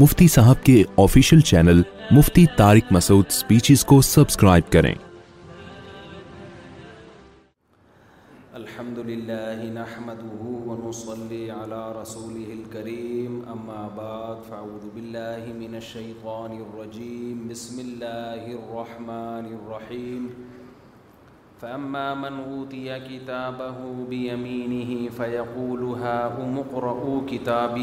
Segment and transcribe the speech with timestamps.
[0.00, 1.82] مفتی صاحب کے official channel
[2.14, 2.44] مفتی
[2.92, 4.94] Masood speeches کو سبسکرائب کریں
[8.52, 9.52] الحمد للہ
[21.64, 23.74] فأما من أوتي كتابه
[24.10, 27.76] بيمينه فيقول هاؤم اقرءوا او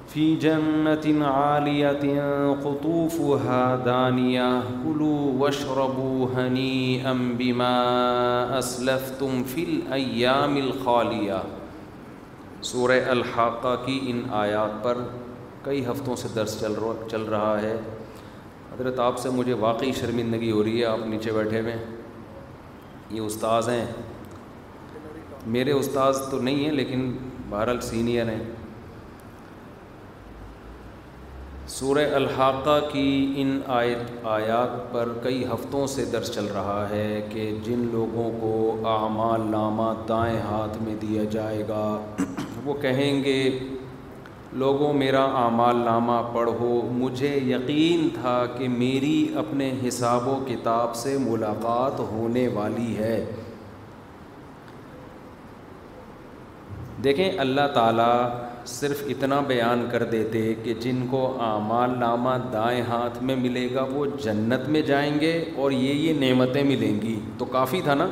[0.08, 2.22] في جنة عالية
[2.54, 11.42] قطوفها دانية كلوا واشربوا هنيئا بما أسلفتم في الأيام الخالية
[12.64, 12.92] اسلف تم
[13.22, 14.98] الحاقہ کی ان آیات پر
[15.64, 17.74] کئی ہفتوں سے درس چل رہا چل رہا ہے
[18.74, 21.76] حضرت آپ سے مجھے واقعی شرمندگی ہو رہی ہے آپ نیچے بیٹھے ہوئے
[23.10, 23.86] یہ استاذ ہیں
[25.56, 27.12] میرے استاذ تو نہیں ہیں لیکن
[27.50, 28.44] بہرحال سینئر ہیں
[31.76, 37.52] سورہ الحاقہ کی ان آیت آیات پر کئی ہفتوں سے درس چل رہا ہے کہ
[37.64, 38.54] جن لوگوں کو
[38.94, 41.84] اعمال نامہ دائیں ہاتھ میں دیا جائے گا
[42.66, 43.42] وہ کہیں گے
[44.58, 51.18] لوگوں میرا اعمال نامہ پڑھو مجھے یقین تھا کہ میری اپنے حساب و کتاب سے
[51.26, 53.24] ملاقات ہونے والی ہے
[57.04, 58.30] دیکھیں اللہ تعالیٰ
[58.68, 63.86] صرف اتنا بیان کر دیتے کہ جن کو اعمال نامہ دائیں ہاتھ میں ملے گا
[63.94, 68.08] وہ جنت میں جائیں گے اور یہ یہ نعمتیں ملیں گی تو کافی تھا نا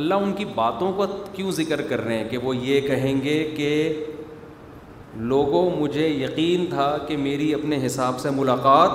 [0.00, 3.38] اللہ ان کی باتوں کا کیوں ذکر کر رہے ہیں کہ وہ یہ کہیں گے
[3.56, 3.68] کہ
[5.32, 8.90] لوگوں مجھے یقین تھا کہ میری اپنے حساب سے ملاقات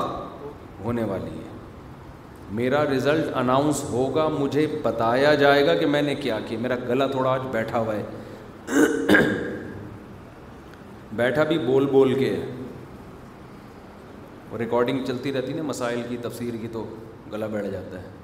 [0.83, 1.45] ہونے والی ہے
[2.59, 7.07] میرا رزلٹ اناؤنس ہوگا مجھے بتایا جائے گا کہ میں نے کیا کیا میرا گلا
[7.11, 9.23] تھوڑا آج بیٹھا ہوا ہے
[11.15, 12.35] بیٹھا بھی بول بول کے
[14.59, 16.85] ریکارڈنگ چلتی رہتی نا مسائل کی تفسیر کی تو
[17.31, 18.16] گلا بیٹھ جاتا ہے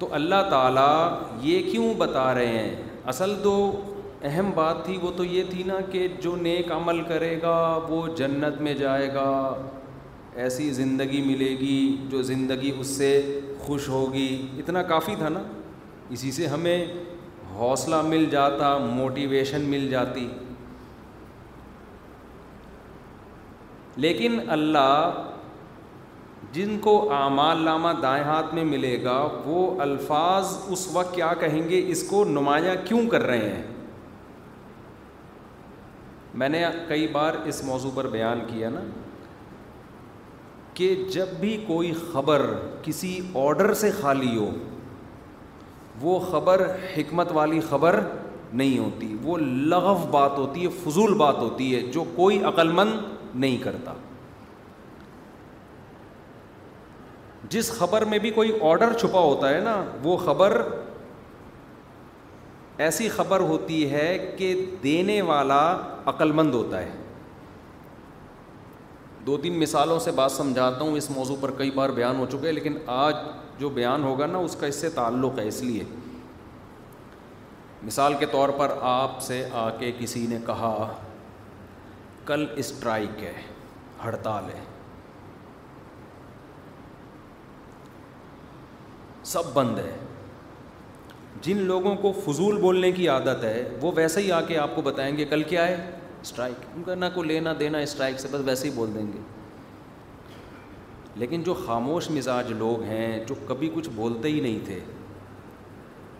[0.00, 2.74] تو اللہ تعالیٰ یہ کیوں بتا رہے ہیں
[3.12, 3.54] اصل تو
[4.28, 7.56] اہم بات تھی وہ تو یہ تھی نا کہ جو نیک عمل کرے گا
[7.88, 9.28] وہ جنت میں جائے گا
[10.44, 11.78] ایسی زندگی ملے گی
[12.10, 13.10] جو زندگی اس سے
[13.66, 14.28] خوش ہوگی
[14.58, 15.42] اتنا کافی تھا نا
[16.16, 16.84] اسی سے ہمیں
[17.58, 20.28] حوصلہ مل جاتا موٹیویشن مل جاتی
[24.04, 25.22] لیکن اللہ
[26.52, 31.62] جن کو اعمال لامہ دائیں ہاتھ میں ملے گا وہ الفاظ اس وقت کیا کہیں
[31.68, 33.62] گے اس کو نمایاں کیوں کر رہے ہیں
[36.40, 38.80] میں نے کئی بار اس موضوع پر بیان کیا نا
[40.74, 42.44] کہ جب بھی کوئی خبر
[42.82, 44.50] کسی آڈر سے خالی ہو
[46.00, 48.00] وہ خبر حکمت والی خبر
[48.60, 52.96] نہیں ہوتی وہ لغف بات ہوتی ہے فضول بات ہوتی ہے جو کوئی عقل مند
[53.34, 53.94] نہیں کرتا
[57.50, 60.60] جس خبر میں بھی کوئی آڈر چھپا ہوتا ہے نا وہ خبر
[62.86, 64.04] ایسی خبر ہوتی ہے
[64.36, 65.62] کہ دینے والا
[66.12, 66.90] عقل مند ہوتا ہے
[69.26, 72.52] دو تین مثالوں سے بات سمجھاتا ہوں اس موضوع پر کئی بار بیان ہو چکے
[72.52, 73.14] لیکن آج
[73.58, 75.82] جو بیان ہوگا نا اس کا اس سے تعلق ہے اس لیے
[77.82, 80.72] مثال کے طور پر آپ سے آ کے کسی نے کہا
[82.26, 83.32] کل اسٹرائک ہے
[84.04, 84.64] ہڑتال ہے
[89.30, 89.90] سب بند ہے
[91.42, 94.82] جن لوگوں کو فضول بولنے کی عادت ہے وہ ویسے ہی آ کے آپ کو
[94.86, 95.76] بتائیں گے کل کیا ہے
[96.22, 99.20] اسٹرائک ان کا نہ کو لینا دینا اسٹرائک سے بس ویسے ہی بول دیں گے
[101.22, 104.80] لیکن جو خاموش مزاج لوگ ہیں جو کبھی کچھ بولتے ہی نہیں تھے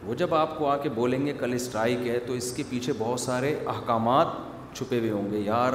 [0.07, 2.93] وہ جب آپ کو آ کے بولیں گے کل اسٹرائک ہے تو اس کے پیچھے
[2.99, 4.27] بہت سارے احکامات
[4.75, 5.73] چھپے ہوئے ہوں گے یار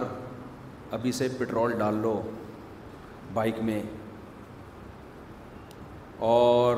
[1.00, 2.20] ابھی سے پٹرول ڈال لو
[3.34, 3.82] بائک میں
[6.34, 6.76] اور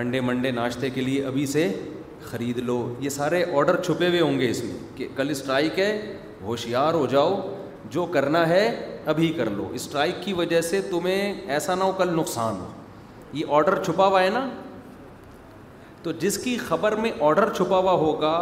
[0.00, 1.62] انڈے منڈے ناشتے کے لیے ابھی سے
[2.22, 5.90] خرید لو یہ سارے آڈر چھپے ہوئے ہوں گے اس میں کہ کل اسٹرائک ہے
[6.44, 7.36] ہوشیار ہو جاؤ
[7.90, 8.64] جو کرنا ہے
[9.12, 12.70] ابھی کر لو اسٹرائک کی وجہ سے تمہیں ایسا نہ ہو کل نقصان ہو
[13.38, 14.46] یہ آڈر چھپا ہوا ہے نا
[16.02, 18.36] تو جس کی خبر میں آڈر چھپا ہوا ہوگا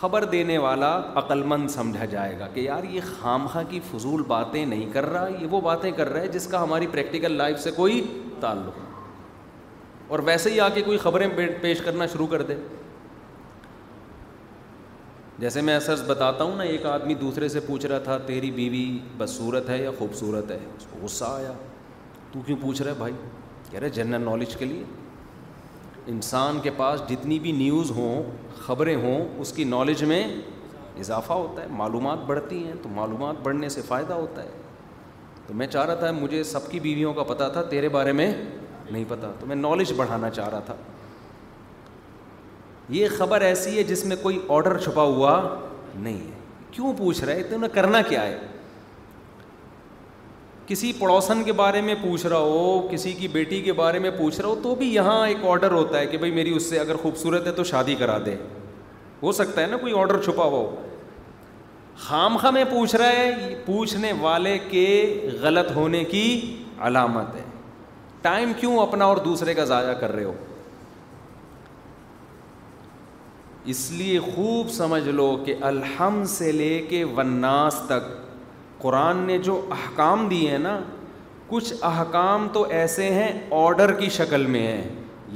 [0.00, 4.64] خبر دینے والا عقل مند سمجھا جائے گا کہ یار یہ خامخہ کی فضول باتیں
[4.64, 7.70] نہیں کر رہا یہ وہ باتیں کر رہا ہے جس کا ہماری پریکٹیکل لائف سے
[7.80, 8.02] کوئی
[8.40, 8.84] تعلق
[10.08, 11.26] اور ویسے ہی آ کے کوئی خبریں
[11.60, 12.54] پیش کرنا شروع کر دے
[15.38, 18.84] جیسے میں سرز بتاتا ہوں نا ایک آدمی دوسرے سے پوچھ رہا تھا تیری بیوی
[19.18, 21.52] بدصورت ہے یا خوبصورت ہے اس کو غصہ آیا
[22.32, 23.12] تو کیوں پوچھ رہے بھائی
[23.70, 24.84] کہہ رہے جنرل نالج کے لیے
[26.14, 28.22] انسان کے پاس جتنی بھی نیوز ہوں
[28.66, 30.22] خبریں ہوں اس کی نالج میں
[30.98, 34.50] اضافہ ہوتا ہے معلومات بڑھتی ہیں تو معلومات بڑھنے سے فائدہ ہوتا ہے
[35.46, 38.30] تو میں چاہ رہا تھا مجھے سب کی بیویوں کا پتہ تھا تیرے بارے میں
[38.90, 40.74] نہیں پتا تو میں نالج بڑھانا چاہ رہا تھا
[42.94, 45.40] یہ خبر ایسی ہے جس میں کوئی آڈر چھپا ہوا
[45.94, 46.34] نہیں ہے
[46.70, 48.36] کیوں پوچھ رہا ہے تو انہیں کرنا کیا ہے
[50.66, 54.40] کسی پڑوسن کے بارے میں پوچھ رہا ہو کسی کی بیٹی کے بارے میں پوچھ
[54.40, 56.96] رہا ہو تو بھی یہاں ایک آرڈر ہوتا ہے کہ بھائی میری اس سے اگر
[57.02, 58.36] خوبصورت ہے تو شادی کرا دے
[59.22, 60.84] ہو سکتا ہے نا کوئی آڈر چھپا ہوا ہو
[62.40, 66.24] خاں میں پوچھ رہا ہے پوچھنے والے کے غلط ہونے کی
[66.86, 67.42] علامت ہے
[68.26, 70.32] ٹائم کیوں اپنا اور دوسرے کا ضائع کر رہے ہو
[73.72, 78.08] اس لیے خوب سمجھ لو کہ الحم سے لے کے وناس تک
[78.82, 80.78] قرآن نے جو احکام دیے ہیں نا
[81.48, 83.30] کچھ احکام تو ایسے ہیں
[83.62, 84.82] آڈر کی شکل میں ہیں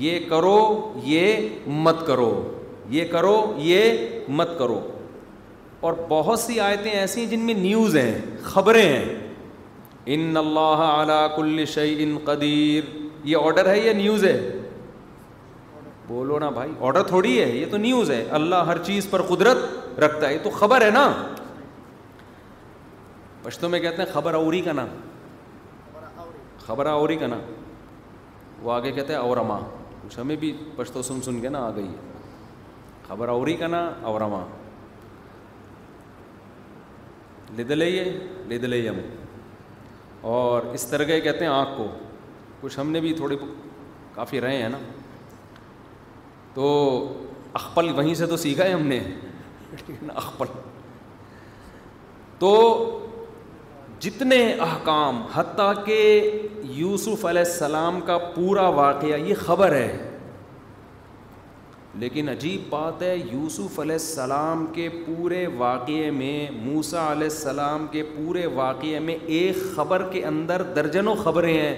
[0.07, 0.59] یہ کرو
[1.15, 1.49] یہ
[1.87, 2.31] مت کرو
[2.99, 3.35] یہ کرو
[3.71, 4.07] یہ
[4.41, 4.81] مت کرو
[5.87, 8.15] اور بہت سی آیتیں ایسی ہیں جن میں نیوز ہیں
[8.53, 9.19] خبریں ہیں
[10.15, 12.85] ان اللہ علا کل شعی ان قدیر
[13.25, 14.39] یہ آڈر ہے یا نیوز ہے
[16.09, 20.01] بولو نا بھائی آڈر تھوڑی ہے یہ تو نیوز ہے اللہ ہر چیز پر قدرت
[20.03, 21.11] رکھتا ہے یہ تو خبر ہے نا
[23.43, 24.89] پشتوں میں کہتے ہیں خبر اوری کا نام
[26.67, 27.41] خبر اوری کا نام
[28.67, 29.59] وہ آگے کہتے ہیں
[30.19, 32.19] ہمیں بھی پشتو سن سن کے نا آ گئی ہے
[33.09, 34.43] خبر اوری کا نا اورما
[37.57, 38.05] لید لے
[38.51, 39.19] لد لے ہمیں
[40.29, 41.87] اور اس طرح کے کہتے ہیں آنکھ کو
[42.61, 43.37] کچھ ہم نے بھی تھوڑے
[44.15, 44.79] کافی رہے ہیں نا
[46.55, 46.67] تو
[47.61, 48.99] اخپل وہیں سے تو سیکھا ہے ہم نے
[50.15, 50.47] اخپل
[52.39, 52.51] تو
[54.01, 55.97] جتنے احکام حتیٰ کہ
[56.63, 60.10] یوسف علیہ السلام کا پورا واقعہ یہ خبر ہے
[61.99, 68.03] لیکن عجیب بات ہے یوسف علیہ السلام کے پورے واقعے میں موسا علیہ السلام کے
[68.17, 71.75] پورے واقعے میں ایک خبر کے اندر درجنوں خبریں ہیں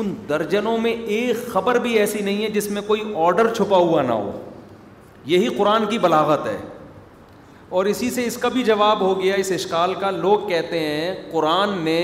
[0.00, 4.02] ان درجنوں میں ایک خبر بھی ایسی نہیں ہے جس میں کوئی آڈر چھپا ہوا
[4.02, 4.40] نہ ہو
[5.26, 6.56] یہی قرآن کی بلاغت ہے
[7.78, 11.14] اور اسی سے اس کا بھی جواب ہو گیا اس اشکال کا لوگ کہتے ہیں
[11.32, 12.00] قرآن نے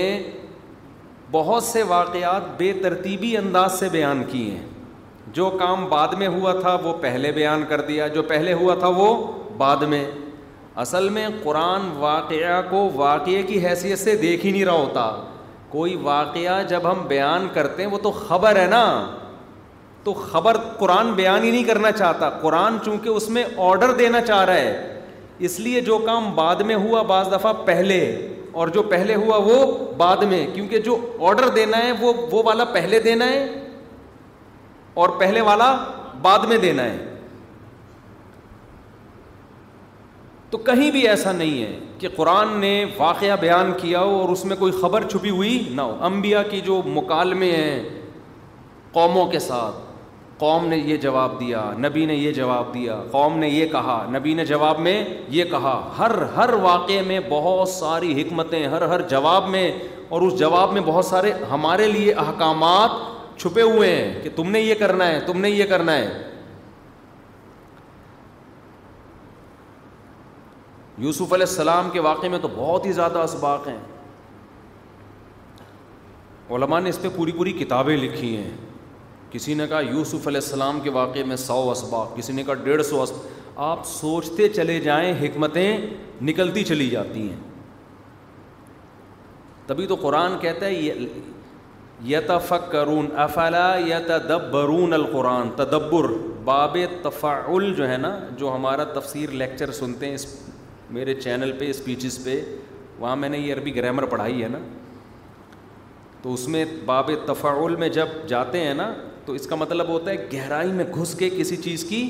[1.31, 4.65] بہت سے واقعات بے ترتیبی انداز سے بیان کیے ہیں
[5.33, 8.87] جو کام بعد میں ہوا تھا وہ پہلے بیان کر دیا جو پہلے ہوا تھا
[8.95, 9.07] وہ
[9.57, 10.03] بعد میں
[10.83, 15.11] اصل میں قرآن واقعہ کو واقعے کی حیثیت سے دیکھ ہی نہیں رہا ہوتا
[15.69, 18.83] کوئی واقعہ جب ہم بیان کرتے ہیں وہ تو خبر ہے نا
[20.03, 24.43] تو خبر قرآن بیان ہی نہیں کرنا چاہتا قرآن چونکہ اس میں آڈر دینا چاہ
[24.45, 24.93] رہا ہے
[25.47, 27.99] اس لیے جو کام بعد میں ہوا بعض دفعہ پہلے
[28.61, 29.55] اور جو پہلے ہوا وہ
[29.97, 30.97] بعد میں کیونکہ جو
[31.29, 33.45] آڈر دینا ہے وہ وہ والا پہلے دینا ہے
[35.01, 35.65] اور پہلے والا
[36.21, 36.97] بعد میں دینا ہے
[40.49, 44.43] تو کہیں بھی ایسا نہیں ہے کہ قرآن نے واقعہ بیان کیا ہو اور اس
[44.51, 47.83] میں کوئی خبر چھپی ہوئی نہ ہو امبیا کی جو مکالمے ہیں
[48.93, 49.75] قوموں کے ساتھ
[50.39, 54.33] قوم نے یہ جواب دیا نبی نے یہ جواب دیا قوم نے یہ کہا نبی
[54.39, 54.97] نے جواب میں
[55.37, 59.69] یہ کہا ہر ہر واقعے میں بہت ساری حکمتیں ہر ہر جواب میں
[60.09, 62.91] اور اس جواب میں بہت سارے ہمارے لیے احکامات
[63.37, 66.21] چھپے ہوئے ہیں کہ تم نے یہ کرنا ہے تم نے یہ کرنا ہے
[70.97, 73.77] یوسف علیہ السلام کے واقعے میں تو بہت ہی زیادہ اسباق ہیں
[76.55, 78.49] علماء نے اس پہ پوری پوری کتابیں لکھی ہیں
[79.31, 82.83] کسی نے کہا یوسف علیہ السلام کے واقعے میں سو اسباق کسی نے کہا ڈیڑھ
[82.85, 85.77] سو اسباق آپ سوچتے چلے جائیں حکمتیں
[86.29, 87.39] نکلتی چلی جاتی ہیں
[89.67, 91.05] تبھی تو قرآن کہتا ہے یہ
[92.05, 96.07] یتفکرون افلا یتدبرون القرآن تدبر
[96.45, 100.25] باب تفعل جو ہے نا جو ہمارا تفسیر لیکچر سنتے ہیں اس
[100.97, 102.39] میرے چینل پہ اسپیچز پہ
[102.99, 104.57] وہاں میں نے یہ عربی گرامر پڑھائی ہے نا
[106.21, 108.91] تو اس میں باب تفعل میں جب جاتے ہیں نا
[109.25, 112.03] تو اس کا مطلب ہوتا ہے گہرائی میں گھس کے کسی چیز کی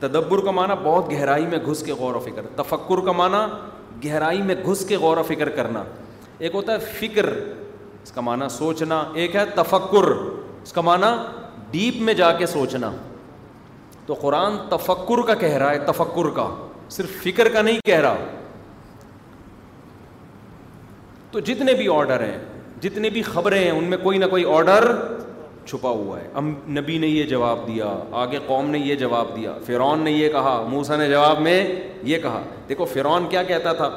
[0.00, 4.42] تدبر کا معنی بہت گہرائی میں گھس کے غور و فکر تفکر کا معنی گہرائی
[4.42, 5.82] میں گھس کے غور و فکر کرنا
[6.38, 7.28] ایک ہوتا ہے فکر
[8.02, 10.10] اس کا معنی سوچنا ایک ہے تفکر
[10.62, 11.10] اس کا معنی
[11.70, 12.90] ڈیپ میں جا کے سوچنا
[14.06, 16.48] تو قرآن تفکر کا کہہ رہا ہے تفکر کا
[16.96, 18.28] صرف فکر کا نہیں کہہ رہا
[21.30, 22.38] تو جتنے بھی آرڈر ہیں
[22.80, 24.90] جتنی بھی خبریں ہیں ان میں کوئی نہ کوئی آرڈر
[25.66, 27.92] چھپا ہوا ہے ام نبی نے یہ جواب دیا
[28.22, 31.58] آگے قوم نے یہ جواب دیا فرعون نے یہ کہا موسا نے جواب میں
[32.12, 33.88] یہ کہا دیکھو فرعون کیا کہتا تھا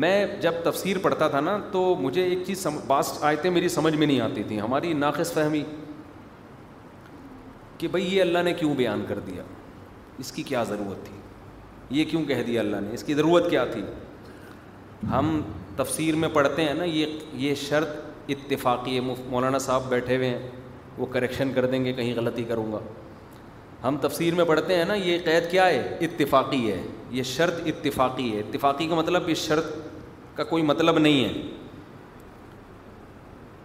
[0.00, 4.06] میں جب تفسیر پڑھتا تھا نا تو مجھے ایک چیز بعض آیتیں میری سمجھ میں
[4.06, 5.62] نہیں آتی تھیں ہماری ناقص فہمی
[7.78, 9.42] کہ بھائی یہ اللہ نے کیوں بیان کر دیا
[10.18, 13.64] اس کی کیا ضرورت تھی یہ کیوں کہہ دیا اللہ نے اس کی ضرورت کیا
[13.72, 13.82] تھی
[15.10, 15.40] ہم
[15.76, 20.48] تفسیر میں پڑھتے ہیں نا یہ شرط اتفاقی مولانا صاحب بیٹھے ہوئے ہیں
[20.98, 22.78] وہ کریکشن کر دیں گے کہیں غلطی کروں گا
[23.84, 28.30] ہم تفسیر میں پڑھتے ہیں نا یہ قید کیا ہے اتفاقی ہے یہ شرط اتفاقی
[28.34, 29.72] ہے اتفاقی کا مطلب اس شرط
[30.36, 31.40] کا کوئی مطلب نہیں ہے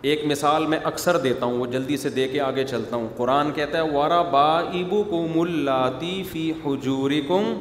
[0.10, 3.52] ایک مثال میں اکثر دیتا ہوں وہ جلدی سے دے کے آگے چلتا ہوں قرآن
[3.56, 4.46] کہتا ہے وارا با
[4.82, 7.54] ابو کو ملاتی فی حجور کم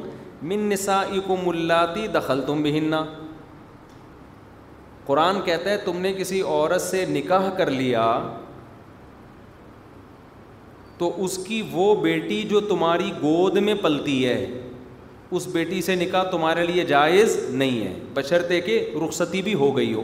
[0.49, 3.03] من نسا کم ملاتی دخل تم بہننا
[5.05, 8.05] قرآن کہتا ہے تم نے کسی عورت سے نکاح کر لیا
[10.97, 14.37] تو اس کی وہ بیٹی جو تمہاری گود میں پلتی ہے
[15.37, 19.93] اس بیٹی سے نکاح تمہارے لیے جائز نہیں ہے بشرطے کہ رخصتی بھی ہو گئی
[19.93, 20.03] ہو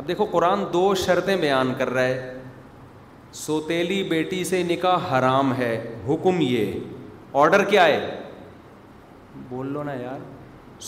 [0.00, 2.34] اب دیکھو قرآن دو شرطیں بیان کر رہا ہے
[3.42, 5.72] سوتیلی بیٹی سے نکاح حرام ہے
[6.08, 8.18] حکم یہ آڈر کیا ہے
[9.48, 10.18] بول لو نا یار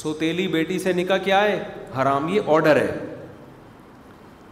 [0.00, 1.62] سوتیلی بیٹی سے نکاح کیا ہے
[2.00, 2.90] حرام یہ آڈر ہے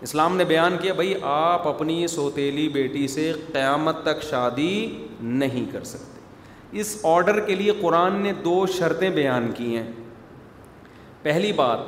[0.02, 5.84] اسلام نے بیان کیا بھائی آپ اپنی سوتیلی بیٹی سے قیامت تک شادی نہیں کر
[5.84, 9.90] سکتے اس آڈر کے لیے قرآن نے دو شرطیں بیان کی ہیں
[11.22, 11.78] پہلی بات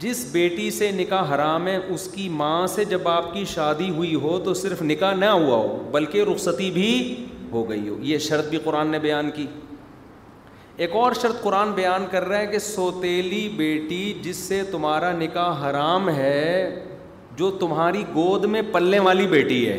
[0.00, 4.14] جس بیٹی سے نکاح حرام ہے اس کی ماں سے جب آپ کی شادی ہوئی
[4.26, 6.90] ہو تو صرف نکاح نہ ہوا ہو بلکہ رخصتی بھی
[7.52, 9.46] ہو گئی ہو یہ شرط بھی قرآن نے بیان کی
[10.84, 15.68] ایک اور شرط قرآن بیان کر رہا ہے کہ سوتیلی بیٹی جس سے تمہارا نکاح
[15.68, 16.82] حرام ہے
[17.36, 19.78] جو تمہاری گود میں پلنے والی بیٹی ہے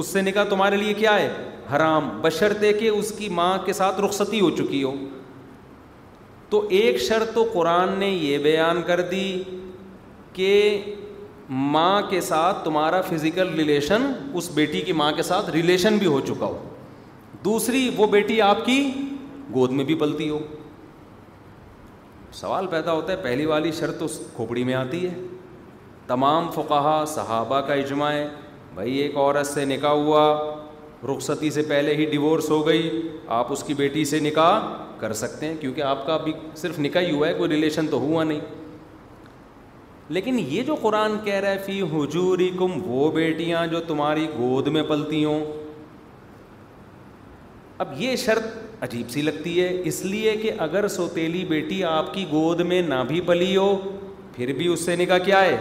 [0.00, 1.28] اس سے نکاح تمہارے لیے کیا ہے
[1.74, 4.94] حرام بشرطے کہ اس کی ماں کے ساتھ رخصتی ہو چکی ہو
[6.50, 9.26] تو ایک شرط تو قرآن نے یہ بیان کر دی
[10.32, 10.50] کہ
[11.76, 14.06] ماں کے ساتھ تمہارا فزیکل ریلیشن
[14.38, 16.62] اس بیٹی کی ماں کے ساتھ ریلیشن بھی ہو چکا ہو
[17.44, 18.80] دوسری وہ بیٹی آپ کی
[19.54, 20.38] گود میں بھی پلتی ہو
[22.40, 25.12] سوال پیدا ہوتا ہے پہلی والی شرط اس کھوپڑی میں آتی ہے
[26.06, 28.26] تمام فقہ صحابہ کا اجماع ہے
[28.74, 30.24] بھائی ایک عورت سے نکاح ہوا
[31.12, 32.82] رخصتی سے پہلے ہی ڈیورس ہو گئی
[33.38, 34.58] آپ اس کی بیٹی سے نکاح
[35.00, 37.98] کر سکتے ہیں کیونکہ آپ کا ابھی صرف نکاح ہی ہوا ہے کوئی ریلیشن تو
[38.00, 38.40] ہوا نہیں
[40.16, 44.68] لیکن یہ جو قرآن کہہ رہا ہے فی حجوری کم وہ بیٹیاں جو تمہاری گود
[44.76, 45.44] میں پلتی ہوں
[47.84, 52.24] اب یہ شرط عجیب سی لگتی ہے اس لیے کہ اگر سوتیلی بیٹی آپ کی
[52.30, 53.68] گود میں نہ بھی پلی ہو
[54.34, 55.56] پھر بھی اس سے نکاح کیا ہے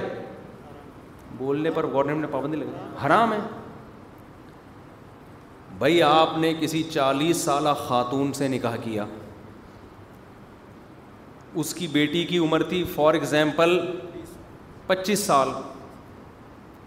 [1.38, 3.38] بولنے پر گورنمنٹ نے پابندی لگائی حرام ہے
[5.77, 9.05] بھائی آپ نے کسی چالیس سالہ خاتون سے نکاح کیا
[11.63, 13.77] اس کی بیٹی کی عمر تھی فار ایگزامپل
[14.88, 15.50] پچیس سال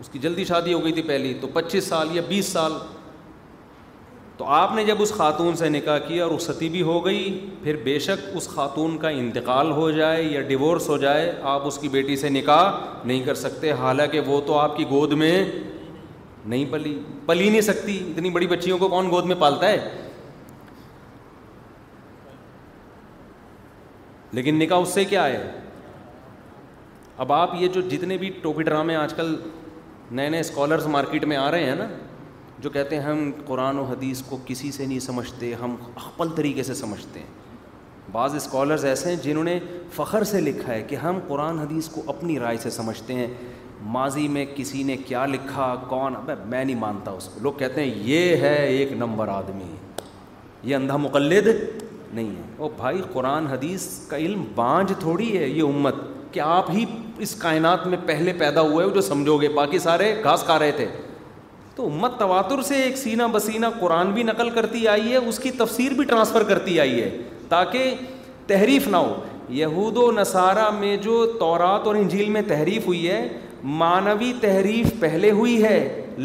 [0.01, 2.73] اس کی جلدی شادی ہو گئی تھی پہلی تو پچیس سال یا بیس سال
[4.39, 7.23] تو آپ نے جب اس خاتون سے نکاح کیا اور رخصتی بھی ہو گئی
[7.63, 11.79] پھر بے شک اس خاتون کا انتقال ہو جائے یا ڈیورس ہو جائے آپ اس
[11.79, 12.71] کی بیٹی سے نکاح
[13.05, 15.33] نہیں کر سکتے حالانکہ وہ تو آپ کی گود میں
[16.45, 19.89] نہیں پلی پلی نہیں سکتی اتنی بڑی بچیوں کو کون گود میں پالتا ہے
[24.37, 25.47] لیکن نکاح اس سے کیا ہے
[27.27, 29.35] اب آپ یہ جو جتنے بھی ٹوپی ڈرامے آج کل
[30.19, 31.87] نئے نئے اسکالرس مارکیٹ میں آ رہے ہیں نا
[32.63, 36.63] جو کہتے ہیں ہم قرآن و حدیث کو کسی سے نہیں سمجھتے ہم اخپل طریقے
[36.69, 37.27] سے سمجھتے ہیں
[38.13, 39.59] بعض اسکالرز ایسے ہیں جنہوں نے
[39.95, 43.27] فخر سے لکھا ہے کہ ہم قرآن حدیث کو اپنی رائے سے سمجھتے ہیں
[43.97, 46.15] ماضی میں کسی نے کیا لکھا کون
[46.47, 49.71] میں نہیں مانتا اس کو لوگ کہتے ہیں یہ ہے ایک نمبر آدمی
[50.71, 51.47] یہ اندھا مقلد
[52.13, 55.95] نہیں ہے او بھائی قرآن حدیث کا علم بانج تھوڑی ہے یہ امت
[56.33, 56.85] کہ آپ ہی
[57.27, 60.73] اس کائنات میں پہلے پیدا ہوئے ہو جو سمجھو گے باقی سارے گھاس کھا رہے
[60.77, 60.87] تھے
[61.79, 65.51] تو امت تواتر سے ایک سینہ بسینہ قرآن بھی نقل کرتی آئی ہے اس کی
[65.59, 67.11] تفسیر بھی ٹرانسفر کرتی آئی ہے
[67.49, 67.95] تاکہ
[68.47, 69.15] تحریف نہ ہو
[69.59, 73.21] یہود و نصارہ میں جو تورات اور انجیل میں تحریف ہوئی ہے
[73.83, 75.79] معنوی تحریف پہلے ہوئی ہے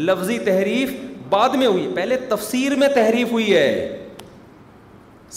[0.08, 0.92] لفظی تحریف
[1.30, 3.70] بعد میں ہوئی پہلے تفسیر میں تحریف ہوئی ہے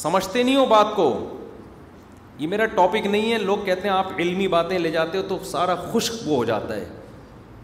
[0.01, 1.07] سمجھتے نہیں ہو بات کو
[2.39, 5.37] یہ میرا ٹاپک نہیں ہے لوگ کہتے ہیں آپ علمی باتیں لے جاتے ہو تو
[5.51, 6.85] سارا خشک وہ ہو جاتا ہے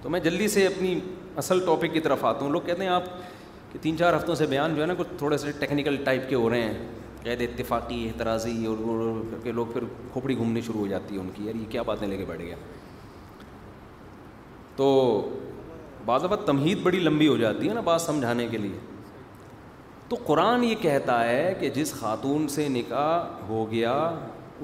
[0.01, 0.97] تو میں جلدی سے اپنی
[1.41, 3.03] اصل ٹاپک کی طرف آتا ہوں لوگ کہتے ہیں آپ
[3.71, 6.35] کہ تین چار ہفتوں سے بیان جو ہے نا کچھ تھوڑے سے ٹیکنیکل ٹائپ کے
[6.35, 6.87] ہو رہے ہیں
[7.23, 8.77] قید اتفاقی اعتراضی اور
[9.31, 11.81] کر کے لوگ پھر کھوپڑی گھومنی شروع ہو جاتی ہے ان کی یار یہ کیا
[11.91, 12.55] باتیں لے کے بیٹھ گیا
[14.75, 14.89] تو
[16.05, 18.77] بعض اوقات تمہید بڑی لمبی ہو جاتی ہے نا بات سمجھانے کے لیے
[20.09, 23.93] تو قرآن یہ کہتا ہے کہ جس خاتون سے نکاح ہو گیا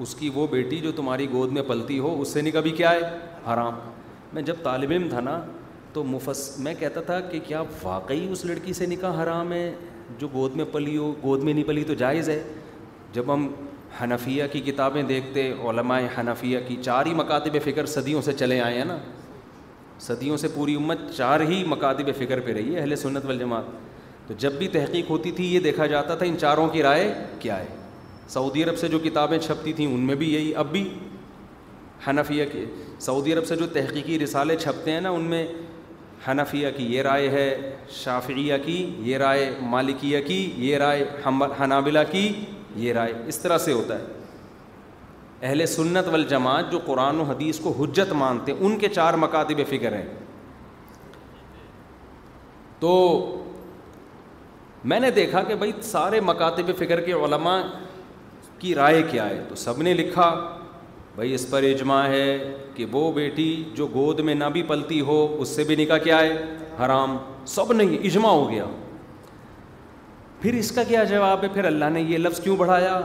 [0.02, 2.90] اس کی وہ بیٹی جو تمہاری گود میں پلتی ہو اس سے نکاح بھی کیا
[2.90, 3.00] ہے
[3.46, 3.78] حرام
[4.32, 5.40] میں جب طالب علم تھا نا
[5.94, 9.72] تو مفس میں کہتا تھا کہ کیا واقعی اس لڑکی سے نکاح حرام ہے
[10.18, 12.42] جو گود میں پلی ہو گود میں نہیں پلی تو جائز ہے
[13.12, 13.46] جب ہم
[14.02, 18.76] حنفیہ کی کتابیں دیکھتے علماء حنفیہ کی چار ہی مکاتب فکر صدیوں سے چلے آئے
[18.78, 18.96] ہیں نا
[20.00, 24.34] صدیوں سے پوری امت چار ہی مکاتب فکر پہ رہی ہے اہل سنت والجماعت تو
[24.38, 27.66] جب بھی تحقیق ہوتی تھی یہ دیکھا جاتا تھا ان چاروں کی رائے کیا ہے
[28.28, 30.88] سعودی عرب سے جو کتابیں چھپتی تھیں ان میں بھی یہی اب بھی
[32.08, 32.64] حنفیہ کے
[33.06, 35.44] سعودی عرب سے جو تحقیقی رسالے چھپتے ہیں نا ان میں
[36.28, 41.04] حنفیہ کی یہ رائے ہے شافعیہ کی یہ رائے مالکیہ کی یہ رائے
[41.60, 42.30] حنابلہ کی
[42.76, 44.04] یہ رائے اس طرح سے ہوتا ہے
[45.46, 49.92] اہل سنت والجماعت جو قرآن و حدیث کو حجت مانتے ان کے چار مکاتب فکر
[49.96, 50.06] ہیں
[52.80, 52.92] تو
[54.90, 57.60] میں نے دیکھا کہ بھائی سارے مکاتب فکر کے علماء
[58.58, 60.28] کی رائے کیا ہے تو سب نے لکھا
[61.20, 63.44] بھائی اس پر اجماع ہے کہ وہ بیٹی
[63.76, 66.30] جو گود میں نہ بھی پلتی ہو اس سے بھی نکاح کیا ہے
[66.78, 67.16] حرام
[67.54, 68.64] سب نے اجماع ہو گیا
[70.40, 73.00] پھر اس کا کیا جواب ہے پھر اللہ نے یہ لفظ کیوں بڑھایا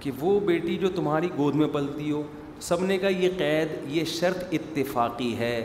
[0.00, 2.22] کہ وہ بیٹی جو تمہاری گود میں پلتی ہو
[2.68, 5.56] سب نے کہا یہ قید یہ شرط اتفاقی ہے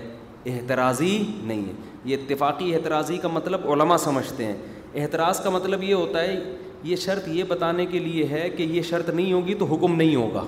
[0.53, 1.73] احتراضی نہیں ہے
[2.09, 4.55] یہ اتفاقی احتراضی کا مطلب علماء سمجھتے ہیں
[5.03, 6.39] احتراض کا مطلب یہ ہوتا ہے
[6.83, 10.15] یہ شرط یہ بتانے کے لیے ہے کہ یہ شرط نہیں ہوگی تو حکم نہیں
[10.15, 10.43] ہوگا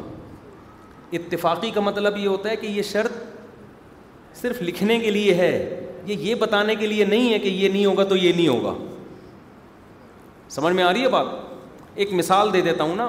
[1.16, 3.12] اتفاقی کا مطلب یہ ہوتا ہے کہ یہ شرط
[4.38, 7.86] صرف لکھنے کے لیے ہے یہ یہ بتانے کے لیے نہیں ہے کہ یہ نہیں
[7.86, 8.74] ہوگا تو یہ نہیں ہوگا
[10.56, 11.26] سمجھ میں آ رہی ہے بات
[11.96, 13.08] ایک مثال دے دیتا ہوں نا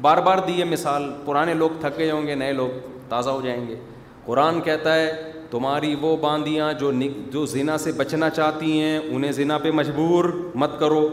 [0.00, 3.66] بار بار دی ہے مثال پرانے لوگ تھکے ہوں گے نئے لوگ تازہ ہو جائیں
[3.68, 3.76] گے
[4.24, 5.10] قرآن کہتا ہے
[5.50, 6.90] تمہاری وہ باندیاں جو
[7.32, 11.06] جو زنا سے بچنا چاہتی ہیں انہیں زنا پہ مجبور مت کرو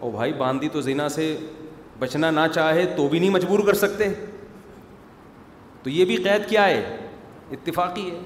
[0.00, 1.34] او بھائی باندی تو زنا سے
[1.98, 4.08] بچنا نہ چاہے تو بھی نہیں مجبور کر سکتے
[5.86, 6.78] تو یہ بھی قید کیا ہے
[7.52, 8.16] اتفاقی ہے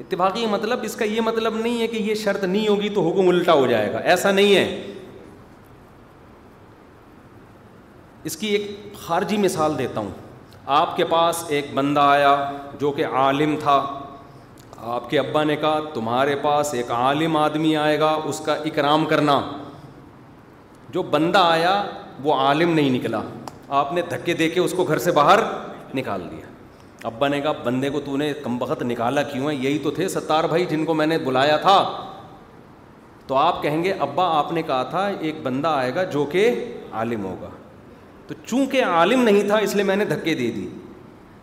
[0.00, 3.28] اتفاقی مطلب اس کا یہ مطلب نہیں ہے کہ یہ شرط نہیں ہوگی تو حکم
[3.28, 4.92] الٹا ہو جائے گا ایسا نہیں ہے
[8.30, 8.68] اس کی ایک
[9.06, 10.10] خارجی مثال دیتا ہوں
[10.80, 12.34] آپ کے پاس ایک بندہ آیا
[12.80, 13.78] جو کہ عالم تھا
[14.96, 19.04] آپ کے ابا نے کہا تمہارے پاس ایک عالم آدمی آئے گا اس کا اکرام
[19.14, 19.40] کرنا
[20.98, 21.82] جو بندہ آیا
[22.22, 23.22] وہ عالم نہیں نکلا
[23.80, 25.40] آپ نے دھکے دے کے اس کو گھر سے باہر
[25.94, 26.49] نکال دیا
[27.08, 30.08] ابا نے کہا بندے کو تو نے کم بخت نکالا کیوں ہے یہی تو تھے
[30.08, 31.82] ستار بھائی جن کو میں نے بلایا تھا
[33.26, 36.48] تو آپ کہیں گے ابا آپ نے کہا تھا ایک بندہ آئے گا جو کہ
[37.00, 37.50] عالم ہوگا
[38.26, 40.66] تو چونکہ عالم نہیں تھا اس لیے میں نے دھکے دے دی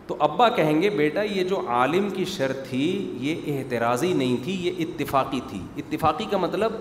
[0.06, 2.84] تو ابا کہیں گے بیٹا یہ جو عالم کی شرط تھی
[3.20, 6.72] یہ احتراضی نہیں تھی یہ اتفاقی تھی اتفاقی کا مطلب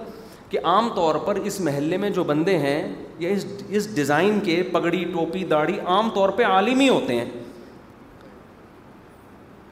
[0.50, 2.82] کہ عام طور پر اس محلے میں جو بندے ہیں
[3.20, 7.26] یا اس اس ڈیزائن کے پگڑی ٹوپی داڑھی عام طور پہ عالم ہی ہوتے ہیں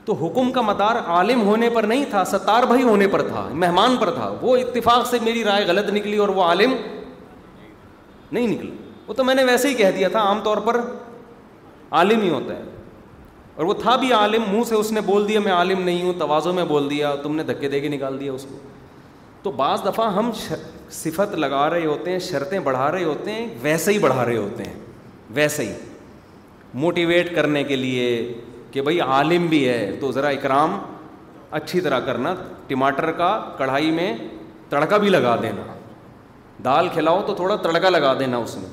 [0.06, 3.96] تو حکم کا مدار عالم ہونے پر نہیں تھا ستار بھائی ہونے پر تھا مہمان
[4.00, 6.76] پر تھا وہ اتفاق سے میری رائے غلط نکلی اور وہ عالم
[8.32, 8.72] نہیں نکلی
[9.08, 10.80] وہ تو میں نے ویسے ہی کہہ دیا تھا عام طور پر
[12.02, 12.64] عالم ہی ہوتا ہے
[13.56, 16.14] اور وہ تھا بھی عالم منہ سے اس نے بول دیا میں عالم نہیں ہوں
[16.20, 18.58] توازوں میں بول دیا تم نے دھکے دے کے نکال دیا اس کو
[19.44, 20.32] تو بعض دفعہ ہم
[21.02, 24.64] صفت لگا رہے ہوتے ہیں شرطیں بڑھا رہے ہوتے ہیں ویسے ہی بڑھا رہے ہوتے
[24.64, 24.74] ہیں
[25.34, 25.74] ویسے ہی
[26.84, 28.06] موٹیویٹ کرنے کے لیے
[28.76, 30.78] کہ بھائی عالم بھی ہے تو ذرا اکرام
[31.58, 32.34] اچھی طرح کرنا
[32.68, 34.14] ٹماٹر کا کڑھائی میں
[34.70, 35.62] تڑکا بھی لگا دینا
[36.66, 38.70] دال کھلاؤ تو تھوڑا تڑکا لگا دینا اس میں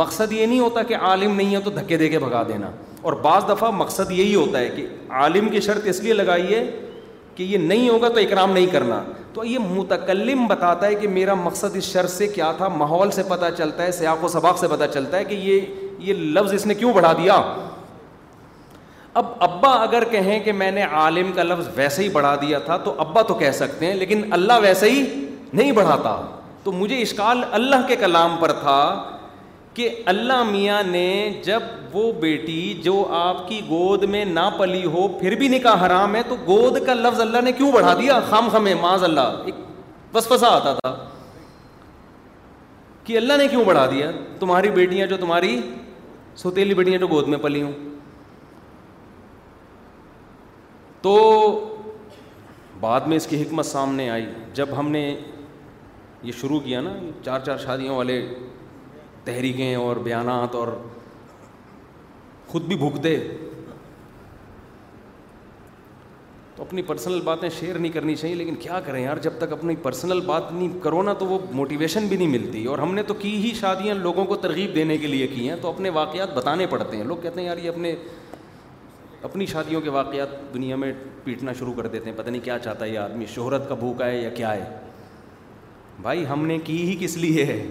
[0.00, 2.70] مقصد یہ نہیں ہوتا کہ عالم نہیں ہے تو دھکے دے کے بھگا دینا
[3.08, 4.86] اور بعض دفعہ مقصد یہی ہوتا ہے کہ
[5.20, 6.60] عالم کی شرط اس لیے لگائیے
[7.36, 9.02] کہ یہ نہیں ہوگا تو اکرام نہیں کرنا
[9.34, 13.22] تو یہ متکلم بتاتا ہے کہ میرا مقصد اس شرط سے کیا تھا ماحول سے
[13.28, 15.66] پتہ چلتا ہے سیاق و سباق سے پتہ چلتا ہے کہ یہ
[16.08, 17.40] یہ لفظ اس نے کیوں بڑھا دیا
[19.18, 22.76] اب ابا اگر کہیں کہ میں نے عالم کا لفظ ویسے ہی بڑھا دیا تھا
[22.84, 25.02] تو ابا تو کہہ سکتے ہیں لیکن اللہ ویسے ہی
[25.52, 26.12] نہیں بڑھاتا
[26.64, 28.80] تو مجھے اشکال اللہ کے کلام پر تھا
[29.74, 31.04] کہ اللہ میاں نے
[31.44, 36.14] جب وہ بیٹی جو آپ کی گود میں نہ پلی ہو پھر بھی نکاح حرام
[36.16, 39.54] ہے تو گود کا لفظ اللہ نے کیوں بڑھا دیا خم خمے معاذ اللہ ایک
[40.16, 40.94] وسپسا آتا تھا
[43.04, 45.58] کہ اللہ نے کیوں بڑھا دیا تمہاری بیٹیاں جو تمہاری
[46.44, 47.87] سوتیلی بیٹیاں جو گود میں پلی ہوں
[51.02, 51.16] تو
[52.82, 55.02] بعد میں اس کی حکمت سامنے آئی جب ہم نے
[56.22, 56.92] یہ شروع کیا نا
[57.24, 58.20] چار چار شادیوں والے
[59.24, 60.68] تحریکیں اور بیانات اور
[62.48, 63.16] خود بھی بھوکتے
[66.56, 69.74] تو اپنی پرسنل باتیں شیئر نہیں کرنی چاہیے لیکن کیا کریں یار جب تک اپنی
[69.82, 73.14] پرسنل بات نہیں کرو نا تو وہ موٹیویشن بھی نہیں ملتی اور ہم نے تو
[73.18, 76.66] کی ہی شادیاں لوگوں کو ترغیب دینے کے لیے کی ہیں تو اپنے واقعات بتانے
[76.70, 77.94] پڑتے ہیں لوگ کہتے ہیں یار یہ اپنے
[79.24, 80.92] اپنی شادیوں کے واقعات دنیا میں
[81.24, 84.06] پیٹنا شروع کر دیتے ہیں پتہ نہیں کیا چاہتا ہے یہ آدمی شہرت کا بھوکا
[84.06, 84.68] ہے یا کیا ہے
[86.02, 87.66] بھائی ہم نے کی ہی کس لیے ہے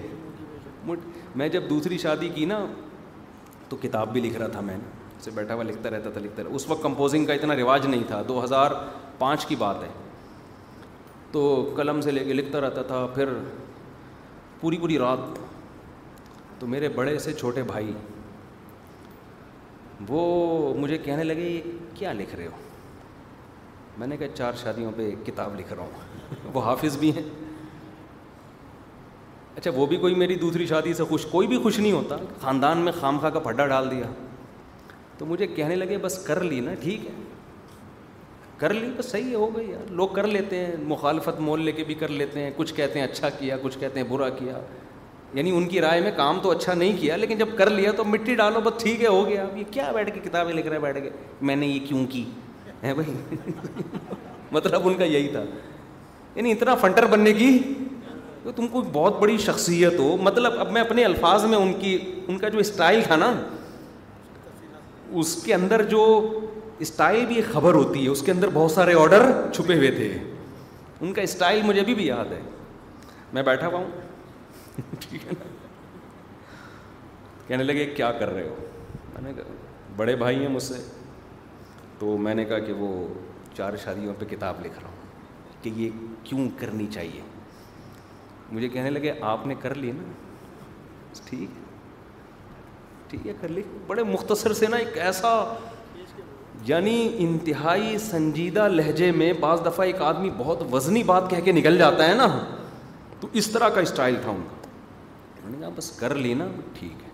[1.36, 2.60] میں جب دوسری شادی کی نا
[3.69, 4.75] تو کتاب بھی لکھ رہا تھا میں
[5.21, 8.03] سے بیٹھا ہوا لکھتا رہتا تھا لکھتا رہا اس وقت کمپوزنگ کا اتنا رواج نہیں
[8.07, 8.71] تھا دو ہزار
[9.19, 9.89] پانچ کی بات ہے
[11.31, 13.29] تو قلم سے لے کے لکھتا رہتا تھا پھر
[14.60, 15.39] پوری پوری رات
[16.60, 17.91] تو میرے بڑے سے چھوٹے بھائی
[20.07, 21.60] وہ مجھے کہنے لگے
[21.95, 22.57] کیا لکھ رہے ہو
[23.97, 27.23] میں نے کہا چار شادیوں پہ کتاب لکھ رہا ہوں وہ حافظ بھی ہیں
[29.57, 32.77] اچھا وہ بھی کوئی میری دوسری شادی سے خوش کوئی بھی خوش نہیں ہوتا خاندان
[32.86, 34.07] میں خام خواہ کا پھڈا ڈال دیا
[35.17, 37.13] تو مجھے کہنے لگے بس کر لی نا ٹھیک ہے
[38.57, 41.83] کر لی بس صحیح ہو گئی یار لوگ کر لیتے ہیں مخالفت مول لے کے
[41.83, 44.60] بھی کر لیتے ہیں کچھ کہتے ہیں اچھا کیا کچھ کہتے ہیں برا کیا
[45.36, 48.04] یعنی ان کی رائے میں کام تو اچھا نہیں کیا لیکن جب کر لیا تو
[48.06, 50.84] مٹی ڈالو بس ٹھیک ہے ہو گیا یہ کیا بیٹھ کے کتابیں لکھ رہے ہیں
[50.84, 51.10] بیٹھ کے
[51.50, 52.24] میں نے یہ کیوں کی
[52.84, 53.16] ہے بھائی
[54.52, 55.44] مطلب ان کا یہی تھا
[56.36, 57.58] یعنی اتنا فنٹر بننے کی
[58.44, 61.98] تو تم کو بہت بڑی شخصیت ہو مطلب اب میں اپنے الفاظ میں ان کی
[62.28, 63.32] ان کا جو اسٹائل تھا نا
[65.24, 66.06] اس کے اندر جو
[66.86, 70.12] اسٹائل بھی ایک خبر ہوتی ہے اس کے اندر بہت سارے آڈر چھپے ہوئے تھے
[71.00, 72.40] ان کا اسٹائل مجھے ابھی بھی یاد ہے
[73.34, 73.90] میں بیٹھا ہوا ہوں
[75.02, 75.46] ٹھیک ہے نا
[77.48, 78.56] کہنے لگے کیا کر رہے ہو
[79.13, 79.54] میں نے کہا
[79.98, 80.82] بڑے بھائی ہیں مجھ سے
[82.00, 82.90] تو میں نے کہا کہ وہ
[83.58, 85.06] چار شادیوں پہ کتاب لکھ رہا ہوں
[85.62, 85.90] کہ یہ
[86.24, 87.22] کیوں کرنی چاہیے
[88.52, 90.04] مجھے کہنے لگے آپ نے کر لی نا
[91.30, 91.66] ٹھیک ہے
[93.10, 95.30] ٹھیک ہے کر لی بڑے مختصر سے نا ایک ایسا
[96.68, 101.78] یعنی انتہائی سنجیدہ لہجے میں بعض دفعہ ایک آدمی بہت وزنی بات کہہ کے نکل
[101.78, 102.28] جاتا ہے نا
[103.20, 104.56] تو اس طرح کا اسٹائل تھا ان کا
[105.51, 106.47] نے کہا بس کر لی نا
[106.79, 107.10] ٹھیک ہے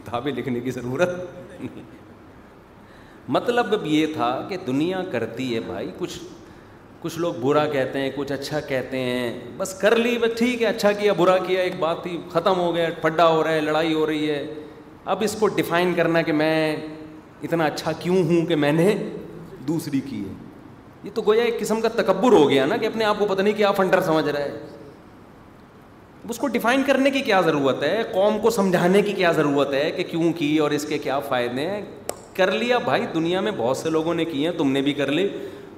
[0.00, 1.10] کتابیں لکھنے کی ضرورت
[3.36, 6.18] مطلب اب یہ تھا کہ دنیا کرتی ہے بھائی کچھ
[7.02, 10.66] کچھ لوگ برا کہتے ہیں کچھ اچھا کہتے ہیں بس کر لی بس ٹھیک ہے
[10.66, 13.92] اچھا کیا برا کیا ایک بات تھی ختم ہو گیا پھڈا ہو رہا ہے لڑائی
[13.94, 14.44] ہو رہی ہے
[15.14, 16.56] اب اس کو ڈیفائن کرنا کہ میں
[17.48, 18.94] اتنا اچھا کیوں ہوں کہ میں نے
[19.68, 20.32] دوسری کی ہے
[21.04, 23.42] یہ تو گویا ایک قسم کا تکبر ہو گیا نا کہ اپنے آپ کو پتہ
[23.42, 24.73] نہیں کہ آپ انڈر سمجھ رہے ہیں
[26.30, 29.90] اس کو ڈیفائن کرنے کی کیا ضرورت ہے قوم کو سمجھانے کی کیا ضرورت ہے
[29.96, 31.80] کہ کیوں کی اور اس کے کیا فائدے ہیں
[32.36, 35.10] کر لیا بھائی دنیا میں بہت سے لوگوں نے کیے ہیں تم نے بھی کر
[35.12, 35.28] لی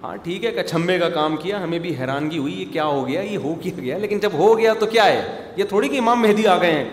[0.03, 3.21] ہاں ٹھیک ہے کچھمبے کا کام کیا ہمیں بھی حیرانگی ہوئی یہ کیا ہو گیا
[3.21, 5.23] یہ ہو کیا گیا لیکن جب ہو گیا تو کیا ہے
[5.57, 6.85] یہ تھوڑی کہ امام مہدی آ گئے ہیں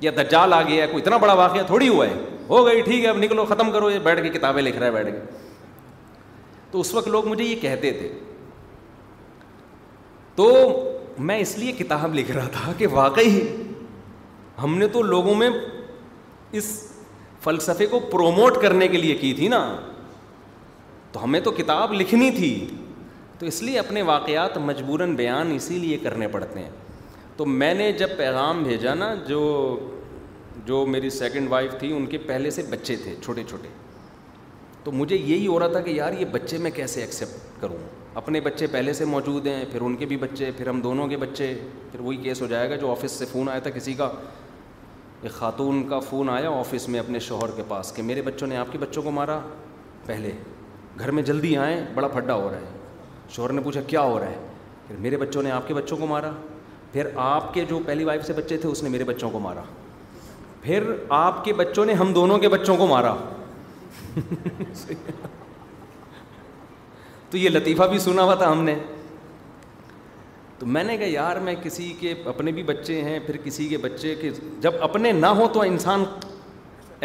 [0.00, 2.14] یا دجال آ گیا کوئی اتنا بڑا واقعہ تھوڑی ہوا ہے
[2.48, 4.92] ہو گئی ٹھیک ہے اب نکلو ختم کرو یہ بیٹھ کے کتابیں لکھ رہا ہے
[5.02, 5.20] بیٹھ کے
[6.70, 8.12] تو اس وقت لوگ مجھے یہ کہتے تھے
[10.36, 10.52] تو
[11.18, 13.40] میں اس لیے کتاب لکھ رہا تھا کہ واقعی
[14.62, 15.48] ہم نے تو لوگوں میں
[16.58, 16.64] اس
[17.44, 19.64] فلسفے کو پروموٹ کرنے کے لیے کی تھی نا
[21.12, 22.50] تو ہمیں تو کتاب لکھنی تھی
[23.38, 26.70] تو اس لیے اپنے واقعات مجبوراً بیان اسی لیے کرنے پڑتے ہیں
[27.36, 29.78] تو میں نے جب پیغام بھیجا نا جو
[30.66, 33.68] جو میری سیکنڈ وائف تھی ان کے پہلے سے بچے تھے چھوٹے چھوٹے
[34.84, 37.76] تو مجھے یہی ہو رہا تھا کہ یار یہ بچے میں کیسے ایکسیپٹ کروں
[38.16, 41.16] اپنے بچے پہلے سے موجود ہیں پھر ان کے بھی بچے پھر ہم دونوں کے
[41.16, 41.52] بچے
[41.90, 44.08] پھر وہی کیس ہو جائے گا جو آفس سے فون آیا تھا کسی کا
[45.22, 48.56] ایک خاتون کا فون آیا آفس میں اپنے شوہر کے پاس کہ میرے بچوں نے
[48.56, 49.38] آپ کے بچوں کو مارا
[50.06, 50.30] پہلے
[50.98, 54.30] گھر میں جلدی آئیں بڑا پھڈا ہو رہا ہے شوہر نے پوچھا کیا ہو رہا
[54.30, 54.46] ہے
[54.86, 56.30] پھر میرے بچوں نے آپ کے بچوں کو مارا
[56.92, 59.62] پھر آپ کے جو پہلی وائف سے بچے تھے اس نے میرے بچوں کو مارا
[60.62, 63.14] پھر آپ کے بچوں نے ہم دونوں کے بچوں کو مارا
[67.36, 68.74] تو یہ لطیفہ بھی سنا ہوا تھا ہم نے
[70.58, 73.78] تو میں نے کہا یار میں کسی کے اپنے بھی بچے ہیں پھر کسی کے
[73.78, 74.30] بچے کے
[74.64, 76.04] جب اپنے نہ ہوں تو انسان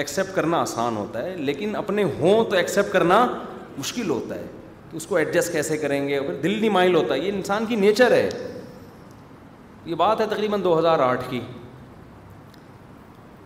[0.03, 3.19] ایکسیپٹ کرنا آسان ہوتا ہے لیکن اپنے ہوں تو ایکسیپٹ کرنا
[3.77, 4.45] مشکل ہوتا ہے
[4.91, 7.65] کہ اس کو ایڈجسٹ کیسے کریں گے پھر دل نہیں مائل ہوتا ہے یہ انسان
[7.69, 8.29] کی نیچر ہے
[9.85, 11.39] یہ بات ہے تقریباً دو ہزار آٹھ کی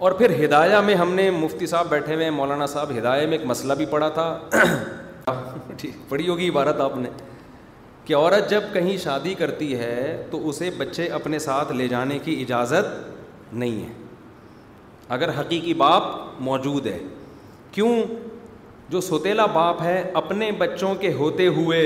[0.06, 3.45] اور پھر ہدایہ میں ہم نے مفتی صاحب بیٹھے ہوئے مولانا صاحب ہدایہ میں ایک
[3.54, 4.28] مسئلہ بھی پڑا تھا
[5.77, 7.09] ٹھیک پڑی ہوگی عبارت آپ نے
[8.05, 12.41] کہ عورت جب کہیں شادی کرتی ہے تو اسے بچے اپنے ساتھ لے جانے کی
[12.41, 13.93] اجازت نہیں ہے
[15.15, 16.03] اگر حقیقی باپ
[16.41, 16.97] موجود ہے
[17.71, 17.95] کیوں
[18.89, 21.81] جو سوتیلا باپ ہے اپنے بچوں کے ہوتے ہوئے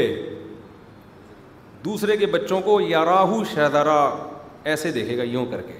[1.86, 4.00] دوسرے کے بچوں کو یاراہو شہدارا
[4.72, 5.80] ایسے دیکھے گا یوں کر کے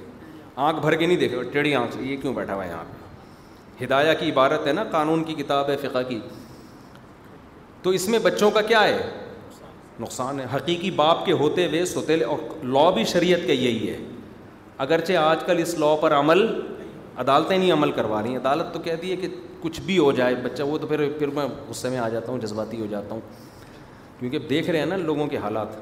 [0.68, 2.84] آنکھ بھر کے نہیں دیکھے گا ٹیڑھی آنکھ سے یہ کیوں بیٹھا ہوا ہے یہاں
[2.92, 6.20] پہ ہدایہ کی عبارت ہے نا قانون کی کتاب ہے فقہ کی
[7.84, 9.10] تو اس میں بچوں کا کیا ہے
[10.00, 12.40] نقصان ہے حقیقی باپ کے ہوتے ہوئے سوتےلے اور
[12.76, 13.98] لا بھی شریعت کا یہی ہے
[14.86, 16.44] اگرچہ آج کل اس لا پر عمل
[17.24, 19.28] عدالتیں نہیں عمل کروا رہی ہیں عدالت تو کہتی ہے کہ
[19.62, 22.40] کچھ بھی ہو جائے بچہ وہ تو پھر پھر میں غصے میں آ جاتا ہوں
[22.40, 23.22] جذباتی ہو جاتا ہوں
[24.20, 25.76] کیونکہ دیکھ رہے ہیں نا لوگوں کے حالات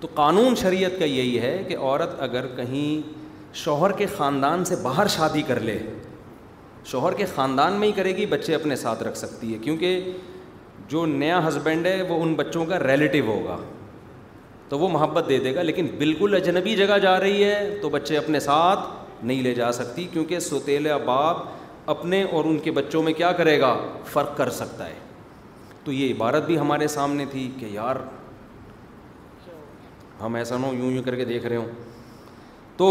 [0.00, 3.08] تو قانون شریعت کا یہی ہے کہ عورت اگر کہیں
[3.62, 5.78] شوہر کے خاندان سے باہر شادی کر لے
[6.92, 10.10] شوہر کے خاندان میں ہی کرے گی بچے اپنے ساتھ رکھ سکتی ہے کیونکہ
[10.94, 13.56] جو نیا ہسبینڈ ہے وہ ان بچوں کا ریلیٹو ہوگا
[14.68, 18.16] تو وہ محبت دے دے گا لیکن بالکل اجنبی جگہ جا رہی ہے تو بچے
[18.18, 18.80] اپنے ساتھ
[19.24, 21.36] نہیں لے جا سکتی کیونکہ سوتیلا باپ
[21.94, 23.72] اپنے اور ان کے بچوں میں کیا کرے گا
[24.12, 24.94] فرق کر سکتا ہے
[25.84, 27.96] تو یہ عبارت بھی ہمارے سامنے تھی کہ یار
[30.20, 31.70] ہم ایسا نہ یوں یوں کر کے دیکھ رہے ہوں
[32.76, 32.88] تو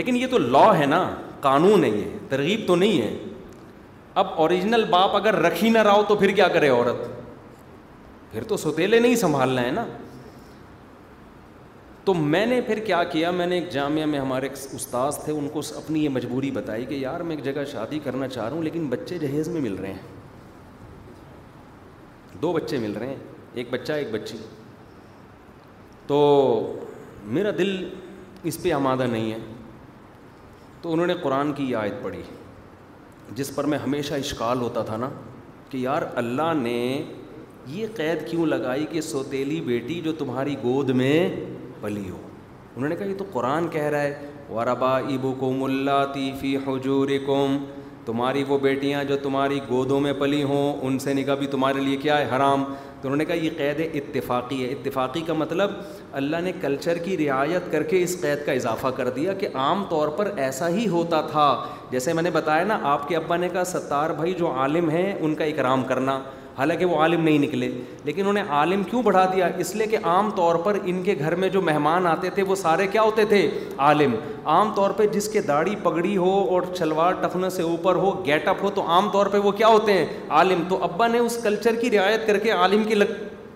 [0.00, 1.02] لیکن یہ تو لا ہے نا
[1.48, 3.14] قانون ہے یہ ترغیب تو نہیں ہے
[4.20, 6.96] اب اوریجنل باپ اگر رکھ ہی نہ رہو تو پھر کیا کرے عورت
[8.32, 9.84] پھر تو ستیلے نہیں سنبھالنا ہے نا
[12.04, 15.32] تو میں نے پھر کیا کیا میں نے ایک جامعہ میں ہمارے ایک استاذ تھے
[15.32, 18.52] ان کو اپنی یہ مجبوری بتائی کہ یار میں ایک جگہ شادی کرنا چاہ رہا
[18.54, 20.22] ہوں لیکن بچے جہیز میں مل رہے ہیں
[22.42, 23.16] دو بچے مل رہے ہیں
[23.54, 24.36] ایک بچہ ایک بچی
[26.06, 26.20] تو
[27.38, 27.76] میرا دل
[28.50, 29.38] اس پہ آمادہ نہیں ہے
[30.82, 32.22] تو انہوں نے قرآن کی آیت پڑھی
[33.36, 35.08] جس پر میں ہمیشہ اشکال ہوتا تھا نا
[35.70, 36.76] کہ یار اللہ نے
[37.74, 41.16] یہ قید کیوں لگائی کہ سوتیلی بیٹی جو تمہاری گود میں
[41.80, 42.16] پلی ہو
[42.76, 47.08] انہوں نے کہا یہ تو قرآن کہہ رہا ہے وربا ابو کو ملا تیفی حجور
[48.04, 51.96] تمہاری وہ بیٹیاں جو تمہاری گودوں میں پلی ہوں ان سے نکاح بھی تمہارے لیے
[52.02, 52.64] کیا ہے حرام
[53.00, 55.70] تو انہوں نے کہا یہ قید اتفاقی ہے اتفاقی کا مطلب
[56.20, 59.84] اللہ نے کلچر کی رعایت کر کے اس قید کا اضافہ کر دیا کہ عام
[59.90, 61.46] طور پر ایسا ہی ہوتا تھا
[61.90, 65.12] جیسے میں نے بتایا نا آپ کے ابا نے کہا ستار بھائی جو عالم ہیں
[65.20, 66.18] ان کا اکرام کرنا
[66.56, 67.68] حالانکہ وہ عالم نہیں نکلے
[68.04, 71.34] لیکن انہیں عالم کیوں بڑھا دیا اس لیے کہ عام طور پر ان کے گھر
[71.44, 73.40] میں جو مہمان آتے تھے وہ سارے کیا ہوتے تھے
[73.86, 74.14] عالم
[74.54, 78.48] عام طور پہ جس کے داڑھی پگڑی ہو اور شلوار ٹفنے سے اوپر ہو گیٹ
[78.48, 80.04] اپ ہو تو عام طور پہ وہ کیا ہوتے ہیں
[80.40, 83.00] عالم تو ابا نے اس کلچر کی رعایت کر کے عالم کی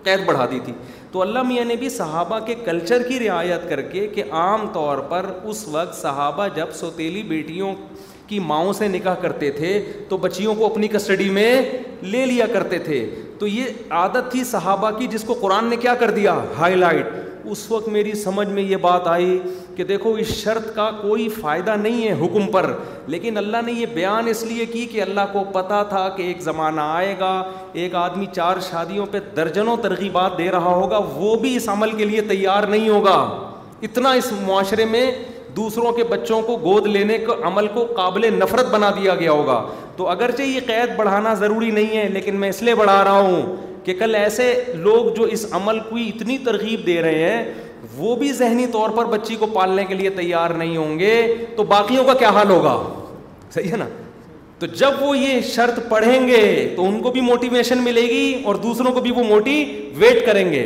[0.03, 0.73] قید بڑھا دی تھی
[1.11, 4.97] تو اللہ میاں نے بھی صحابہ کے کلچر کی رعایت کر کے کہ عام طور
[5.09, 7.73] پر اس وقت صحابہ جب سوتیلی بیٹیوں
[8.27, 9.69] کی ماؤں سے نکاح کرتے تھے
[10.09, 11.51] تو بچیوں کو اپنی کسٹڈی میں
[12.01, 13.05] لے لیا کرتے تھے
[13.39, 17.05] تو یہ عادت تھی صحابہ کی جس کو قرآن نے کیا کر دیا ہائی لائٹ
[17.53, 19.39] اس وقت میری سمجھ میں یہ بات آئی
[19.75, 22.71] کہ دیکھو اس شرط کا کوئی فائدہ نہیں ہے حکم پر
[23.13, 26.41] لیکن اللہ نے یہ بیان اس لیے کی کہ اللہ کو پتہ تھا کہ ایک
[26.47, 27.31] زمانہ آئے گا
[27.83, 32.05] ایک آدمی چار شادیوں پہ درجنوں ترغیبات دے رہا ہوگا وہ بھی اس عمل کے
[32.05, 33.15] لیے تیار نہیں ہوگا
[33.87, 35.09] اتنا اس معاشرے میں
[35.57, 39.61] دوسروں کے بچوں کو گود لینے کے عمل کو قابل نفرت بنا دیا گیا ہوگا
[39.97, 43.55] تو اگرچہ یہ قید بڑھانا ضروری نہیں ہے لیکن میں اس لیے بڑھا رہا ہوں
[43.85, 44.47] کہ کل ایسے
[44.87, 47.43] لوگ جو اس عمل کو اتنی ترغیب دے رہے ہیں
[47.97, 51.13] وہ بھی ذہنی طور پر بچی کو پالنے کے لیے تیار نہیں ہوں گے
[51.55, 52.75] تو باقیوں کا کیا حال ہوگا
[53.53, 53.87] صحیح ہے نا
[54.59, 56.41] تو جب وہ یہ شرط پڑھیں گے
[56.75, 59.57] تو ان کو بھی موٹیویشن ملے گی اور دوسروں کو بھی وہ موٹی
[60.03, 60.63] ویٹ کریں گے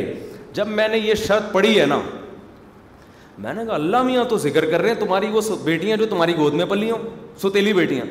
[0.58, 2.00] جب میں نے یہ شرط پڑھی ہے نا
[3.38, 6.36] میں نے کہا اللہ میاں تو ذکر کر رہے ہیں تمہاری وہ بیٹیاں جو تمہاری
[6.36, 7.02] گود میں پلی ہوں
[7.42, 8.04] ستیلی بیٹیاں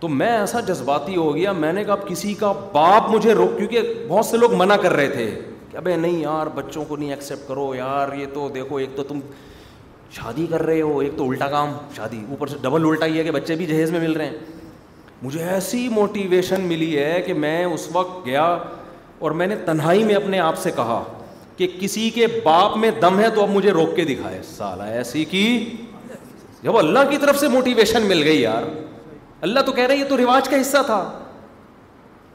[0.00, 3.56] تو میں ایسا جذباتی ہو گیا میں نے کہا اب کسی کا باپ مجھے روک
[3.58, 5.26] کیونکہ بہت سے لوگ منع کر رہے تھے
[5.70, 9.02] کہ ابھی نہیں یار بچوں کو نہیں ایکسیپٹ کرو یار یہ تو دیکھو ایک تو
[9.08, 9.20] تم
[10.16, 13.24] شادی کر رہے ہو ایک تو الٹا کام شادی اوپر سے ڈبل الٹا ہی ہے
[13.24, 14.36] کہ بچے بھی جہیز میں مل رہے ہیں
[15.22, 18.44] مجھے ایسی موٹیویشن ملی ہے کہ میں اس وقت گیا
[19.18, 21.02] اور میں نے تنہائی میں اپنے آپ سے کہا
[21.56, 25.24] کہ کسی کے باپ میں دم ہے تو اب مجھے روک کے دکھائے سال ایسی
[25.30, 25.44] کی
[26.62, 28.62] جب اللہ کی طرف سے موٹیویشن مل گئی یار
[29.48, 31.02] اللہ تو کہہ رہے یہ تو رواج کا حصہ تھا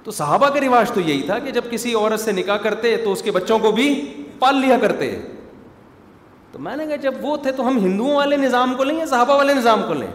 [0.04, 3.12] تو صحابہ کا رواج تو یہی تھا کہ جب کسی عورت سے نکاح کرتے تو
[3.12, 3.90] اس کے بچوں کو بھی
[4.40, 5.10] پال لیا کرتے
[6.52, 9.06] تو میں نے کہا جب وہ تھے تو ہم ہندوؤں والے نظام کو لیں یا
[9.06, 10.08] صحابہ والے نظام کو لیں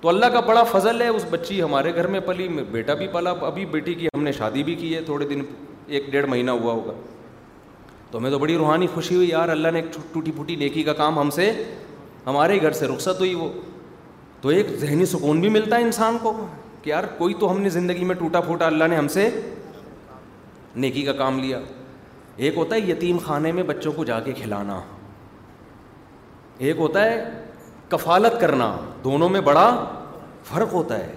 [0.00, 3.30] تو اللہ کا بڑا فضل ہے اس بچی ہمارے گھر میں پلی بیٹا بھی پلا
[3.46, 5.42] ابھی بیٹی کی ہم نے شادی بھی کی ہے تھوڑے دن
[5.86, 6.92] ایک ڈیڑھ مہینہ ہوا ہوگا
[8.12, 10.92] تو ہمیں تو بڑی روحانی خوشی ہوئی یار اللہ نے ایک ٹوٹی پھوٹی نیکی کا
[10.94, 11.50] کام ہم سے
[12.26, 13.48] ہمارے گھر سے رخصت ہوئی وہ
[14.40, 16.32] تو ایک ذہنی سکون بھی ملتا ہے انسان کو
[16.82, 19.28] کہ یار کوئی تو ہم نے زندگی میں ٹوٹا پھوٹا اللہ نے ہم سے
[20.84, 21.60] نیکی کا کام لیا
[22.36, 24.80] ایک ہوتا ہے یتیم خانے میں بچوں کو جا کے کھلانا
[26.66, 27.22] ایک ہوتا ہے
[27.90, 29.64] کفالت کرنا دونوں میں بڑا
[30.52, 31.12] فرق ہوتا ہے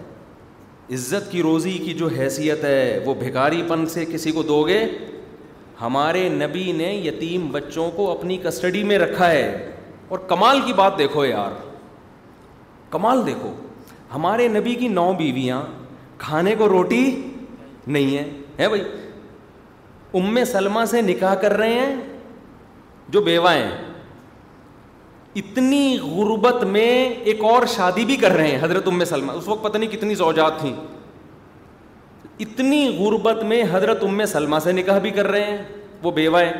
[0.95, 4.79] عزت کی روزی کی جو حیثیت ہے وہ بھیکاری پن سے کسی کو دو گے
[5.81, 9.41] ہمارے نبی نے یتیم بچوں کو اپنی کسٹڈی میں رکھا ہے
[10.09, 11.51] اور کمال کی بات دیکھو یار
[12.89, 13.53] کمال دیکھو
[14.13, 15.61] ہمارے نبی کی نو بیویاں
[16.17, 17.03] کھانے کو روٹی
[17.87, 18.23] نہیں ہے
[18.59, 18.83] ہے بھائی
[20.19, 21.95] ام سلمہ سے نکاح کر رہے ہیں
[23.13, 23.69] جو بیوہ ہیں
[25.41, 26.89] اتنی غربت میں
[27.31, 30.15] ایک اور شادی بھی کر رہے ہیں حضرت ام سلمہ اس وقت پتہ نہیں کتنی
[30.15, 30.73] زوجات تھیں
[32.43, 35.57] اتنی غربت میں حضرت ام سلما سے نکاح بھی کر رہے ہیں
[36.03, 36.51] وہ بیوہ ہیں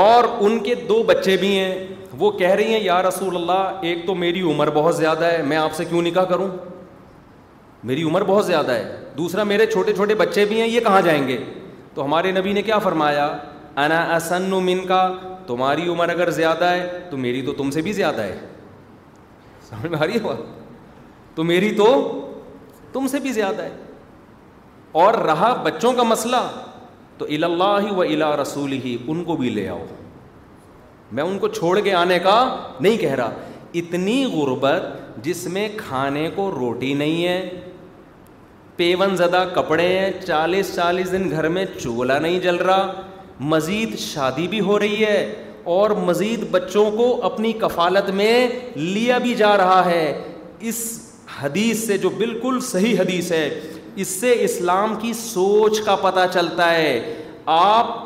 [0.00, 1.74] اور ان کے دو بچے بھی ہیں
[2.18, 5.56] وہ کہہ رہی ہیں یا رسول اللہ ایک تو میری عمر بہت زیادہ ہے میں
[5.56, 6.48] آپ سے کیوں نکاح کروں
[7.88, 11.26] میری عمر بہت زیادہ ہے دوسرا میرے چھوٹے چھوٹے بچے بھی ہیں یہ کہاں جائیں
[11.28, 11.36] گے
[11.94, 13.26] تو ہمارے نبی نے کیا فرمایا
[13.84, 15.06] انا اسن من کا
[15.46, 20.18] تمہاری عمر اگر زیادہ ہے تو میری تو تم سے بھی زیادہ ہے
[21.34, 21.86] تو میری تو
[22.92, 23.74] تم سے بھی زیادہ ہے
[25.02, 26.42] اور رہا بچوں کا مسئلہ
[27.18, 29.84] تو اللہ و الا رسول ہی ان کو بھی لے آؤ
[31.18, 32.38] میں ان کو چھوڑ کے آنے کا
[32.80, 33.32] نہیں کہہ رہا
[33.82, 34.84] اتنی غربت
[35.24, 37.40] جس میں کھانے کو روٹی نہیں ہے
[38.76, 42.90] پیون زدہ کپڑے ہیں چالیس چالیس دن گھر میں چولا نہیں جل رہا
[43.54, 45.18] مزید شادی بھی ہو رہی ہے
[45.74, 48.32] اور مزید بچوں کو اپنی کفالت میں
[48.76, 50.04] لیا بھی جا رہا ہے
[50.68, 50.80] اس
[51.36, 53.48] حدیث سے جو بالکل صحیح حدیث ہے
[54.02, 56.92] اس سے اسلام کی سوچ کا پتہ چلتا ہے
[57.56, 57.96] آپ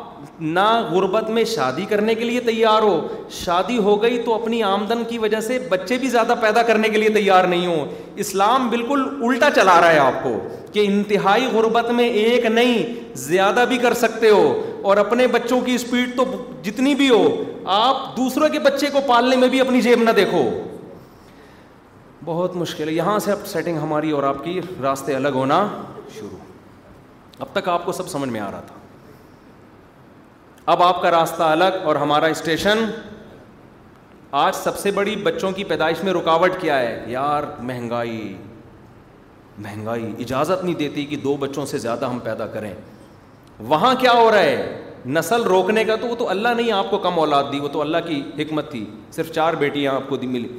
[0.40, 3.00] نہ غربت میں شادی کرنے کے لیے تیار ہو
[3.32, 6.98] شادی ہو گئی تو اپنی آمدن کی وجہ سے بچے بھی زیادہ پیدا کرنے کے
[6.98, 7.84] لیے تیار نہیں ہو
[8.24, 10.36] اسلام بالکل الٹا چلا رہا ہے آپ کو
[10.72, 12.82] کہ انتہائی غربت میں ایک نہیں
[13.28, 14.44] زیادہ بھی کر سکتے ہو
[14.90, 16.24] اور اپنے بچوں کی اسپیڈ تو
[16.62, 17.24] جتنی بھی ہو
[17.78, 20.48] آپ دوسروں کے بچے کو پالنے میں بھی اپنی جیب نہ دیکھو
[22.24, 25.66] بہت مشکل ہے یہاں سے اب سیٹنگ ہماری اور آپ کی راستے الگ ہونا
[26.18, 26.36] شروع
[27.38, 28.74] اب تک آپ کو سب سمجھ میں آ رہا تھا
[30.72, 32.84] اب آپ کا راستہ الگ اور ہمارا اسٹیشن
[34.44, 38.36] آج سب سے بڑی بچوں کی پیدائش میں رکاوٹ کیا ہے یار مہنگائی
[39.62, 42.72] مہنگائی اجازت نہیں دیتی کہ دو بچوں سے زیادہ ہم پیدا کریں
[43.72, 46.98] وہاں کیا ہو رہا ہے نسل روکنے کا تو وہ تو اللہ نہیں آپ کو
[47.08, 48.84] کم اولاد دی وہ تو اللہ کی حکمت تھی
[49.16, 50.58] صرف چار بیٹیاں آپ کو دی ملی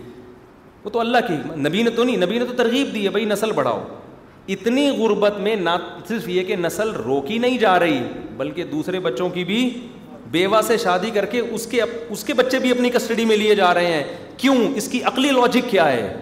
[0.84, 1.34] وہ تو اللہ کی
[1.68, 3.84] نبی نے تو نہیں نبی نے تو ترغیب دی ہے بھائی نسل بڑھاؤ
[4.54, 5.76] اتنی غربت میں نہ
[6.08, 8.02] صرف یہ کہ نسل روکی نہیں جا رہی
[8.38, 9.60] بلکہ دوسرے بچوں کی بھی
[10.32, 13.56] بیوہ سے شادی کر کے اس کے اس کے بچے بھی اپنی کسٹڈی میں لیے
[13.56, 14.04] جا رہے ہیں
[14.38, 16.14] کیوں اس کی عقلی لاجک کیا ہے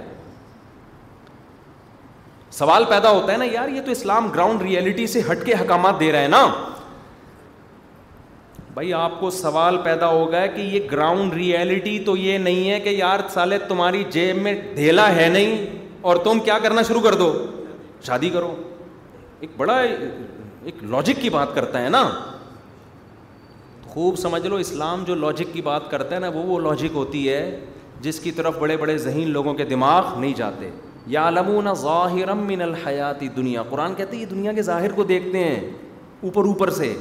[2.60, 6.00] سوال پیدا ہوتا ہے نا یار یہ تو اسلام گراؤنڈ ریئلٹی سے ہٹ کے حکامات
[6.00, 6.46] دے رہے ہیں نا
[8.74, 12.90] بھائی آپ کو سوال پیدا ہوگا کہ یہ گراؤنڈ ریئلٹی تو یہ نہیں ہے کہ
[12.98, 15.66] یار سالے تمہاری جیب میں ڈھیلا ہے نہیں
[16.10, 17.32] اور تم کیا کرنا شروع کر دو
[18.08, 18.54] شادی کرو
[19.40, 22.04] ایک بڑا ایک لاجک کی بات کرتا ہے نا
[23.94, 27.28] خوب سمجھ لو اسلام جو لاجک کی بات کرتا ہے نا وہ وہ لاجک ہوتی
[27.30, 27.42] ہے
[28.02, 30.70] جس کی طرف بڑے بڑے ذہین لوگوں کے دماغ نہیں جاتے
[31.16, 35.44] یا علمون ظاہر من الحیاتی دنیا قرآن کہتے ہیں یہ دنیا کے ظاہر کو دیکھتے
[35.44, 35.60] ہیں
[36.24, 36.94] اوپر اوپر سے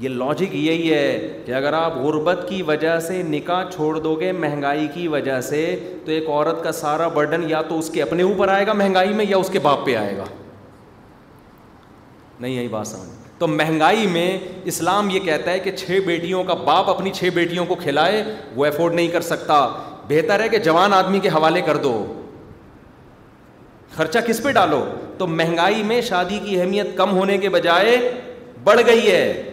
[0.00, 4.30] یہ لاجک یہی ہے کہ اگر آپ غربت کی وجہ سے نکاح چھوڑ دو گے
[4.32, 5.64] مہنگائی کی وجہ سے
[6.04, 9.12] تو ایک عورت کا سارا برڈن یا تو اس کے اپنے اوپر آئے گا مہنگائی
[9.14, 10.24] میں یا اس کے باپ پہ آئے گا
[12.40, 14.30] نہیں یہی بات سمجھ تو مہنگائی میں
[14.72, 18.22] اسلام یہ کہتا ہے کہ چھ بیٹیوں کا باپ اپنی چھ بیٹیوں کو کھلائے
[18.56, 19.66] وہ افورڈ نہیں کر سکتا
[20.08, 21.92] بہتر ہے کہ جوان آدمی کے حوالے کر دو
[23.96, 24.84] خرچہ کس پہ ڈالو
[25.18, 27.96] تو مہنگائی میں شادی کی اہمیت کم ہونے کے بجائے
[28.64, 29.51] بڑھ گئی ہے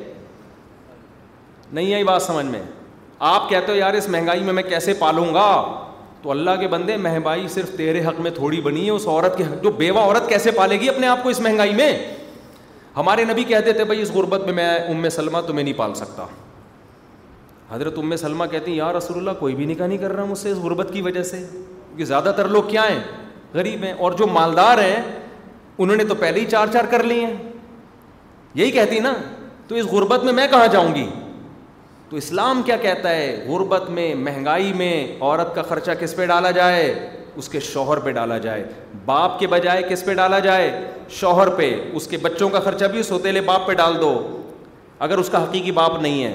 [1.73, 2.61] نہیں آئی بات سمجھ میں
[3.31, 5.49] آپ کہتے ہو یار اس مہنگائی میں میں کیسے پالوں گا
[6.21, 9.43] تو اللہ کے بندے مہنگائی صرف تیرے حق میں تھوڑی بنی ہے اس عورت کے
[9.43, 11.91] حق جو بیوہ عورت کیسے پالے گی اپنے آپ کو اس مہنگائی میں
[12.97, 16.25] ہمارے نبی کہتے تھے بھائی اس غربت میں میں ام سلمہ تمہیں نہیں پال سکتا
[17.71, 20.51] حضرت ام سلمہ کہتی یار رسول اللہ کوئی بھی نکاح نہیں کر رہا مجھ سے
[20.51, 22.99] اس غربت کی وجہ سے کیونکہ زیادہ تر لوگ کیا ہیں
[23.53, 25.01] غریب ہیں اور جو مالدار ہیں
[25.81, 27.33] انہوں نے تو پہلے ہی چار چار کر لیے ہیں
[28.55, 29.13] یہی کہتی نا
[29.67, 31.07] تو اس غربت میں میں کہاں جاؤں گی
[32.09, 36.51] تو اسلام کیا کہتا ہے غربت میں مہنگائی میں عورت کا خرچہ کس پہ ڈالا
[36.51, 36.85] جائے
[37.41, 38.63] اس کے شوہر پہ ڈالا جائے
[39.05, 40.71] باپ کے بجائے کس پہ ڈالا جائے
[41.19, 44.11] شوہر پہ اس کے بچوں کا خرچہ بھی سوتے لے باپ پہ ڈال دو
[45.07, 46.33] اگر اس کا حقیقی باپ نہیں ہے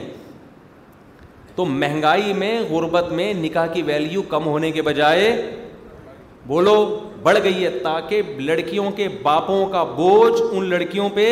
[1.57, 5.27] تو مہنگائی میں غربت میں نکاح کی ویلیو کم ہونے کے بجائے
[6.47, 6.77] بولو
[7.23, 11.29] بڑھ گئی ہے تاکہ لڑکیوں کے باپوں کا بوجھ ان لڑکیوں پہ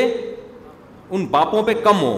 [1.14, 2.16] ان باپوں پہ کم ہو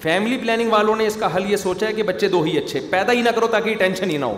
[0.00, 2.80] فیملی پلاننگ والوں نے اس کا حل یہ سوچا ہے کہ بچے دو ہی اچھے
[2.90, 4.36] پیدا ہی نہ کرو تاکہ ٹینشن ہی نہ ہو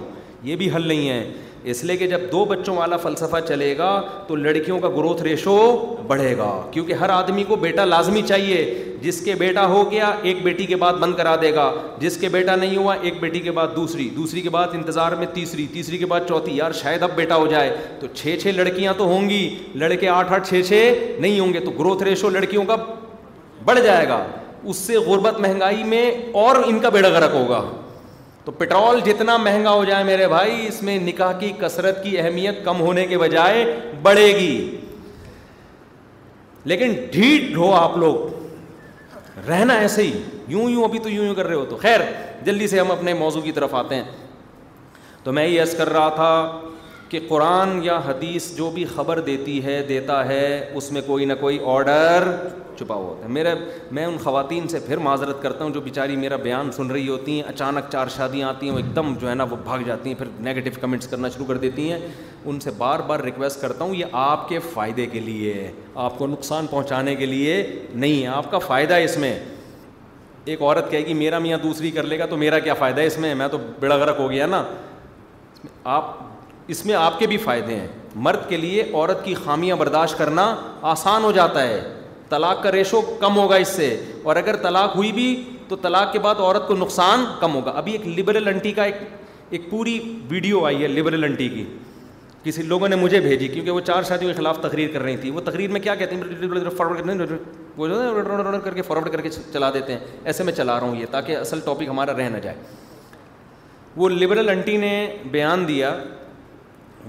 [0.48, 1.30] یہ بھی حل نہیں ہے
[1.72, 3.88] اس لیے کہ جب دو بچوں والا فلسفہ چلے گا
[4.26, 5.56] تو لڑکیوں کا گروتھ ریشو
[6.06, 8.62] بڑھے گا کیونکہ ہر آدمی کو بیٹا لازمی چاہیے
[9.02, 12.28] جس کے بیٹا ہو گیا ایک بیٹی کے بعد بند کرا دے گا جس کے
[12.32, 15.98] بیٹا نہیں ہوا ایک بیٹی کے بعد دوسری دوسری کے بعد انتظار میں تیسری تیسری
[15.98, 19.28] کے بعد چوتھی یار شاید اب بیٹا ہو جائے تو چھ چھ لڑکیاں تو ہوں
[19.30, 19.42] گی
[19.74, 22.76] لڑکے آٹھ آٹھ چھ چھ نہیں ہوں گے تو گروتھ ریشو لڑکیوں کا
[23.64, 24.24] بڑھ جائے گا
[24.70, 26.10] اس سے غربت مہنگائی میں
[26.44, 27.62] اور ان کا بیڑا گرک ہوگا
[28.44, 32.64] تو پٹرول جتنا مہنگا ہو جائے میرے بھائی اس میں نکاح کی کسرت کی اہمیت
[32.64, 33.64] کم ہونے کے بجائے
[34.02, 34.76] بڑھے گی
[36.64, 40.12] لیکن ڈھیٹ ڈھو آپ لوگ رہنا ایسے ہی
[40.52, 42.00] یوں یوں ابھی تو یوں یوں کر رہے ہو تو خیر
[42.44, 44.04] جلدی سے ہم اپنے موضوع کی طرف آتے ہیں
[45.24, 46.32] تو میں یہ عرض کر رہا تھا
[47.10, 50.42] کہ قرآن یا حدیث جو بھی خبر دیتی ہے دیتا ہے
[50.76, 52.28] اس میں کوئی نہ کوئی آڈر
[52.78, 53.54] چھپا ہوا ہوتا ہے میرے
[53.92, 57.34] میں ان خواتین سے پھر معذرت کرتا ہوں جو بیچاری میرا بیان سن رہی ہوتی
[57.36, 60.08] ہیں اچانک چار شادیاں آتی ہیں وہ ایک دم جو ہے نا وہ بھاگ جاتی
[60.10, 61.98] ہیں پھر نگیٹو کمنٹس کرنا شروع کر دیتی ہیں
[62.44, 65.70] ان سے بار بار ریکویسٹ کرتا ہوں یہ آپ کے فائدے کے لیے ہے
[66.04, 67.56] آپ کو نقصان پہنچانے کے لیے
[67.94, 69.38] نہیں ہے آپ کا فائدہ ہے اس میں
[70.44, 73.06] ایک عورت کہے گی میرا میاں دوسری کر لے گا تو میرا کیا فائدہ ہے
[73.06, 74.62] اس میں میں تو بڑا غرق ہو گیا نا
[75.96, 76.14] آپ
[76.72, 77.86] اس میں آپ کے بھی فائدے ہیں
[78.24, 80.44] مرد کے لیے عورت کی خامیاں برداشت کرنا
[80.94, 81.80] آسان ہو جاتا ہے
[82.28, 83.86] طلاق کا ریشو کم ہوگا اس سے
[84.22, 85.28] اور اگر طلاق ہوئی بھی
[85.68, 88.96] تو طلاق کے بعد عورت کو نقصان کم ہوگا ابھی ایک لبرل انٹی کا ایک
[89.50, 89.98] ایک پوری
[90.28, 91.64] ویڈیو آئی ہے لبرل انٹی کی
[92.42, 95.30] کسی لوگوں نے مجھے بھیجی کیونکہ وہ چار شادیوں کے خلاف تقریر کر رہی تھی
[95.30, 99.92] وہ تقریر میں کیا کہتے ہیں فارورڈ کرنے کر کے فارورڈ کر کے چلا دیتے
[99.92, 102.56] ہیں ایسے میں چلا رہا ہوں یہ تاکہ اصل ٹاپک ہمارا رہ نہ جائے
[103.96, 104.92] وہ لبرل انٹی نے
[105.30, 105.94] بیان دیا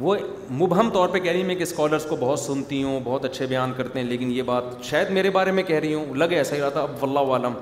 [0.02, 0.16] وہ
[0.60, 3.72] مبہم طور پہ کہہ رہی میں کہ اسکالرس کو بہت سنتی ہوں بہت اچھے بیان
[3.78, 6.62] کرتے ہیں لیکن یہ بات شاید میرے بارے میں کہہ رہی ہوں لگے ایسا ہی
[6.62, 7.54] رہا تھا اب اللہ عالم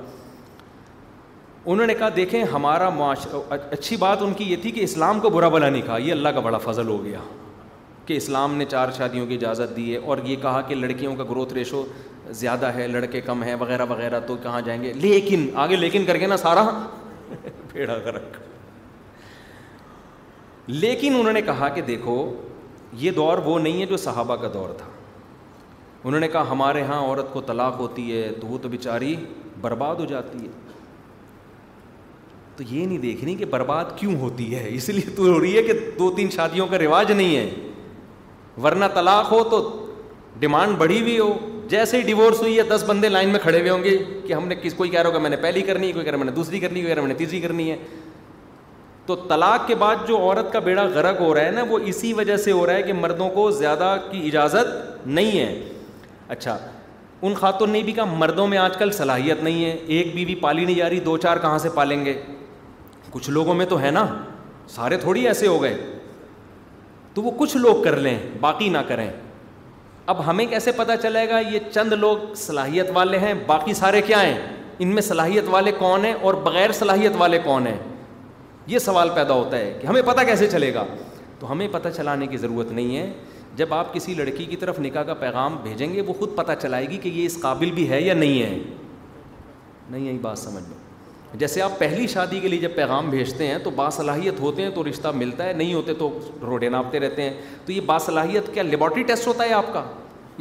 [1.64, 5.30] انہوں نے کہا دیکھیں ہمارا معاشرہ اچھی بات ان کی یہ تھی کہ اسلام کو
[5.30, 7.18] برا بلا نہیں کہا یہ اللہ کا بڑا فضل ہو گیا
[8.06, 11.24] کہ اسلام نے چار شادیوں کی اجازت دی ہے اور یہ کہا کہ لڑکیوں کا
[11.30, 11.84] گروتھ ریشو
[12.44, 16.18] زیادہ ہے لڑکے کم ہیں وغیرہ وغیرہ تو کہاں جائیں گے لیکن آگے لیکن کر
[16.18, 16.68] کے نا سارا
[17.72, 18.47] پھیڑا کر رکھا
[20.68, 22.14] لیکن انہوں نے کہا کہ دیکھو
[23.00, 24.86] یہ دور وہ نہیں ہے جو صحابہ کا دور تھا
[26.04, 29.14] انہوں نے کہا ہمارے ہاں عورت کو طلاق ہوتی ہے تو وہ تو بیچاری
[29.60, 30.50] برباد ہو جاتی ہے
[32.56, 35.56] تو یہ نہیں دیکھ رہی کہ برباد کیوں ہوتی ہے اس لیے تو ہو رہی
[35.56, 37.48] ہے کہ دو تین شادیوں کا رواج نہیں ہے
[38.64, 39.60] ورنہ طلاق ہو تو
[40.40, 41.32] ڈیمانڈ بڑھی ہوئی ہو
[41.70, 43.96] جیسے ہی ڈیورس ہوئی ہے دس بندے لائن میں کھڑے ہوئے ہوں گے
[44.26, 46.10] کہ ہم نے کس کوئی کہہ رہا ہوگا میں نے پہلی کرنی ہے کوئی کہہ
[46.12, 47.76] رہا میں نے دوسری کرنی ہے کوئی رہا میں نے تیسری کرنی ہے
[49.08, 52.12] تو طلاق کے بعد جو عورت کا بیڑا غرق ہو رہا ہے نا وہ اسی
[52.12, 55.62] وجہ سے ہو رہا ہے کہ مردوں کو زیادہ کی اجازت نہیں ہے
[56.36, 56.56] اچھا
[57.26, 60.64] ان خاتون نے بھی کہا مردوں میں آج کل صلاحیت نہیں ہے ایک بیوی پالی
[60.64, 62.14] نہیں جا رہی دو چار کہاں سے پالیں گے
[63.10, 64.06] کچھ لوگوں میں تو ہے نا
[64.74, 65.74] سارے تھوڑی ایسے ہو گئے
[67.14, 69.08] تو وہ کچھ لوگ کر لیں باقی نہ کریں
[70.12, 74.22] اب ہمیں کیسے پتہ چلے گا یہ چند لوگ صلاحیت والے ہیں باقی سارے کیا
[74.22, 74.38] ہیں
[74.84, 77.78] ان میں صلاحیت والے کون ہیں اور بغیر صلاحیت والے کون ہیں
[78.68, 80.84] یہ سوال پیدا ہوتا ہے کہ ہمیں پتہ کیسے چلے گا
[81.38, 83.06] تو ہمیں پتہ چلانے کی ضرورت نہیں ہے
[83.56, 86.88] جب آپ کسی لڑکی کی طرف نکاح کا پیغام بھیجیں گے وہ خود پتہ چلائے
[86.90, 88.58] گی کہ یہ اس قابل بھی ہے یا نہیں ہے
[89.90, 93.56] نہیں یہی بات سمجھ لو جیسے آپ پہلی شادی کے لیے جب پیغام بھیجتے ہیں
[93.64, 96.10] تو باصلاحیت ہوتے ہیں تو رشتہ ملتا ہے نہیں ہوتے تو
[96.46, 97.32] روڈے ناپتے رہتے ہیں
[97.66, 99.82] تو یہ باصلاحیت کیا لیبارٹری ٹیسٹ ہوتا ہے آپ کا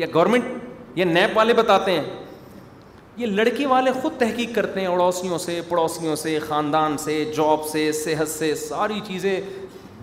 [0.03, 0.45] یا گورنمنٹ
[0.97, 2.03] یا نیپ والے بتاتے ہیں
[3.17, 7.91] یہ لڑکی والے خود تحقیق کرتے ہیں اڑوسیوں سے پڑوسیوں سے خاندان سے جاب سے
[8.03, 9.39] صحت سے ساری چیزیں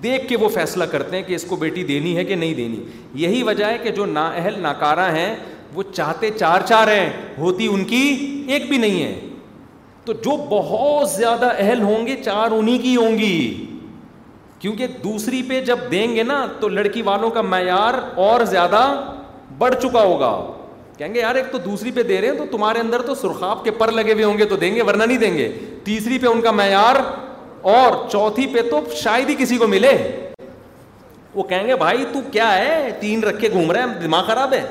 [0.02, 2.78] دیکھ کے وہ فیصلہ کرتے ہیں کہ اس کو بیٹی دینی ہے کہ نہیں دینی
[3.22, 5.34] یہی وجہ ہے کہ جو نااہل ناکارہ ہیں
[5.74, 7.08] وہ چاہتے چار چار ہیں
[7.38, 8.00] ہوتی ان کی
[8.52, 9.14] ایک بھی نہیں ہے
[10.04, 13.36] تو جو بہت زیادہ اہل ہوں گے چار انہیں کی ہوں گی
[14.58, 18.84] کیونکہ دوسری پہ جب دیں گے نا تو لڑکی والوں کا معیار اور زیادہ
[19.58, 20.34] بڑھ چکا ہوگا
[20.99, 23.62] کہیں گے یار ایک تو دوسری پہ دے رہے ہیں تو تمہارے اندر تو سرخاب
[23.64, 25.49] کے پر لگے ہوئے ہوں گے تو دیں گے ورنہ نہیں دیں گے
[25.84, 26.97] تیسری پہ ان کا معیار
[27.72, 29.92] اور چوتھی پہ تو شاید ہی کسی کو ملے
[31.34, 34.53] وہ کہیں گے بھائی تو کیا ہے تین رکھ کے گھوم رہے ہیں دماغ خراب
[34.55, 34.62] ہے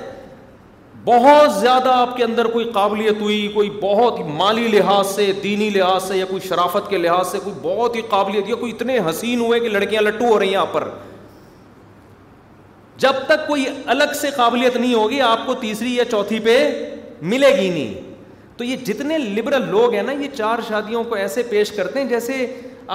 [1.06, 6.08] بہت زیادہ آپ کے اندر کوئی قابلیت ہوئی کوئی بہت مالی لحاظ سے دینی لحاظ
[6.08, 9.40] سے یا کوئی شرافت کے لحاظ سے کوئی بہت ہی قابلیت یا کوئی اتنے حسین
[9.42, 10.88] ہوئے کہ لڑکیاں لٹو ہو رہی ہیں آپ پر
[13.02, 16.58] جب تک کوئی الگ سے قابلیت نہیں ہوگی آپ کو تیسری یا چوتھی پہ
[17.22, 18.12] ملے گی نہیں
[18.58, 22.08] تو یہ جتنے لبرل لوگ ہیں نا یہ چار شادیوں کو ایسے پیش کرتے ہیں
[22.10, 22.46] جیسے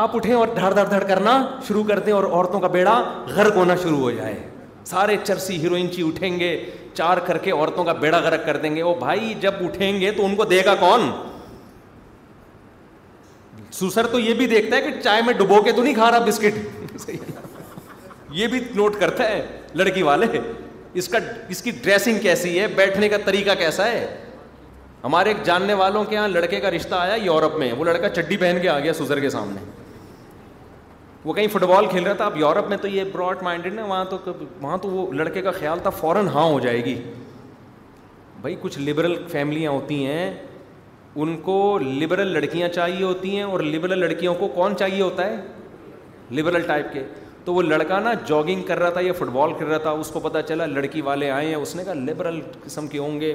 [0.03, 3.01] آپ اٹھیں اور دھڑ دھڑ دھڑ کرنا شروع کر دیں اور عورتوں کا بیڑا
[3.34, 4.38] غرق ہونا شروع ہو جائے
[4.86, 6.57] سارے چرسی ہیروئن چی جی اٹھیں گے
[6.94, 10.11] چار کر کے عورتوں کا بیڑا غرق کر دیں گے وہ بھائی جب اٹھیں گے
[10.16, 11.11] تو ان کو دے گا کون
[13.78, 16.24] سوسر تو یہ بھی دیکھتا ہے کہ چائے میں ڈبو کے تو نہیں کھا رہا
[16.26, 17.09] بسکٹ
[18.38, 19.42] یہ بھی نوٹ کرتا ہے
[19.77, 20.27] لڑکی والے
[20.99, 21.19] اس کا
[21.51, 24.07] اس کی ڈریسنگ کیسی ہے بیٹھنے کا طریقہ کیسا ہے
[25.03, 28.37] ہمارے ایک جاننے والوں کے یہاں لڑکے کا رشتہ آیا یورپ میں وہ لڑکا چڈی
[28.37, 29.61] پہن کے آ گیا سزر کے سامنے
[31.25, 33.85] وہ کہیں فٹ بال کھیل رہا تھا اب یورپ میں تو یہ براڈ مائنڈیڈ نا
[33.85, 34.19] وہاں تو
[34.61, 36.95] وہاں تو وہ لڑکے کا خیال تھا فوراً ہاں ہو جائے گی
[38.41, 40.31] بھائی کچھ لبرل فیملیاں ہوتی ہیں
[41.21, 41.55] ان کو
[41.85, 45.37] لبرل لڑکیاں چاہیے ہوتی ہیں اور لبرل لڑکیوں کو کون چاہیے ہوتا ہے
[46.41, 47.03] لبرل ٹائپ کے
[47.49, 50.09] تو وہ لڑکا نا جاگنگ کر رہا تھا یا فٹ بال کر رہا تھا اس
[50.12, 53.32] کو پتہ چلا لڑکی والے آئے ہیں اس نے کہا لبرل قسم کے ہوں گے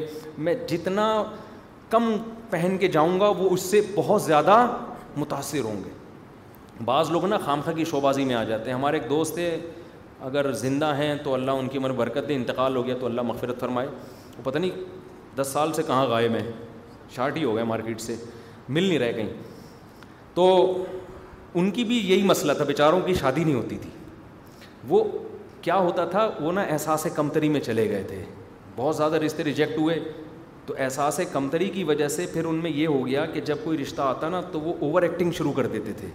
[0.47, 1.05] میں جتنا
[1.89, 2.05] کم
[2.49, 4.55] پہن کے جاؤں گا وہ اس سے بہت زیادہ
[5.18, 9.09] متاثر ہوں گے بعض لوگ نا خامخہ کی شوبازی میں آ جاتے ہیں ہمارے ایک
[9.09, 9.49] دوست تھے
[10.30, 13.22] اگر زندہ ہیں تو اللہ ان کی عمر برکت دے انتقال ہو گیا تو اللہ
[13.32, 13.88] مغفرت فرمائے
[14.38, 16.43] وہ پتہ نہیں دس سال سے کہاں غائب میں
[17.16, 18.16] شارٹ ہی ہو گئے مارکیٹ سے
[18.70, 19.34] مل نہیں رہے کہیں
[20.36, 20.47] تو
[21.61, 23.89] ان کی بھی یہی مسئلہ تھا بیچاروں کی شادی نہیں ہوتی تھی
[24.90, 25.04] وہ
[25.62, 28.24] کیا ہوتا تھا وہ نا احساس کمتری میں چلے گئے تھے
[28.76, 30.00] بہت زیادہ رشتے ریجیکٹ ہوئے
[30.66, 33.78] تو احساس کمتری کی وجہ سے پھر ان میں یہ ہو گیا کہ جب کوئی
[33.78, 36.08] رشتہ آتا نا تو وہ اوور ایکٹنگ شروع کر دیتے تھے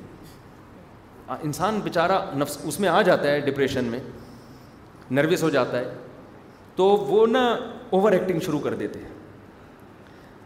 [1.43, 3.99] انسان بیچارہ نفس اس میں آ جاتا ہے ڈپریشن میں
[5.11, 5.93] نروس ہو جاتا ہے
[6.77, 7.47] تو وہ نا
[7.91, 9.17] اوور ایکٹنگ شروع کر دیتے ہیں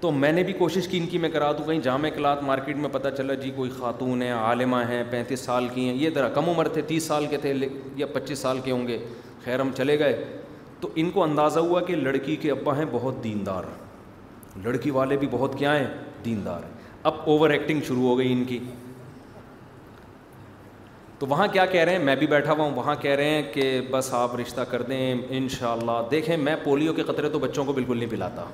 [0.02, 2.76] تو میں نے بھی کوشش کی ان کی میں کرا دوں کہیں جامع کلات مارکیٹ
[2.76, 6.28] میں پتہ چلا جی کوئی خاتون ہیں عالمہ ہیں پینتیس سال کی ہیں یہ ذرا
[6.34, 7.52] کم عمر تھے تیس سال کے تھے
[7.96, 8.96] یا پچیس سال کے ہوں گے
[9.44, 10.24] خیر ہم چلے گئے
[10.80, 13.64] تو ان کو اندازہ ہوا کہ لڑکی کے ابا ہیں بہت دیندار
[14.64, 15.86] لڑکی والے بھی بہت کیا ہیں
[16.24, 16.72] دیندار ہیں
[17.10, 18.58] اب اوور ایکٹنگ شروع ہو گئی ان کی
[21.18, 23.42] تو وہاں کیا کہہ رہے ہیں میں بھی بیٹھا ہوا ہوں وہاں کہہ رہے ہیں
[23.54, 27.38] کہ بس آپ رشتہ کر دیں ان شاء اللہ دیکھیں میں پولیو کے قطرے تو
[27.48, 28.44] بچوں کو بالکل نہیں پلاتا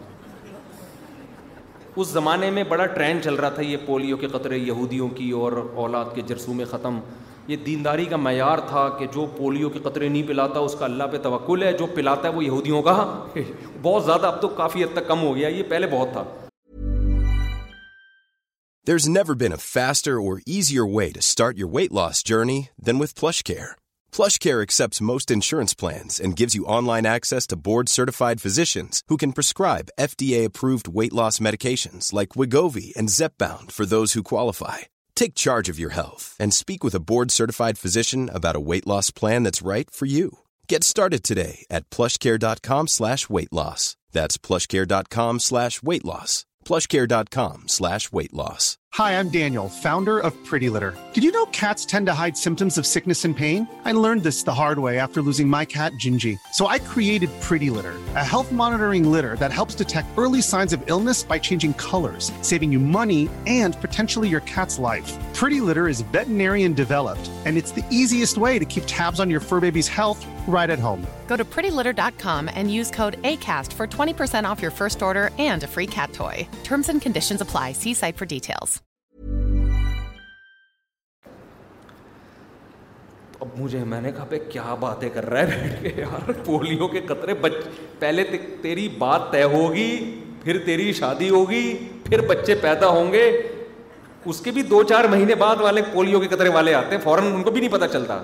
[2.01, 5.53] اس زمانے میں بڑا ٹرینڈ چل رہا تھا یہ پولیو کے قطرے یہودیوں کی اور
[5.85, 6.99] اولاد کے جرسوں میں ختم
[7.47, 11.11] یہ دینداری کا معیار تھا کہ جو پولیو کے قطرے نہیں پلاتا اس کا اللہ
[11.13, 12.95] پہ توقل ہے جو پلاتا ہے وہ یہودیوں کا
[13.83, 16.25] بہت زیادہ اب تو کافی حد تک کم ہو گیا یہ پہلے بہت تھا
[23.45, 23.78] care
[24.13, 29.33] PlushCare accepts most insurance plans and gives you online access to board-certified physicians who can
[29.33, 34.79] prescribe FDA-approved weight loss medications like Wegovy and Zepbound for those who qualify.
[35.15, 39.11] Take charge of your health and speak with a board-certified physician about a weight loss
[39.11, 40.39] plan that's right for you.
[40.69, 43.83] Get started today at PlushCare.com/weight loss.
[44.17, 46.33] That's PlushCare.com/weight loss.
[46.69, 48.67] PlushCare.com/weight loss.
[48.95, 50.97] Hi, I'm Daniel, founder of Pretty Litter.
[51.13, 53.69] Did you know cats tend to hide symptoms of sickness and pain?
[53.85, 56.39] I learned this the hard way after losing my cat, Gingy.
[56.55, 60.83] So I created Pretty Litter, a health monitoring litter that helps detect early signs of
[60.87, 65.15] illness by changing colors, saving you money and potentially your cat's life.
[65.35, 69.41] Pretty Litter is veterinarian developed, and it's the easiest way to keep tabs on your
[69.41, 71.07] fur baby's health right at home.
[71.33, 75.03] Go to prettylitter.com and and and use code ACAST for for 20% off your first
[75.09, 76.47] order a free cat toy.
[76.69, 77.67] Terms conditions apply.
[77.81, 78.81] See site details.
[94.71, 97.73] دو چار مہینے بعد والے polio کے قطرے والے آتے فوراً ان کو بھی نہیں
[97.73, 98.21] پتا چلتا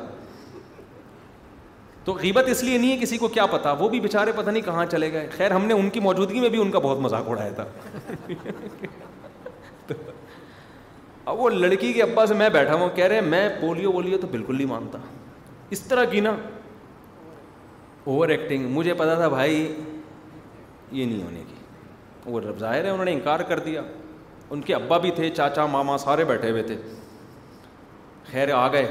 [2.06, 4.62] تو غیبت اس لیے نہیں ہے کسی کو کیا پتا وہ بھی بےچارے پتہ نہیں
[4.62, 7.28] کہاں چلے گئے خیر ہم نے ان کی موجودگی میں بھی ان کا بہت مذاق
[7.28, 7.64] اڑایا تھا
[11.32, 14.26] اب وہ لڑکی کے ابا سے میں بیٹھا ہوں کہہ رہے میں پولیو وولیو تو
[14.30, 14.98] بالکل نہیں مانتا
[15.76, 16.34] اس طرح کی نا
[18.04, 23.04] اوور ایکٹنگ مجھے پتا تھا بھائی یہ نہیں ہونے کی وہ رب ظاہر ہے انہوں
[23.04, 23.82] نے انکار کر دیا
[24.50, 26.76] ان کے ابا بھی تھے چاچا ماما سارے بیٹھے ہوئے تھے
[28.30, 28.86] خیر آ گئے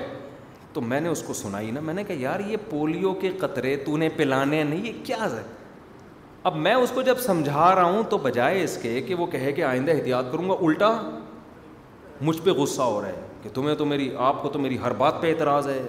[0.74, 3.76] تو میں نے اس کو سنائی نا میں نے کہا یار یہ پولیو کے قطرے
[3.86, 5.42] تو نے پلانے نہیں یہ کیا ہے
[6.50, 9.52] اب میں اس کو جب سمجھا رہا ہوں تو بجائے اس کے کہ وہ کہے
[9.58, 10.92] کہ آئندہ احتیاط کروں گا الٹا
[12.22, 14.94] مجھ پہ غصہ ہو رہا ہے کہ تمہیں تو میری آپ کو تو میری ہر
[14.98, 15.82] بات پہ اعتراض ہے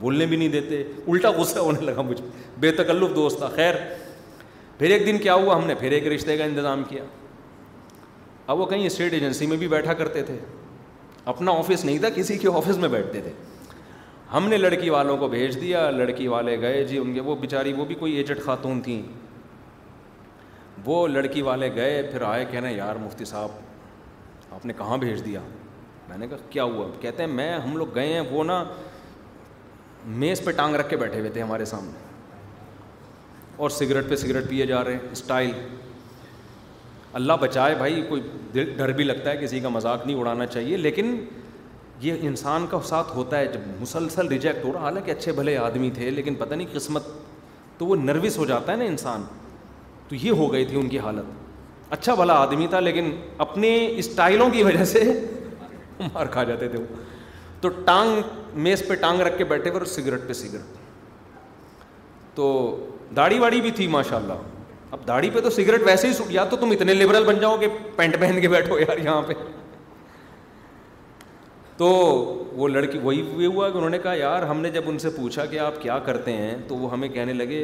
[0.00, 2.20] بولنے بھی نہیں دیتے الٹا غصہ ہونے لگا مجھ
[2.60, 3.74] بے تکلف دوست تھا خیر
[4.78, 7.02] پھر ایک دن کیا ہوا ہم نے پھر ایک رشتے کا انتظام کیا
[8.52, 10.36] اب وہ کہیں اسٹیٹ ایجنسی میں بھی بیٹھا کرتے تھے
[11.32, 13.32] اپنا آفس نہیں تھا کسی کے آفس میں بیٹھتے تھے
[14.32, 17.72] ہم نے لڑکی والوں کو بھیج دیا لڑکی والے گئے جی ان کے وہ بیچاری
[17.76, 19.00] وہ بھی کوئی ایجٹ خاتون تھیں
[20.84, 25.40] وہ لڑکی والے گئے پھر آئے کہنا یار مفتی صاحب آپ نے کہاں بھیج دیا
[26.08, 28.62] میں نے کہا کیا ہوا کہتے ہیں میں ہم لوگ گئے ہیں وہ نا
[30.22, 31.98] میز پہ ٹانگ رکھ کے بیٹھے ہوئے تھے ہمارے سامنے
[33.64, 35.50] اور سگریٹ پہ سگریٹ پیے جا رہے ہیں اسٹائل
[37.20, 38.22] اللہ بچائے بھائی کوئی
[38.54, 41.16] دل ڈر بھی لگتا ہے کسی کا مذاق نہیں اڑانا چاہیے لیکن
[42.02, 45.90] یہ انسان کا ساتھ ہوتا ہے جب مسلسل ریجیکٹ ہو رہا حالانکہ اچھے بھلے آدمی
[45.94, 47.06] تھے لیکن پتہ نہیں قسمت
[47.78, 49.22] تو وہ نروس ہو جاتا ہے نا انسان
[50.08, 53.10] تو یہ ہو گئی تھی ان کی حالت اچھا بھلا آدمی تھا لیکن
[53.46, 55.02] اپنے اسٹائلوں کی وجہ سے
[56.12, 56.84] مار کھا جاتے تھے وہ
[57.60, 58.20] تو ٹانگ
[58.66, 60.76] میز پہ ٹانگ رکھ کے بیٹھے پہ اور سگریٹ پہ سگریٹ
[62.34, 62.46] تو
[63.16, 66.44] داڑھی واڑی بھی تھی ماشاء اللہ اب داڑھی پہ تو سگریٹ ویسے ہی سوٹ یا
[66.50, 69.32] تو تم اتنے لبرل بن جاؤ کہ پینٹ پہن کے بیٹھو یار یہاں پہ
[71.80, 71.86] تو
[72.56, 75.44] وہ لڑکی وہی ہوا کہ انہوں نے کہا یار ہم نے جب ان سے پوچھا
[75.50, 77.60] کہ آپ کیا کرتے ہیں تو وہ ہمیں کہنے لگے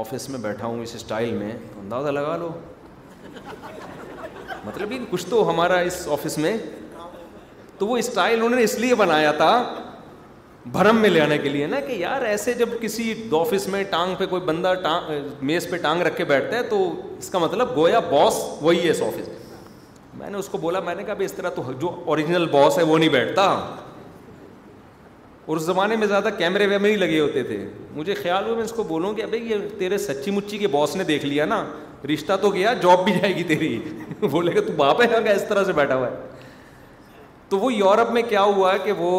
[0.00, 2.48] آفس میں بیٹھا ہوں اس اسٹائل میں اندازہ لگا لو
[4.64, 6.56] مطلب یہ کچھ تو ہمارا اس آفس میں
[7.78, 9.50] تو وہ اسٹائل انہوں نے اس لیے بنایا تھا
[10.76, 14.14] بھرم میں لے آنے کے لیے نا کہ یار ایسے جب کسی آفس میں ٹانگ
[14.18, 16.86] پہ کوئی بندہ ٹانگ میز پہ ٹانگ رکھ کے بیٹھتا ہے تو
[17.18, 19.42] اس کا مطلب گویا باس وہی ہے اس آفس میں
[20.18, 22.78] میں نے اس کو بولا میں نے کہا بھائی اس طرح تو جو اوریجنل باس
[22.78, 23.42] ہے وہ نہیں بیٹھتا
[25.46, 27.56] اور اس زمانے میں زیادہ کیمرے ویمرے ہی لگے ہوتے تھے
[27.94, 30.94] مجھے خیال ہوا میں اس کو بولوں کہ ابھی یہ تیرے سچی مچی کے باس
[30.96, 31.64] نے دیکھ لیا نا
[32.12, 33.78] رشتہ تو گیا جاب بھی جائے گی تیری
[34.30, 36.22] بولے گا تو باپ ہے کا اس طرح سے بیٹھا ہوا ہے
[37.48, 39.10] تو وہ یورپ میں کیا ہوا کہ وہ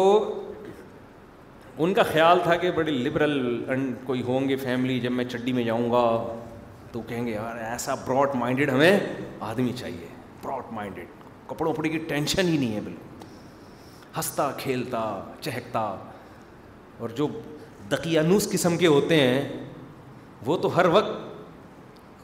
[1.84, 5.52] ان کا خیال تھا کہ بڑی لبرل اینڈ کوئی ہوں گے فیملی جب میں چڈی
[5.52, 6.02] میں جاؤں گا
[6.92, 8.98] تو کہیں گے یار ایسا براڈ مائنڈیڈ ہمیں
[9.50, 10.06] آدمی چاہیے
[10.72, 13.24] مائنڈیڈ کپڑوں کپڑوںپڑے کی ٹینشن ہی نہیں ہے بالکل
[14.16, 15.00] ہنستا کھیلتا
[15.40, 15.80] چہکتا
[16.98, 17.26] اور جو
[17.90, 19.40] دقیانوس قسم کے ہوتے ہیں
[20.46, 21.24] وہ تو ہر وقت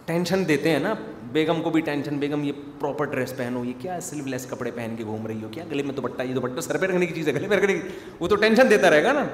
[0.07, 0.93] ٹینشن دیتے ہیں نا
[1.33, 4.95] بیگم کو بھی ٹینشن بیگم یہ پراپر ڈریس پہنو یہ کیا سلیو لیس کپڑے پہن
[4.99, 7.29] کے گھوم رہی ہو کیا گلے میں دوپٹہ یہ دوپٹہ سر پہ رکھنے کی چیز
[7.29, 7.89] ہے گلے پہ رکھنے کی
[8.21, 9.25] وہ تو ٹینشن دیتا رہے گا نا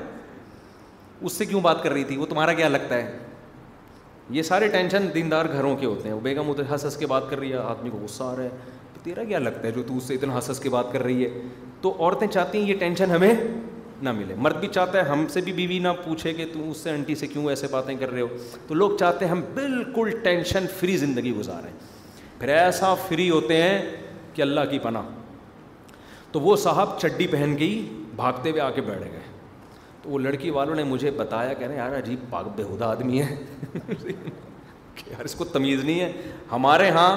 [1.21, 3.19] اس سے کیوں بات کر رہی تھی وہ تمہارا کیا لگتا ہے
[4.37, 7.31] یہ سارے ٹینشن دیندار گھروں کے ہوتے ہیں وہ بیگم ادھر ہنس ہنس کے بات
[7.31, 8.49] کر رہی ہے آدمی کو غصہ آ رہا ہے
[9.09, 11.29] تیرا کیا لگتا ہے جو تو اس سے اتنا ہنس کے بات کر رہی ہے
[11.83, 13.33] تو عورتیں چاہتی ہیں یہ ٹینشن ہمیں
[14.07, 16.77] نہ ملے مرد بھی چاہتا ہے ہم سے بھی بیوی نہ پوچھے کہ تم اس
[16.85, 18.27] سے انٹی سے کیوں ایسے باتیں کر رہے ہو
[18.67, 21.71] تو لوگ چاہتے ہیں ہم بالکل ٹینشن فری زندگی گزاریں
[22.41, 23.81] پھر ایسا فری ہوتے ہیں
[24.35, 25.09] کہ اللہ کی پناہ
[26.33, 27.75] تو وہ صاحب چڈی پہن گئی
[28.17, 29.21] بھاگتے ہوئے آ کے بیٹھ گئے
[30.03, 33.35] تو وہ لڑکی والوں نے مجھے بتایا کہ یار عجیب پاک بےحدہ آدمی ہے
[35.11, 36.13] یار اس کو تمیز نہیں ہے
[36.53, 37.11] ہمارے ہاں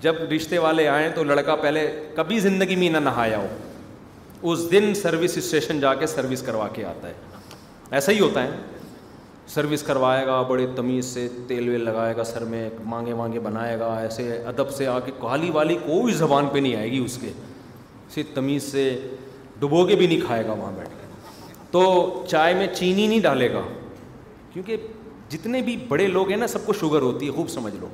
[0.00, 1.86] جب رشتے والے آئیں تو لڑکا پہلے
[2.16, 6.84] کبھی زندگی میں نہ نہایا ہو اس دن سروس اسٹیشن جا کے سروس کروا کے
[6.84, 7.12] آتا ہے
[7.98, 8.50] ایسا ہی ہوتا ہے
[9.54, 13.78] سروس کروائے گا بڑے تمیز سے تیل ویل لگائے گا سر میں مانگے وانگے بنائے
[13.78, 17.18] گا ایسے ادب سے آ کے کالی والی کوئی زبان پہ نہیں آئے گی اس
[17.20, 17.30] کے
[18.14, 18.88] صرف تمیز سے
[19.60, 21.00] ڈبو کے بھی نہیں کھائے گا وہاں بیٹھ کے
[21.70, 21.82] تو
[22.30, 23.62] چائے میں چینی نہیں ڈالے گا
[24.52, 24.76] کیونکہ
[25.30, 27.88] جتنے بھی بڑے لوگ ہیں نا سب کو شوگر ہوتی ہے خوب سمجھ لو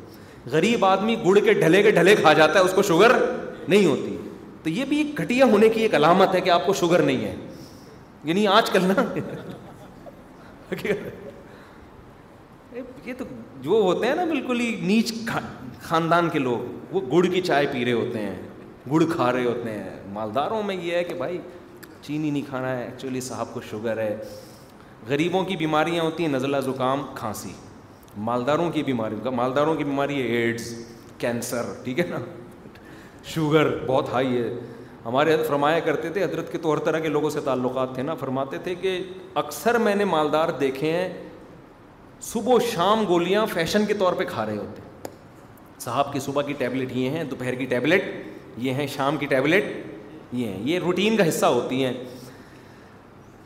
[0.53, 3.13] غریب آدمی گڑ کے ڈھلے کے ڈھلے کھا جاتا ہے اس کو شوگر
[3.69, 4.17] نہیں ہوتی
[4.63, 7.25] تو یہ بھی ایک گھٹیا ہونے کی ایک علامت ہے کہ آپ کو شوگر نہیں
[7.25, 9.03] ہے یہ یعنی نہیں آج کل نا
[13.05, 13.25] یہ تو
[13.63, 15.13] جو ہوتے ہیں نا بالکل ہی نیچ
[15.83, 18.35] خاندان کے لوگ وہ گڑ کی چائے پی رہے ہوتے ہیں
[18.93, 21.39] گڑ کھا رہے ہوتے ہیں مالداروں میں یہ ہے کہ بھائی
[22.03, 24.15] چینی نہیں کھانا ہے ایکچولی صاحب کو شوگر ہے
[25.09, 27.53] غریبوں کی بیماریاں ہوتی ہیں نزلہ زکام کھانسی
[28.17, 30.73] مالداروں کی بیماریوں کا مالداروں کی بیماری ہے ایڈس
[31.19, 32.19] کینسر ٹھیک ہے نا
[33.35, 34.51] شوگر بہت ہائی ہے
[35.05, 38.15] ہمارے فرمایا کرتے تھے حضرت کے تو ہر طرح کے لوگوں سے تعلقات تھے نا
[38.21, 38.99] فرماتے تھے کہ
[39.43, 41.09] اکثر میں نے مالدار دیکھے ہیں
[42.33, 44.83] صبح و شام گولیاں فیشن کے طور پہ کھا رہے ہوتے
[45.81, 48.05] صاحب کی صبح کی ٹیبلٹ یہ ہیں دوپہر کی ٹیبلٹ
[48.63, 49.65] یہ ہیں شام کی ٹیبلٹ
[50.35, 51.93] یہ ہیں یہ روٹین کا حصہ ہوتی ہیں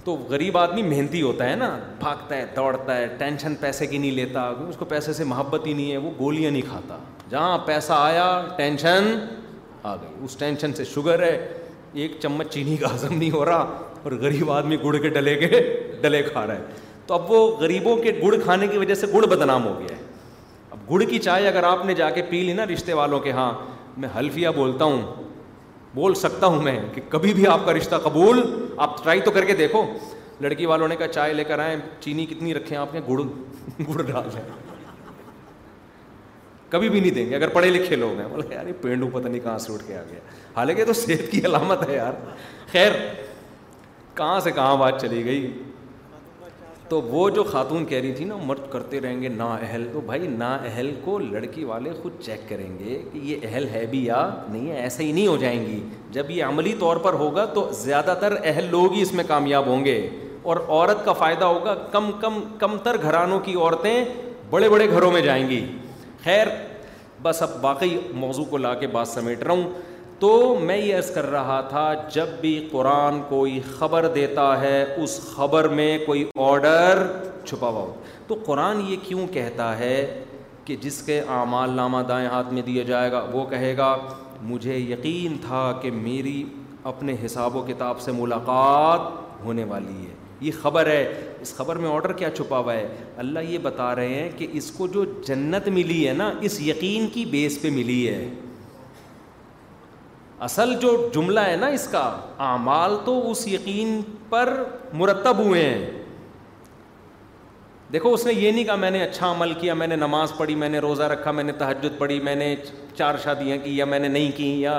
[0.04, 4.10] تو غریب آدمی محنتی ہوتا ہے نا بھاگتا ہے دوڑتا ہے ٹینشن پیسے کی نہیں
[4.10, 6.96] لیتا اس کو پیسے سے محبت ہی نہیں ہے وہ گولیاں نہیں کھاتا
[7.30, 8.26] جہاں پیسہ آیا
[8.56, 9.12] ٹینشن
[9.82, 11.36] آ گئی اس ٹینشن سے شوگر ہے
[12.02, 15.60] ایک چمچ چینی کا ہضم نہیں ہو رہا اور غریب آدمی گڑ کے ڈلے کے
[16.02, 19.24] ڈلے کھا رہا ہے تو اب وہ غریبوں کے گڑ کھانے کی وجہ سے گڑ
[19.34, 20.02] بدنام ہو گیا ہے
[20.70, 23.30] اب گڑ کی چائے اگر آپ نے جا کے پی لی نا رشتے والوں کے
[23.38, 23.52] ہاں
[24.02, 25.00] میں حلفیہ بولتا ہوں
[25.94, 28.40] بول سکتا ہوں میں کہ کبھی بھی آپ کا رشتہ قبول
[28.84, 29.84] آپ ٹرائی تو کر کے دیکھو
[30.40, 33.20] لڑکی والوں نے کہا چائے لے کر آئے چینی کتنی رکھے آپ نے گڑ
[33.88, 34.40] گڑ ڈال دیں
[36.70, 39.40] کبھی بھی نہیں دیں گے اگر پڑھے لکھے لوگ ہیں بولے یار پینڈو پتہ نہیں
[39.44, 40.20] کہاں سے اٹھ کے آ گیا
[40.56, 42.12] حالانکہ تو صحت کی علامت ہے یار
[42.72, 42.92] خیر
[44.16, 45.46] کہاں سے کہاں بات چلی گئی
[46.92, 50.00] تو وہ جو خاتون کہہ رہی تھی نا مرد کرتے رہیں گے نا اہل تو
[50.06, 54.04] بھائی نا اہل کو لڑکی والے خود چیک کریں گے کہ یہ اہل ہے بھی
[54.04, 54.18] یا
[54.50, 55.78] نہیں ہے ایسے ہی نہیں ہو جائیں گی
[56.12, 59.66] جب یہ عملی طور پر ہوگا تو زیادہ تر اہل لوگ ہی اس میں کامیاب
[59.66, 59.96] ہوں گے
[60.42, 64.04] اور عورت کا فائدہ ہوگا کم کم کم تر گھرانوں کی عورتیں
[64.50, 65.64] بڑے بڑے گھروں میں جائیں گی
[66.24, 66.46] خیر
[67.22, 69.66] بس اب واقعی موضوع کو لا کے بات سمیٹ رہا ہوں
[70.22, 75.18] تو میں یہ عرض کر رہا تھا جب بھی قرآن کوئی خبر دیتا ہے اس
[75.34, 76.98] خبر میں کوئی آڈر
[77.46, 77.94] چھپا ہوا ہو
[78.26, 79.94] تو قرآن یہ کیوں کہتا ہے
[80.64, 83.88] کہ جس کے اعمال نامہ دائیں ہاتھ میں دیا جائے گا وہ کہے گا
[84.50, 86.42] مجھے یقین تھا کہ میری
[86.92, 89.10] اپنے حساب و کتاب سے ملاقات
[89.44, 90.14] ہونے والی ہے
[90.46, 91.02] یہ خبر ہے
[91.40, 92.86] اس خبر میں آڈر کیا چھپا ہوا ہے
[93.24, 97.08] اللہ یہ بتا رہے ہیں کہ اس کو جو جنت ملی ہے نا اس یقین
[97.14, 98.24] کی بیس پہ ملی ہے
[100.46, 101.98] اصل جو جملہ ہے نا اس کا
[102.44, 104.50] اعمال تو اس یقین پر
[105.02, 105.90] مرتب ہوئے ہیں
[107.92, 110.54] دیکھو اس نے یہ نہیں کہا میں نے اچھا عمل کیا میں نے نماز پڑھی
[110.64, 112.54] میں نے روزہ رکھا میں نے تحجد پڑھی میں نے
[112.98, 114.74] چار شادیاں کی یا میں نے نہیں کی یا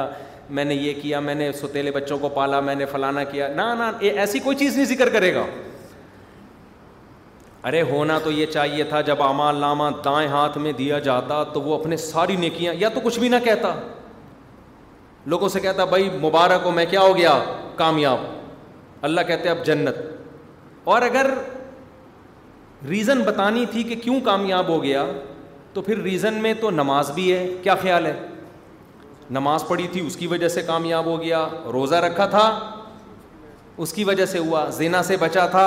[0.57, 3.89] میں نے یہ کیا میں نے ستیلے بچوں کو پالا میں نے فلانا کیا نہ
[4.13, 5.45] ایسی کوئی چیز نہیں ذکر کرے گا
[7.67, 11.61] ارے ہونا تو یہ چاہیے تھا جب آما لامہ دائیں ہاتھ میں دیا جاتا تو
[11.61, 13.73] وہ اپنے ساری نیکیاں یا تو کچھ بھی نہ کہتا
[15.31, 17.37] لوگوں سے کہتا بھائی مبارک ہو میں کیا ہو گیا
[17.75, 18.19] کامیاب
[19.09, 19.97] اللہ کہتے اب جنت
[20.93, 21.29] اور اگر
[22.87, 25.05] ریزن بتانی تھی کہ کیوں کامیاب ہو گیا
[25.73, 28.13] تو پھر ریزن میں تو نماز بھی ہے کیا خیال ہے
[29.31, 32.47] نماز پڑھی تھی اس کی وجہ سے کامیاب ہو گیا روزہ رکھا تھا
[33.83, 35.65] اس کی وجہ سے ہوا زینا سے بچا تھا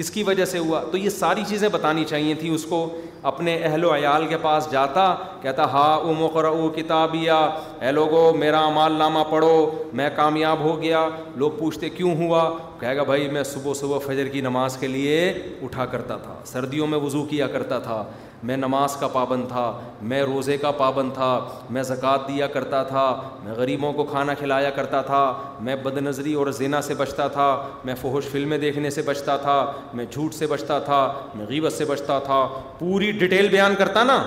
[0.00, 2.86] اس کی وجہ سے ہوا تو یہ ساری چیزیں بتانی چاہیے تھیں اس کو
[3.30, 5.06] اپنے اہل و عیال کے پاس جاتا
[5.42, 7.38] کہتا ہا او مقر او کتاب یا
[7.86, 9.52] اے لوگو میرا مال نامہ پڑھو
[10.00, 11.06] میں کامیاب ہو گیا
[11.42, 15.22] لوگ پوچھتے کیوں ہوا کہے گا بھائی میں صبح صبح فجر کی نماز کے لیے
[15.64, 18.02] اٹھا کرتا تھا سردیوں میں وضو کیا کرتا تھا
[18.46, 19.64] میں نماز کا پابند تھا
[20.10, 21.26] میں روزے کا پابند تھا
[21.70, 23.02] میں زکوٰۃ دیا کرتا تھا
[23.44, 25.20] میں غریبوں کو کھانا کھلایا کرتا تھا
[25.64, 27.46] میں بد نظری اور زینا سے بچتا تھا
[27.84, 29.56] میں فحش فلمیں دیکھنے سے بچتا تھا
[29.96, 30.98] میں جھوٹ سے بچتا تھا
[31.34, 32.46] میں غیبت سے بچتا تھا
[32.78, 34.22] پوری ڈیٹیل بیان کرتا نا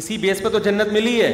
[0.00, 1.32] اسی بیس پہ تو جنت ملی ہے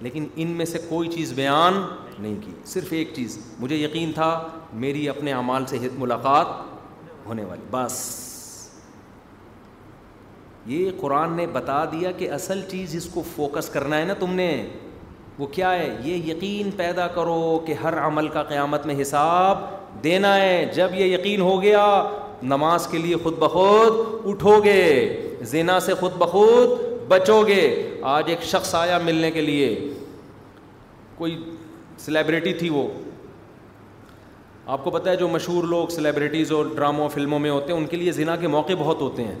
[0.00, 1.82] لیکن ان میں سے کوئی چیز بیان
[2.18, 4.30] نہیں کی صرف ایک چیز مجھے یقین تھا
[4.86, 6.46] میری اپنے اعمال سے ملاقات
[7.26, 7.94] ہونے والی بس
[10.66, 14.32] یہ قرآن نے بتا دیا کہ اصل چیز اس کو فوکس کرنا ہے نا تم
[14.34, 14.48] نے
[15.38, 19.58] وہ کیا ہے یہ یقین پیدا کرو کہ ہر عمل کا قیامت میں حساب
[20.04, 21.84] دینا ہے جب یہ یقین ہو گیا
[22.52, 23.92] نماز کے لیے خود بخود
[24.30, 24.86] اٹھو گے
[25.50, 27.60] زینا سے خود بخود بچو گے
[28.14, 29.68] آج ایک شخص آیا ملنے کے لیے
[31.18, 31.38] کوئی
[32.04, 32.86] سلیبریٹی تھی وہ
[34.74, 37.86] آپ کو پتہ ہے جو مشہور لوگ سلیبریٹیز اور ڈراموں فلموں میں ہوتے ہیں ان
[37.86, 39.34] کے لیے زنا کے موقع بہت ہوتے ہیں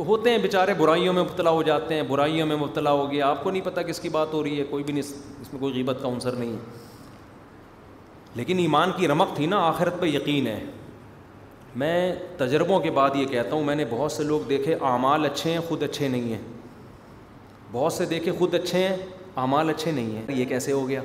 [0.00, 3.26] تو ہوتے ہیں بیچارے برائیوں میں مبتلا ہو جاتے ہیں برائیوں میں مبتلا ہو گیا
[3.28, 5.02] آپ کو نہیں پتہ کس کی بات ہو رہی ہے کوئی بھی نہیں
[5.40, 6.78] اس میں کوئی غیبت کا عنصر نہیں ہے
[8.34, 10.58] لیکن ایمان کی رمق تھی نا آخرت پہ یقین ہے
[11.82, 12.00] میں
[12.38, 15.60] تجربوں کے بعد یہ کہتا ہوں میں نے بہت سے لوگ دیکھے اعمال اچھے ہیں
[15.68, 16.40] خود اچھے نہیں ہیں
[17.72, 18.96] بہت سے دیکھے خود اچھے ہیں
[19.44, 21.02] اعمال اچھے نہیں ہیں یہ کیسے ہو گیا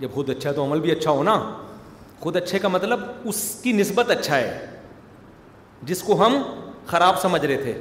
[0.00, 1.38] جب خود اچھا ہے تو عمل بھی اچھا ہو نا
[2.20, 4.66] خود اچھے کا مطلب اس کی نسبت اچھا ہے
[5.92, 6.42] جس کو ہم
[6.86, 7.78] خراب سمجھ رہے تھے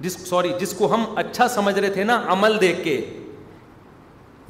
[0.00, 3.00] جس سوری جس کو ہم اچھا سمجھ رہے تھے نا عمل دیکھ کے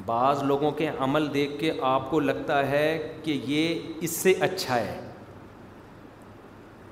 [0.07, 2.85] بعض لوگوں کے عمل دیکھ کے آپ کو لگتا ہے
[3.25, 4.99] کہ یہ اس سے اچھا ہے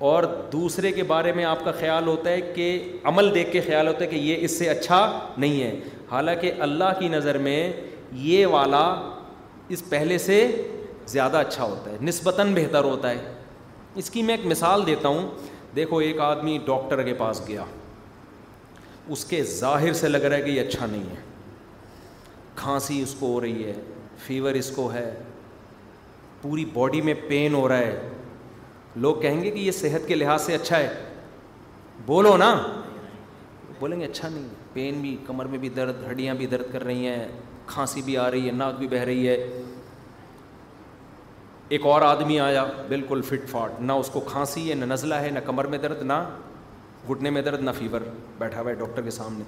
[0.09, 0.23] اور
[0.53, 2.67] دوسرے کے بارے میں آپ کا خیال ہوتا ہے کہ
[3.13, 4.99] عمل دیکھ کے خیال ہوتا ہے کہ یہ اس سے اچھا
[5.37, 5.75] نہیں ہے
[6.11, 7.59] حالانکہ اللہ کی نظر میں
[8.27, 8.85] یہ والا
[9.77, 10.37] اس پہلے سے
[11.15, 13.33] زیادہ اچھا ہوتا ہے نسبتاً بہتر ہوتا ہے
[14.03, 15.29] اس کی میں ایک مثال دیتا ہوں
[15.77, 17.65] دیکھو ایک آدمی ڈاکٹر کے پاس گیا
[19.13, 21.21] اس کے ظاہر سے لگ رہا ہے کہ یہ اچھا نہیں ہے
[22.57, 23.73] کھانسی اس کو ہو رہی ہے
[24.27, 25.11] فیور اس کو ہے
[26.43, 28.09] پوری باڈی میں پین ہو رہا ہے
[28.97, 30.89] لوگ کہیں گے کہ یہ صحت کے لحاظ سے اچھا ہے
[32.07, 32.55] بولو نا
[33.81, 37.07] بولیں گے اچھا نہیں پین بھی کمر میں بھی درد ہڈیاں بھی درد کر رہی
[37.07, 37.29] ہیں
[37.67, 39.37] کھانسی بھی آ رہی ہے ناک بھی بہہ رہی ہے
[41.77, 45.31] ایک اور آدمی آیا بالکل فٹ فاٹ نہ اس کو کھانسی ہے نہ نزلہ ہے
[45.31, 46.23] نہ کمر میں درد نہ
[47.11, 48.01] گھٹنے میں درد نہ فیور
[48.39, 49.45] بیٹھا ہوا ہے ڈاکٹر کے سامنے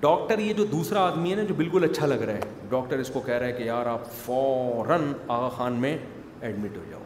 [0.00, 3.10] ڈاکٹر یہ جو دوسرا آدمی ہے نا جو بالکل اچھا لگ رہا ہے ڈاکٹر اس
[3.12, 5.04] کو کہہ رہا ہے کہ یار آپ فوراً
[5.36, 5.96] آغا خان میں
[6.40, 7.00] ایڈمٹ ہو جاؤ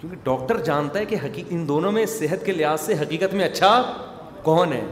[0.00, 3.82] کیونکہ ڈاکٹر جانتا ہے کہ ان دونوں میں صحت کے لحاظ سے حقیقت میں اچھا
[4.42, 4.82] کون ہے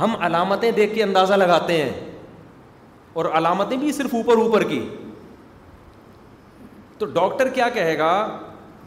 [0.00, 2.09] ہم علامتیں دیکھ کے اندازہ لگاتے ہیں
[3.14, 4.80] اور علامتیں بھی صرف اوپر اوپر کی
[6.98, 8.10] تو ڈاکٹر کیا کہے گا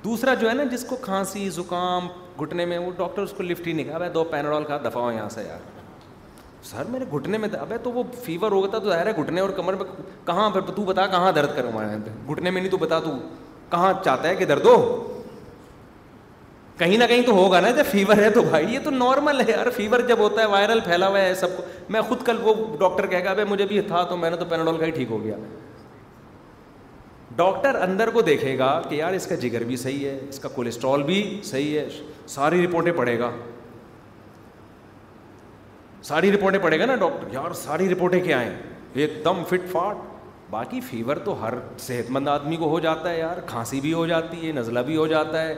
[0.04, 2.08] دوسرا جو ہے نا جس کو کھانسی زکام
[2.42, 5.12] گھٹنے میں وہ ڈاکٹر اس کو لفٹ ہی نہیں کہا دو پینڈول کا دفاع ہو
[5.12, 5.72] یہاں سے یار
[6.64, 9.42] سر میرے گھٹنے میں اب تو وہ فیور ہو گیا تھا تو ظاہر ہے گھٹنے
[9.42, 9.86] اور کمر میں
[10.26, 11.96] کہاں پھر تو بتا کہاں درد کروں ہمارے
[12.34, 13.12] گھٹنے میں نہیں تو بتا تو
[13.72, 14.76] کہاں چاہتا ہے کہ درد ہو
[16.84, 19.52] کہیں نہ کہیں تو ہوگا نا جب فیور ہے تو بھائی یہ تو نارمل ہے
[19.52, 21.64] یار فیور جب ہوتا ہے وائرل پھیلا ہوا ہے سب کو
[21.96, 24.78] میں خود کل وہ ڈاکٹر گا بھائی مجھے بھی تھا تو میں نے تو پیناڈول
[24.80, 25.36] کا ہی ٹھیک ہو گیا
[27.36, 30.50] ڈاکٹر اندر کو دیکھے گا کہ یار اس کا جگر بھی صحیح ہے اس کا
[30.56, 31.88] کولیسٹرول بھی صحیح ہے
[32.34, 33.32] ساری رپورٹیں پڑے گا
[36.10, 38.56] ساری رپورٹیں پڑے گا نا ڈاکٹر یار ساری رپورٹیں کیا ہیں
[38.94, 41.54] ایک دم فٹ فاٹ باقی فیور تو ہر
[41.88, 44.98] صحت مند آدمی کو ہو جاتا ہے یار کھانسی بھی ہو جاتی ہے نزلہ بھی
[44.98, 45.54] ہو جاتا ہے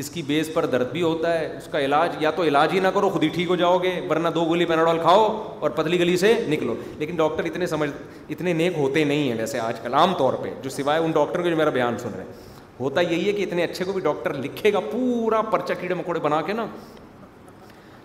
[0.00, 2.80] اس کی بیس پر درد بھی ہوتا ہے اس کا علاج یا تو علاج ہی
[2.80, 5.20] نہ کرو خود ہی ٹھیک ہو جاؤ گے ورنہ دو گولی پیناڈول کھاؤ
[5.60, 7.90] اور پتلی گلی سے نکلو لیکن ڈاکٹر اتنے سمجھ
[8.30, 11.42] اتنے نیک ہوتے نہیں ہیں ویسے آج کل عام طور پہ جو سوائے ان ڈاکٹر
[11.42, 12.32] کو جو میرا بیان سن رہے ہیں
[12.80, 16.20] ہوتا یہی ہے کہ اتنے اچھے کو بھی ڈاکٹر لکھے گا پورا پرچہ کیڑے مکوڑے
[16.20, 16.66] بنا کے نا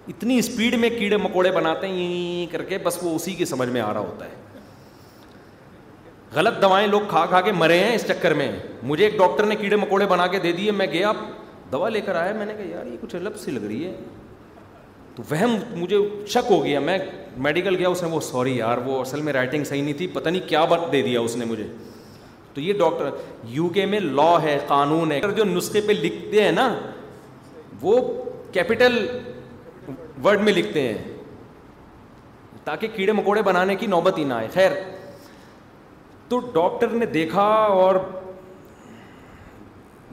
[0.07, 3.69] اتنی اسپیڈ میں کیڑے مکوڑے بناتے ہیں یہ کر کے بس وہ اسی کی سمجھ
[3.69, 4.39] میں آ رہا ہوتا ہے
[6.35, 8.51] غلط دوائیں لوگ کھا کھا کے مرے ہیں اس چکر میں
[8.91, 11.11] مجھے ایک ڈاکٹر نے کیڑے مکوڑے بنا کے دے دیے میں گیا
[11.72, 13.91] دوا لے کر آیا میں نے کہا یار یہ کچھ الگ سی لگ رہی ہے
[15.15, 15.97] تو وہم مجھے
[16.34, 16.97] شک ہو گیا میں
[17.47, 20.30] میڈیکل گیا اس نے وہ سوری یار وہ اصل میں رائٹنگ صحیح نہیں تھی پتہ
[20.30, 21.67] نہیں کیا بات دے دیا اس نے مجھے
[22.53, 23.09] تو یہ ڈاکٹر
[23.55, 26.67] یو کے میں لا ہے قانون ہے جو نسخے پہ لکھتے ہیں نا
[27.82, 27.97] وہ
[28.53, 28.99] کیپیٹل
[30.24, 30.97] ورڈ میں لکھتے ہیں
[32.63, 34.72] تاکہ کیڑے مکوڑے بنانے کی نوبت ہی نہ آئے خیر
[36.30, 37.43] تو ڈاکٹر نے دیکھا
[37.80, 37.95] اور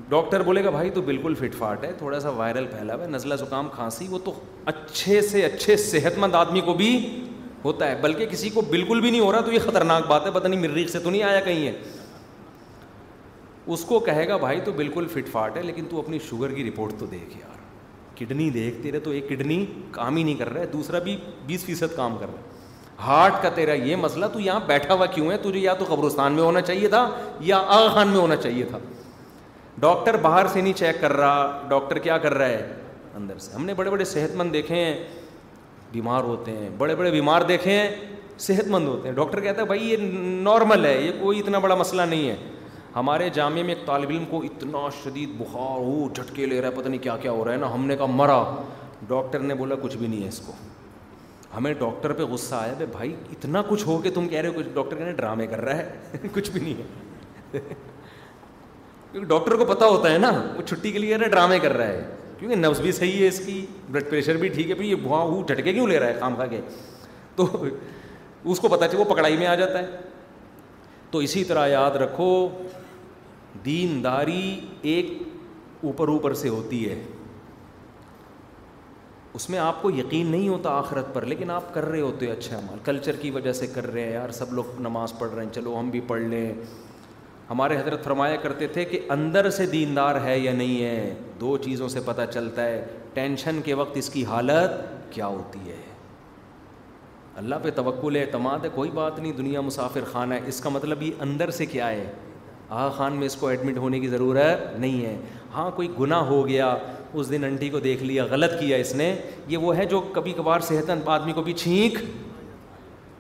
[0.09, 3.09] ڈاکٹر بولے گا بھائی تو بالکل فٹ فاٹ ہے تھوڑا سا وائرل پھیلا ہوا ہے
[3.11, 4.33] نزلہ زکام کھانسی وہ تو
[4.73, 6.89] اچھے سے اچھے صحت مند آدمی کو بھی
[7.65, 10.31] ہوتا ہے بلکہ کسی کو بالکل بھی نہیں ہو رہا تو یہ خطرناک بات ہے
[10.35, 11.73] پتہ نہیں مریخ سے تو نہیں آیا کہیں ہے
[13.75, 16.65] اس کو کہے گا بھائی تو بالکل فٹ فاٹ ہے لیکن تو اپنی شوگر کی
[16.69, 17.57] رپورٹ تو دیکھ یار
[18.19, 21.65] کڈنی دیکھ تیرے تو ایک کڈنی کام ہی نہیں کر رہا ہے دوسرا بھی بیس
[21.65, 22.57] فیصد کام کر رہا ہے
[23.07, 26.33] ہارٹ کا تیرا یہ مسئلہ تو یہاں بیٹھا ہوا کیوں ہے تجھے یا تو قبرستان
[26.33, 27.09] میں ہونا چاہیے تھا
[27.51, 28.79] یا آغا خان میں ہونا چاہیے تھا
[29.81, 32.73] ڈاکٹر باہر سے نہیں چیک کر رہا ڈاکٹر کیا کر رہا ہے
[33.17, 34.95] اندر سے ہم نے بڑے بڑے صحت مند دیکھے ہیں
[35.93, 37.89] بیمار ہوتے ہیں بڑے بڑے بیمار دیکھے ہیں
[38.47, 39.97] صحت مند ہوتے ہیں ڈاکٹر کہتا ہے بھائی یہ
[40.49, 42.37] نارمل ہے یہ کوئی اتنا بڑا مسئلہ نہیں ہے
[42.97, 46.75] ہمارے جامعہ میں ایک طالب علم کو اتنا شدید بخار ہو جھٹکے لے رہا ہے
[46.75, 48.43] پتہ نہیں کیا کیا ہو رہا ہے نا ہم نے کہا مرا
[49.09, 50.53] ڈاکٹر نے بولا کچھ بھی نہیں ہے اس کو
[51.57, 54.67] ہمیں ڈاکٹر پہ غصہ آیا بھائی اتنا کچھ ہو کہ تم کہہ رہے ہو کچھ
[54.75, 56.75] ڈاکٹر کہنے ڈرامے کر رہا ہے کچھ بھی نہیں
[57.55, 57.61] ہے
[59.13, 61.87] کیونکہ ڈاکٹر کو پتا ہوتا ہے نا وہ چھٹی کے لیے نا ڈرامے کر رہا
[61.89, 62.03] ہے
[62.39, 65.25] کیونکہ نفس بھی صحیح ہے اس کی بلڈ پریشر بھی ٹھیک ہے پھر یہ بھواں
[65.27, 66.61] وہ جھٹکے کیوں لے رہا ہے خام کھا کے
[67.37, 67.47] تو
[68.53, 69.87] اس کو پتا چل وہ پکڑائی میں آ جاتا ہے
[71.11, 72.29] تو اسی طرح یاد رکھو
[73.65, 74.43] دین داری
[74.93, 75.07] ایک
[75.85, 77.03] اوپر اوپر سے ہوتی ہے
[79.39, 82.61] اس میں آپ کو یقین نہیں ہوتا آخرت پر لیکن آپ کر رہے ہوتے اچھا
[82.67, 85.53] مال کلچر کی وجہ سے کر رہے ہیں یار سب لوگ نماز پڑھ رہے ہیں
[85.55, 86.53] چلو ہم بھی پڑھ لیں
[87.51, 91.89] ہمارے حضرت فرمایا کرتے تھے کہ اندر سے دیندار ہے یا نہیں ہے دو چیزوں
[91.89, 92.85] سے پتہ چلتا ہے
[93.15, 94.81] ٹینشن کے وقت اس کی حالت
[95.13, 95.77] کیا ہوتی ہے
[97.43, 101.03] اللہ پہ توقل اعتماد ہے کوئی بات نہیں دنیا مسافر خانہ ہے اس کا مطلب
[101.03, 102.07] یہ اندر سے کیا ہے
[102.69, 105.17] آہ خان میں اس کو ایڈمٹ ہونے کی ضرورت نہیں ہے
[105.55, 106.75] ہاں کوئی گناہ ہو گیا
[107.13, 109.15] اس دن انٹی کو دیکھ لیا غلط کیا اس نے
[109.49, 111.99] یہ وہ ہے جو کبھی کبھار صحت آدمی کو بھی چھینک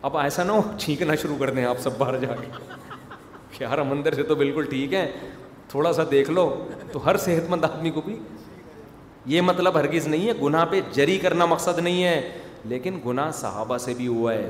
[0.08, 2.46] اب ایسا نہ ہو چھینکنا شروع کر دیں آپ سب باہر جا کے
[3.58, 5.10] کہ ہر مندر سے تو بالکل ٹھیک ہے
[5.68, 6.44] تھوڑا سا دیکھ لو
[6.92, 8.16] تو ہر صحت مند آدمی کو بھی
[9.34, 12.20] یہ مطلب ہرگز نہیں ہے گناہ پہ جری کرنا مقصد نہیں ہے
[12.72, 14.48] لیکن گناہ صحابہ سے بھی ہوا ہے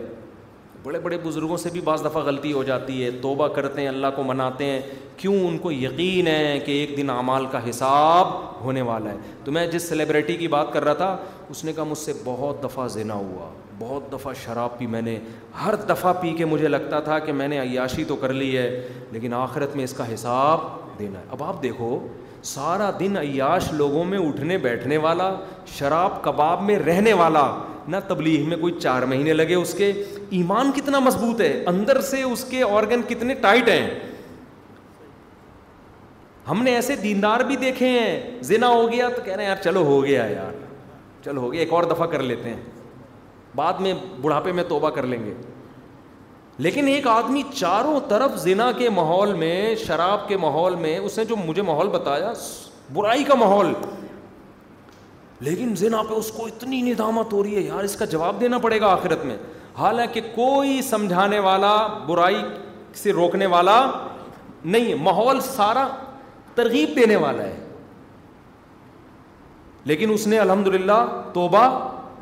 [0.82, 4.06] بڑے بڑے بزرگوں سے بھی بعض دفعہ غلطی ہو جاتی ہے توبہ کرتے ہیں اللہ
[4.16, 4.80] کو مناتے ہیں
[5.16, 8.26] کیوں ان کو یقین ہے کہ ایک دن اعمال کا حساب
[8.64, 11.16] ہونے والا ہے تو میں جس سیلیبریٹی کی بات کر رہا تھا
[11.48, 13.48] اس نے کہا مجھ سے بہت دفعہ زنا ہوا
[13.78, 15.18] بہت دفعہ شراب پی میں نے
[15.64, 18.68] ہر دفعہ پی کے مجھے لگتا تھا کہ میں نے عیاشی تو کر لی ہے
[19.10, 20.60] لیکن آخرت میں اس کا حساب
[20.98, 21.98] دینا ہے اب آپ دیکھو
[22.44, 25.30] سارا دن عیاش لوگوں میں اٹھنے بیٹھنے والا
[25.78, 27.48] شراب کباب میں رہنے والا
[27.90, 29.92] نہ تبلیغ میں کوئی چار مہینے لگے اس کے
[30.38, 33.88] ایمان کتنا مضبوط ہے اندر سے اس کے آرگن کتنے ٹائٹ ہیں
[36.50, 39.62] ہم نے ایسے دیندار بھی دیکھے ہیں زنا ہو گیا تو کہہ رہے ہیں یار
[39.64, 40.52] چلو ہو گیا یار
[41.24, 42.60] چلو ہو گیا ایک اور دفعہ کر لیتے ہیں
[43.56, 45.34] بعد میں بڑھاپے میں توبہ کر لیں گے
[46.64, 51.24] لیکن ایک آدمی چاروں طرف زنا کے ماحول میں شراب کے ماحول میں اس نے
[51.24, 52.32] جو مجھے ماحول بتایا
[52.94, 53.72] برائی کا ماحول
[55.48, 58.58] لیکن زنا پہ اس کو اتنی ندامت ہو رہی ہے یار اس کا جواب دینا
[58.62, 59.36] پڑے گا آخرت میں
[59.78, 62.42] حالانکہ کوئی سمجھانے والا برائی
[63.02, 63.80] سے روکنے والا
[64.74, 65.86] نہیں ماحول سارا
[66.54, 67.56] ترغیب دینے والا ہے
[69.90, 71.04] لیکن اس نے الحمد للہ
[71.34, 71.66] توبہ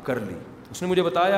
[0.03, 0.35] کر لی
[0.71, 1.37] اس نے مجھے بتایا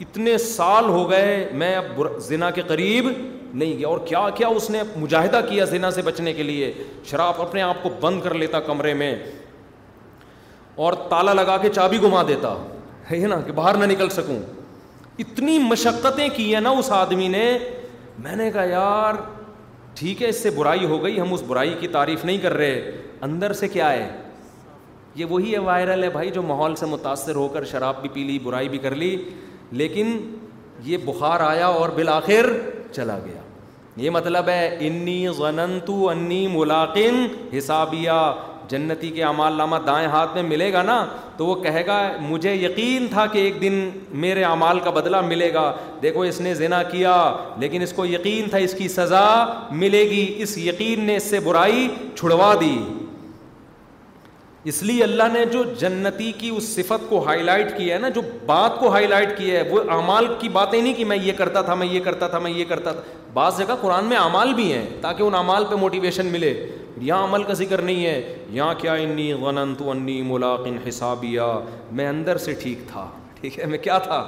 [0.00, 3.08] اتنے سال ہو گئے میں اب زنا کے قریب
[3.52, 6.72] نہیں گیا اور کیا کیا اس نے مجاہدہ کیا زنا سے بچنے کے لیے
[7.10, 9.14] شراب اپنے آپ کو بند کر لیتا کمرے میں
[10.84, 12.54] اور تالا لگا کے چابی گما دیتا
[13.10, 14.38] ہے نا کہ باہر نہ نکل سکوں
[15.22, 17.44] اتنی مشقتیں کی ہیں نا اس آدمی نے
[18.22, 19.14] میں نے کہا یار
[19.98, 22.90] ٹھیک ہے اس سے برائی ہو گئی ہم اس برائی کی تعریف نہیں کر رہے
[23.26, 24.08] اندر سے کیا ہے
[25.16, 28.22] یہ وہی ہے وائرل ہے بھائی جو ماحول سے متاثر ہو کر شراب بھی پی
[28.30, 29.14] لی برائی بھی کر لی
[29.82, 30.16] لیکن
[30.84, 32.50] یہ بخار آیا اور بالآخر
[32.92, 33.40] چلا گیا
[34.04, 38.18] یہ مطلب ہے انی غننتو انی ملاقن حسابیا
[38.68, 41.04] جنتی کے اعمال نامہ دائیں ہاتھ میں ملے گا نا
[41.36, 43.74] تو وہ کہے گا مجھے یقین تھا کہ ایک دن
[44.24, 45.70] میرے اعمال کا بدلہ ملے گا
[46.02, 47.14] دیکھو اس نے زنا کیا
[47.60, 49.24] لیکن اس کو یقین تھا اس کی سزا
[49.84, 52.76] ملے گی اس یقین نے اس سے برائی چھڑوا دی
[54.70, 58.08] اس لیے اللہ نے جو جنتی کی اس صفت کو ہائی لائٹ کیا ہے نا
[58.14, 61.32] جو بات کو ہائی لائٹ کیا ہے وہ اعمال کی باتیں نہیں کہ میں یہ
[61.40, 63.02] کرتا تھا میں یہ کرتا تھا میں یہ کرتا تھا
[63.34, 66.50] بعض جگہ قرآن میں اعمال بھی ہیں تاکہ ان اعمال پہ موٹیویشن ملے
[66.98, 71.50] یہاں عمل کا ذکر نہیں ہے یہاں کیا انی انی ملاقن حسابیا
[71.98, 73.06] میں اندر سے ٹھیک تھا
[73.40, 74.22] ٹھیک ہے میں کیا تھا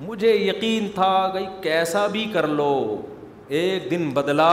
[0.00, 2.72] مجھے یقین تھا کہ کیسا بھی کر لو
[3.58, 4.52] ایک دن بدلا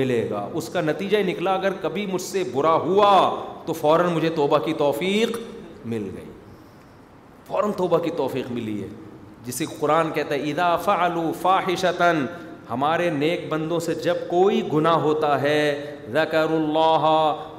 [0.00, 3.10] ملے گا اس کا نتیجہ نکلا اگر کبھی مجھ سے برا ہوا
[3.66, 5.36] تو فوراً مجھے توبہ کی توفیق
[5.92, 6.24] مل گئی
[7.46, 8.88] فوراً توبہ کی توفیق ملی ہے
[9.44, 12.24] جسے قرآن کہتا ہے ادا فعلو فاحشتاً
[12.70, 15.56] ہمارے نیک بندوں سے جب کوئی گناہ ہوتا ہے
[16.12, 17.04] ذکر اللہ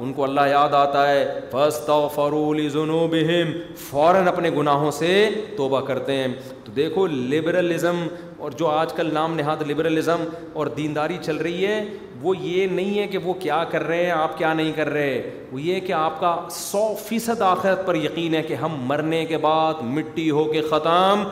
[0.03, 3.51] ان کو اللہ یاد آتا ہے فاستغفروا و بہم
[3.89, 5.09] فوراً اپنے گناہوں سے
[5.57, 6.27] توبہ کرتے ہیں
[6.63, 8.01] تو دیکھو لبرلزم
[8.45, 10.23] اور جو آج کل نام نہاد لبرلزم
[10.61, 11.83] اور دینداری چل رہی ہے
[12.23, 15.15] وہ یہ نہیں ہے کہ وہ کیا کر رہے ہیں آپ کیا نہیں کر رہے
[15.51, 19.37] وہ یہ کہ آپ کا سو فیصد آخرت پر یقین ہے کہ ہم مرنے کے
[19.45, 21.23] بعد مٹی ہو کے ختم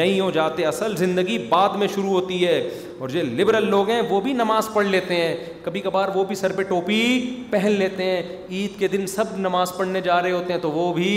[0.00, 2.58] نہیں ہو جاتے اصل زندگی بعد میں شروع ہوتی ہے
[3.04, 5.34] اور جو لبرل لوگ ہیں وہ بھی نماز پڑھ لیتے ہیں
[5.64, 6.98] کبھی کبھار وہ بھی سر پہ ٹوپی
[7.50, 10.92] پہن لیتے ہیں عید کے دن سب نماز پڑھنے جا رہے ہوتے ہیں تو وہ
[10.94, 11.14] بھی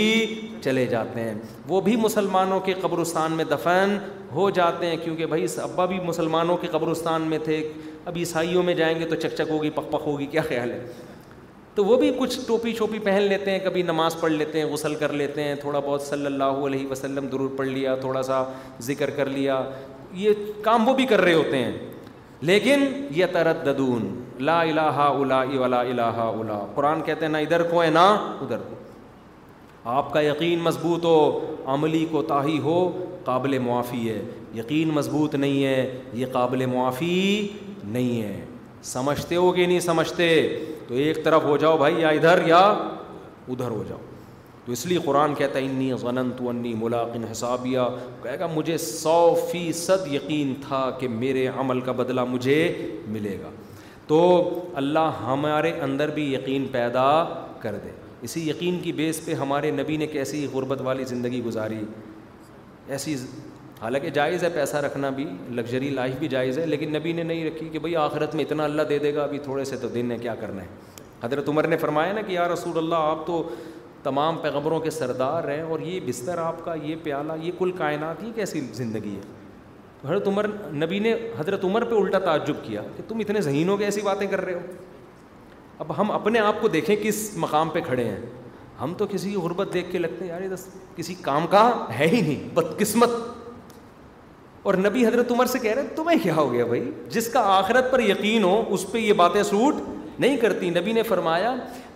[0.64, 1.34] چلے جاتے ہیں
[1.68, 3.96] وہ بھی مسلمانوں کے قبرستان میں دفن
[4.34, 7.62] ہو جاتے ہیں کیونکہ بھائی ابا بھی مسلمانوں کے قبرستان میں تھے
[8.06, 10.78] اب عیسائیوں میں جائیں گے تو چک چک ہوگی پک پک ہوگی کیا خیال ہے
[11.74, 14.94] تو وہ بھی کچھ ٹوپی شوپی پہن لیتے ہیں کبھی نماز پڑھ لیتے ہیں غسل
[14.94, 18.42] کر لیتے ہیں تھوڑا بہت صلی اللہ علیہ وسلم درور پڑھ لیا تھوڑا سا
[18.88, 19.60] ذکر کر لیا
[20.22, 21.72] یہ کام وہ بھی کر رہے ہوتے ہیں
[22.48, 22.84] لیکن
[23.16, 24.06] یہ ترددون
[24.48, 26.02] لا الہ الا ولا الہ
[26.42, 28.06] الا قرآن کہتے ہیں نہ ادھر کو ہے نہ
[28.42, 28.74] ادھر کو
[29.96, 32.76] آپ کا یقین مضبوط ہو عملی کو تاہی ہو
[33.24, 34.22] قابل معافی ہے
[34.54, 37.12] یقین مضبوط نہیں ہے یہ قابل معافی
[37.92, 38.44] نہیں ہے
[38.92, 40.26] سمجھتے ہو کہ نہیں سمجھتے
[40.88, 43.98] تو ایک طرف ہو جاؤ بھائی یا ادھر یا ادھر ہو جاؤ
[44.64, 47.80] تو اس لیے قرآن کہتا ہے انی غنن تو انی ملاقن حسابیہ
[48.22, 49.16] کہے گا مجھے سو
[49.50, 52.58] فیصد یقین تھا کہ میرے عمل کا بدلہ مجھے
[53.14, 53.50] ملے گا
[54.06, 54.18] تو
[54.84, 57.08] اللہ ہمارے اندر بھی یقین پیدا
[57.60, 57.90] کر دے
[58.24, 61.82] اسی یقین کی بیس پہ ہمارے نبی نے کیسی غربت والی زندگی گزاری
[62.94, 63.16] ایسی
[63.80, 67.44] حالانکہ جائز ہے پیسہ رکھنا بھی لگژری لائف بھی جائز ہے لیکن نبی نے نہیں
[67.46, 70.10] رکھی کہ بھائی آخرت میں اتنا اللہ دے دے گا ابھی تھوڑے سے تو دن
[70.12, 70.66] ہے کیا کرنا ہے
[71.22, 73.42] حضرت عمر نے فرمایا نا کہ یا رسول اللہ آپ تو
[74.02, 78.22] تمام پیغمبروں کے سردار ہیں اور یہ بستر آپ کا یہ پیالہ یہ کل کائنات
[78.24, 79.32] یہ کیسی زندگی ہے
[80.08, 80.46] حضرت عمر
[80.82, 84.00] نبی نے حضرت عمر پہ الٹا تعجب کیا کہ تم اتنے ذہین ہو کہ ایسی
[84.04, 84.60] باتیں کر رہے ہو
[85.78, 88.18] اب ہم اپنے آپ کو دیکھیں کس مقام پہ کھڑے ہیں
[88.80, 90.42] ہم تو کسی کی غربت دیکھ کے لگتے ہیں یار
[90.96, 91.64] کسی کام کا
[91.98, 93.10] ہے ہی نہیں بدقسمت
[94.68, 97.40] اور نبی حضرت عمر سے کہہ رہے ہیں تمہیں کیا ہو گیا بھائی جس کا
[97.56, 99.74] آخرت پر یقین ہو اس پہ یہ باتیں سوٹ
[100.20, 101.54] نہیں کرتی نبی نے فرمایا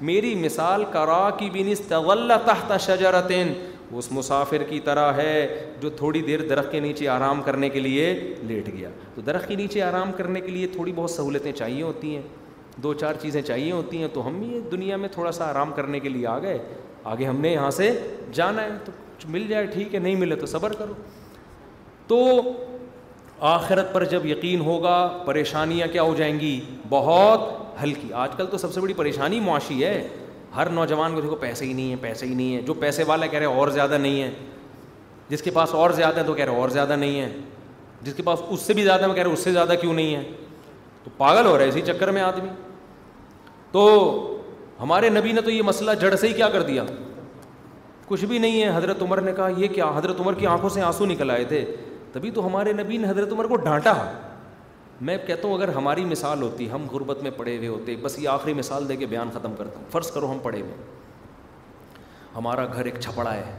[0.09, 1.49] میری مثال کرا کی
[1.89, 2.73] تحت
[3.15, 3.53] رتین
[3.99, 5.33] اس مسافر کی طرح ہے
[5.81, 8.13] جو تھوڑی دیر درخت کے نیچے آرام کرنے کے لیے
[8.49, 12.15] لیٹ گیا تو درخت کے نیچے آرام کرنے کے لیے تھوڑی بہت سہولتیں چاہیے ہوتی
[12.15, 12.23] ہیں
[12.83, 16.01] دو چار چیزیں چاہیے ہوتی ہیں تو ہم یہ دنیا میں تھوڑا سا آرام کرنے
[16.01, 16.59] کے لیے آ گئے
[17.15, 17.91] آگے ہم نے یہاں سے
[18.41, 18.93] جانا ہے تو
[19.29, 20.95] مل جائے ٹھیک ہے نہیں ملے تو صبر کرو
[22.09, 22.19] تو
[23.55, 24.95] آخرت پر جب یقین ہوگا
[25.25, 27.41] پریشانیاں کیا ہو جائیں گی بہت
[27.83, 30.09] ہلکی آج کل تو سب سے بڑی پریشانی معاشی ہے
[30.55, 33.27] ہر نوجوان کو دیکھو پیسے ہی نہیں ہیں پیسے ہی نہیں ہیں جو پیسے والا
[33.27, 34.31] کہہ رہے اور زیادہ نہیں ہے
[35.29, 37.29] جس کے پاس اور زیادہ ہے تو کہہ رہے اور زیادہ نہیں ہے
[38.03, 39.93] جس کے پاس اس سے بھی زیادہ ہے وہ کہہ رہے اس سے زیادہ کیوں
[39.95, 40.23] نہیں ہے
[41.05, 42.49] تو پاگل ہو رہا ہے اسی چکر میں آدمی
[43.73, 43.85] تو
[44.81, 46.83] ہمارے نبی نے تو یہ مسئلہ جڑ سے ہی کیا کر دیا
[48.09, 50.81] کچھ بھی نہیں ہے حضرت عمر نے کہا یہ کیا حضرت عمر کی آنکھوں سے
[50.83, 51.65] آنسو نکل آئے تھے
[52.19, 53.93] تبھی تو ہمارے نبی نے حضرت عمر کو ڈانٹا
[55.09, 58.29] میں کہتا ہوں اگر ہماری مثال ہوتی ہم غربت میں پڑے ہوئے ہوتے بس یہ
[58.29, 60.73] آخری مثال دے کے بیان ختم کرتا ہوں فرض کرو ہم پڑے ہوئے
[62.37, 63.53] ہمارا گھر ایک چھپڑا ہے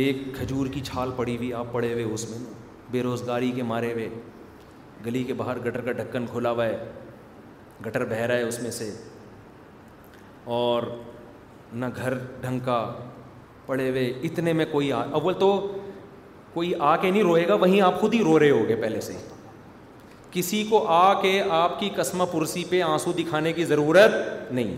[0.00, 2.38] ایک کھجور کی چھال پڑی ہوئی آپ پڑے ہوئے اس میں
[2.90, 4.08] بے روزگاری کے مارے ہوئے
[5.06, 6.76] گلی کے باہر گٹر کا ڈھکن کھلا ہوا ہے
[7.86, 8.92] گٹر بہہ ہے اس میں سے
[10.60, 10.82] اور
[11.72, 12.80] نہ گھر ڈھنگ کا
[13.66, 15.52] پڑے ہوئے اتنے میں کوئی آ اول تو
[16.54, 19.00] کوئی آ کے نہیں روئے گا وہیں آپ خود ہی رو رہے ہو گے پہلے
[19.00, 19.12] سے
[20.30, 24.12] کسی کو آ کے آپ کی قسمہ پرسی پہ آنسو دکھانے کی ضرورت
[24.54, 24.74] نہیں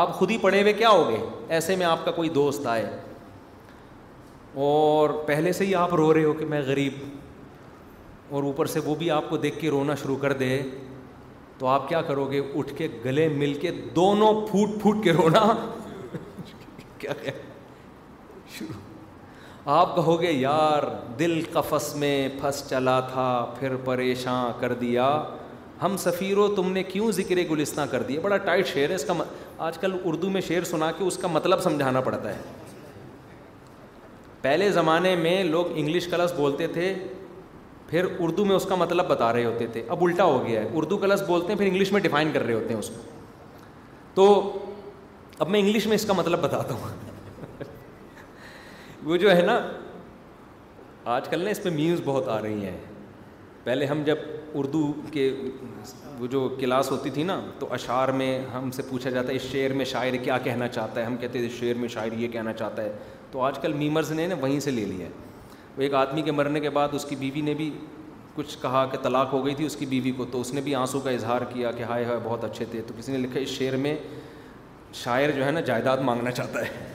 [0.00, 1.16] آپ خود ہی پڑھے ہوئے کیا ہو گئے
[1.56, 2.84] ایسے میں آپ کا کوئی دوست آئے
[4.68, 6.92] اور پہلے سے ہی آپ رو رہے ہو کہ میں غریب
[8.34, 10.58] اور اوپر سے وہ بھی آپ کو دیکھ کے رونا شروع کر دے
[11.58, 15.42] تو آپ کیا کرو گے اٹھ کے گلے مل کے دونوں پھوٹ پھوٹ کے رونا
[16.98, 17.12] کیا
[18.58, 18.80] شروع
[19.74, 20.82] آپ کہو گے یار
[21.18, 23.22] دل قفس میں پھنس چلا تھا
[23.58, 25.06] پھر پریشان کر دیا
[25.82, 29.12] ہم سفیر تم نے کیوں ذکر گلستہ کر دیا بڑا ٹائٹ شعر ہے اس کا
[29.12, 29.22] م...
[29.68, 32.42] آج کل اردو میں شعر سنا کے اس کا مطلب سمجھانا پڑتا ہے
[34.42, 36.94] پہلے زمانے میں لوگ انگلش کلس بولتے تھے
[37.88, 40.68] پھر اردو میں اس کا مطلب بتا رہے ہوتے تھے اب الٹا ہو گیا ہے
[40.76, 43.02] اردو کلس بولتے ہیں پھر انگلش میں ڈیفائن کر رہے ہوتے ہیں اس کو
[44.14, 44.64] تو
[45.38, 46.94] اب میں انگلش میں اس کا مطلب بتاتا ہوں
[49.06, 49.58] وہ جو ہے نا
[51.14, 52.76] آج کل نا اس پہ میمز بہت آ رہی ہیں
[53.64, 54.16] پہلے ہم جب
[54.58, 54.80] اردو
[55.12, 55.26] کے
[56.18, 59.42] وہ جو کلاس ہوتی تھی نا تو اشعار میں ہم سے پوچھا جاتا ہے اس
[59.52, 62.28] شعر میں شاعر کیا کہنا چاہتا ہے ہم کہتے ہیں اس شعر میں شاعر یہ
[62.32, 62.92] کہنا چاہتا ہے
[63.32, 65.10] تو آج کل میمرز نے نا وہیں سے لے لیا ہے
[65.76, 67.70] وہ ایک آدمی کے مرنے کے بعد اس کی بیوی نے بھی
[68.34, 70.74] کچھ کہا کہ طلاق ہو گئی تھی اس کی بیوی کو تو اس نے بھی
[70.74, 73.50] آنسو کا اظہار کیا کہ ہائے ہائے بہت اچھے تھے تو کسی نے لکھا اس
[73.58, 73.96] شعر میں
[75.04, 76.94] شاعر جو ہے نا جائیداد مانگنا چاہتا ہے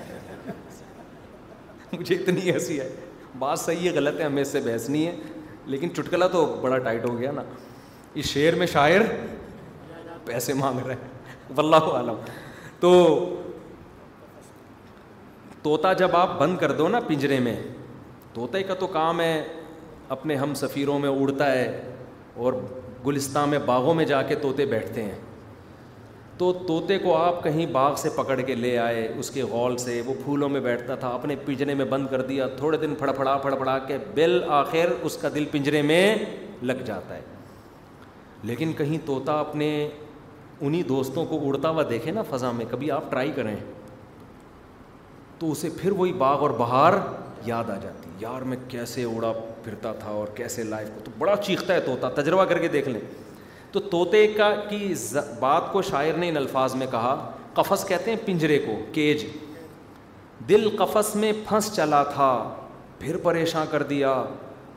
[1.99, 2.87] مجھے اتنی ہنسی ہے
[3.39, 5.15] بات صحیح ہے غلط ہے ہمیں اس سے بحث نہیں ہے
[5.73, 7.43] لیکن چٹکلا تو بڑا ٹائٹ ہو گیا نا
[8.19, 9.01] اس شعر میں شاعر
[10.25, 12.15] پیسے مانگ رہے ہیں واللہ عالم
[12.79, 12.93] تو
[15.63, 17.55] طوطا جب آپ بند کر دو نا پنجرے میں
[18.33, 19.33] طوطے کا تو کام ہے
[20.15, 21.65] اپنے ہم سفیروں میں اڑتا ہے
[22.43, 22.53] اور
[23.05, 25.13] گلستان میں باغوں میں جا کے طوطے بیٹھتے ہیں
[26.41, 29.99] تو طوطے کو آپ کہیں باغ سے پکڑ کے لے آئے اس کے غول سے
[30.05, 33.35] وہ پھولوں میں بیٹھتا تھا اپنے پنجرے میں بند کر دیا تھوڑے دن پھڑ پھڑا
[33.41, 36.15] پھڑ پھڑا کے بل آخر اس کا دل پنجرے میں
[36.63, 37.21] لگ جاتا ہے
[38.49, 39.67] لیکن کہیں طوطا اپنے
[40.61, 43.55] انہیں دوستوں کو اڑتا ہوا دیکھے نا فضا میں کبھی آپ ٹرائی کریں
[45.39, 46.93] تو اسے پھر وہی باغ اور بہار
[47.45, 49.31] یاد آ جاتی یار میں کیسے اڑا
[49.63, 53.01] پھرتا تھا اور کیسے لائف تو بڑا چیختا ہے طوطا تجربہ کر کے دیکھ لیں
[53.73, 54.93] تو طوطے کا کی
[55.39, 57.13] بات کو شاعر نے ان الفاظ میں کہا
[57.53, 59.25] قفس کہتے ہیں پنجرے کو کیج
[60.49, 62.31] دل قفس میں پھنس چلا تھا
[62.99, 64.23] پھر پریشان کر دیا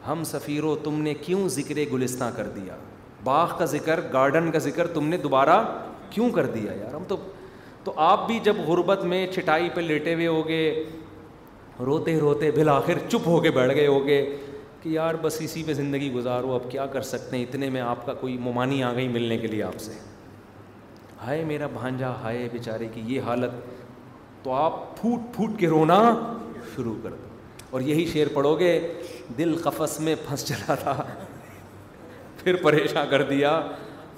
[0.06, 2.76] ہم سفیرو تم نے کیوں ذکر گلستہ کر دیا
[3.24, 5.62] باغ کا ذکر گارڈن کا ذکر تم نے دوبارہ
[6.10, 7.16] کیوں کر دیا یار ہم تو
[7.84, 10.84] تو آپ بھی جب غربت میں چٹائی پہ لیٹے ہوئے ہو گئے
[11.86, 14.20] روتے روتے بالآخر چپ ہو کے بیٹھ گئے ہو گئے
[14.84, 18.04] کہ یار بس اسی پہ زندگی گزارو اب کیا کر سکتے ہیں اتنے میں آپ
[18.06, 19.92] کا کوئی ممانی آ گئی ملنے کے لیے آپ سے
[21.22, 23.52] ہائے میرا بھانجا ہائے بیچارے کی یہ حالت
[24.44, 25.98] تو آپ پھوٹ پھوٹ کے رونا
[26.74, 28.78] شروع کر دو اور یہی شعر پڑھو گے
[29.38, 30.94] دل قفس میں پھنس چلا تھا
[32.42, 33.60] پھر پریشان کر دیا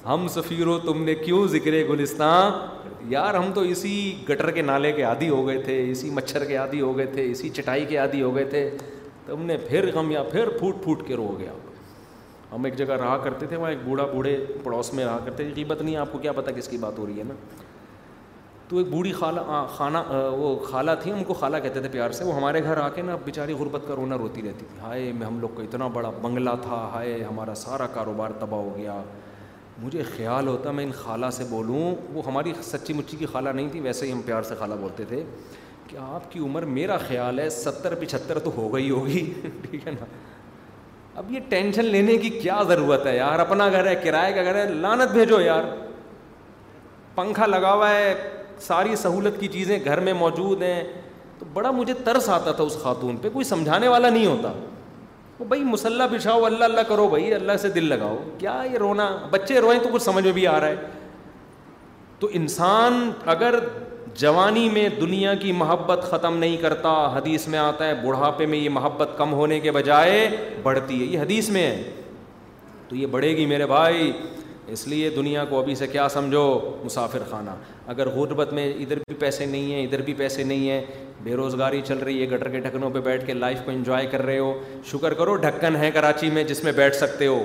[0.07, 3.95] ہم سفیر ہو تم نے کیوں ذکر گلستان یار ہم تو اسی
[4.29, 7.31] گٹر کے نالے کے عادی ہو گئے تھے اسی مچھر کے عادی ہو گئے تھے
[7.31, 8.71] اسی چٹائی کے عادی ہو گئے تھے
[9.27, 11.53] تم نے پھر غم یا پھر پھوٹ پھوٹ کے رو گیا
[12.53, 15.53] ہم ایک جگہ رہا کرتے تھے وہاں ایک بوڑھا بوڑھے پڑوس میں رہا کرتے تھے
[15.57, 17.35] غیبت نہیں آپ کو کیا پتہ کس کی بات ہو رہی ہے نا
[18.69, 19.99] تو ایک بوڑھی خالہ خانہ
[20.37, 23.03] وہ خالہ تھی ان کو خالہ کہتے تھے پیار سے وہ ہمارے گھر آ کے
[23.03, 26.11] نا بیچاری غربت کا رونا روتی رہتی تھی ہائے میں ہم لوگ کا اتنا بڑا
[26.23, 29.01] بنگلہ تھا ہائے ہمارا سارا کاروبار تباہ ہو گیا
[29.83, 33.69] مجھے خیال ہوتا میں ان خالہ سے بولوں وہ ہماری سچی مچی کی خالہ نہیں
[33.73, 35.23] تھی ویسے ہی ہم پیار سے خالہ بولتے تھے
[35.89, 39.23] کہ آپ کی عمر میرا خیال ہے ستر پچہتر تو ہو گئی ہوگی
[39.63, 40.05] ٹھیک ہے نا
[41.19, 44.55] اب یہ ٹینشن لینے کی کیا ضرورت ہے یار اپنا گھر ہے کرائے کا گھر
[44.55, 45.65] ہے لانت بھیجو یار
[47.15, 48.15] پنکھا لگا ہوا ہے
[48.61, 50.83] ساری سہولت کی چیزیں گھر میں موجود ہیں
[51.39, 54.53] تو بڑا مجھے ترس آتا تھا اس خاتون پہ کوئی سمجھانے والا نہیں ہوتا
[55.39, 59.09] وہ بھائی مسلح بچھاؤ اللہ اللہ کرو بھائی اللہ سے دل لگاؤ کیا یہ رونا
[59.31, 61.05] بچے روئیں تو کچھ سمجھ میں بھی آ رہا ہے
[62.19, 63.55] تو انسان اگر
[64.19, 68.69] جوانی میں دنیا کی محبت ختم نہیں کرتا حدیث میں آتا ہے بڑھاپے میں یہ
[68.73, 70.13] محبت کم ہونے کے بجائے
[70.63, 71.83] بڑھتی ہے یہ حدیث میں ہے
[72.89, 74.11] تو یہ بڑھے گی میرے بھائی
[74.75, 76.43] اس لیے دنیا کو ابھی سے کیا سمجھو
[76.85, 77.51] مسافر خانہ
[77.95, 80.81] اگر غربت میں ادھر بھی پیسے نہیں ہیں ادھر بھی پیسے نہیں ہیں
[81.25, 84.23] بے روزگاری چل رہی ہے گٹر کے ڈھکنوں پہ بیٹھ کے لائف کو انجوائے کر
[84.23, 84.53] رہے ہو
[84.93, 87.39] شکر کرو ڈھکن ہے کراچی میں جس میں بیٹھ سکتے ہو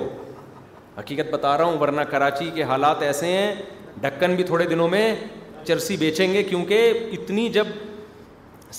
[0.98, 3.54] حقیقت بتا رہا ہوں ورنہ کراچی کے حالات ایسے ہیں
[4.00, 5.14] ڈھکن بھی تھوڑے دنوں میں
[5.66, 7.66] چرسی بیچیں گے کیونکہ اتنی جب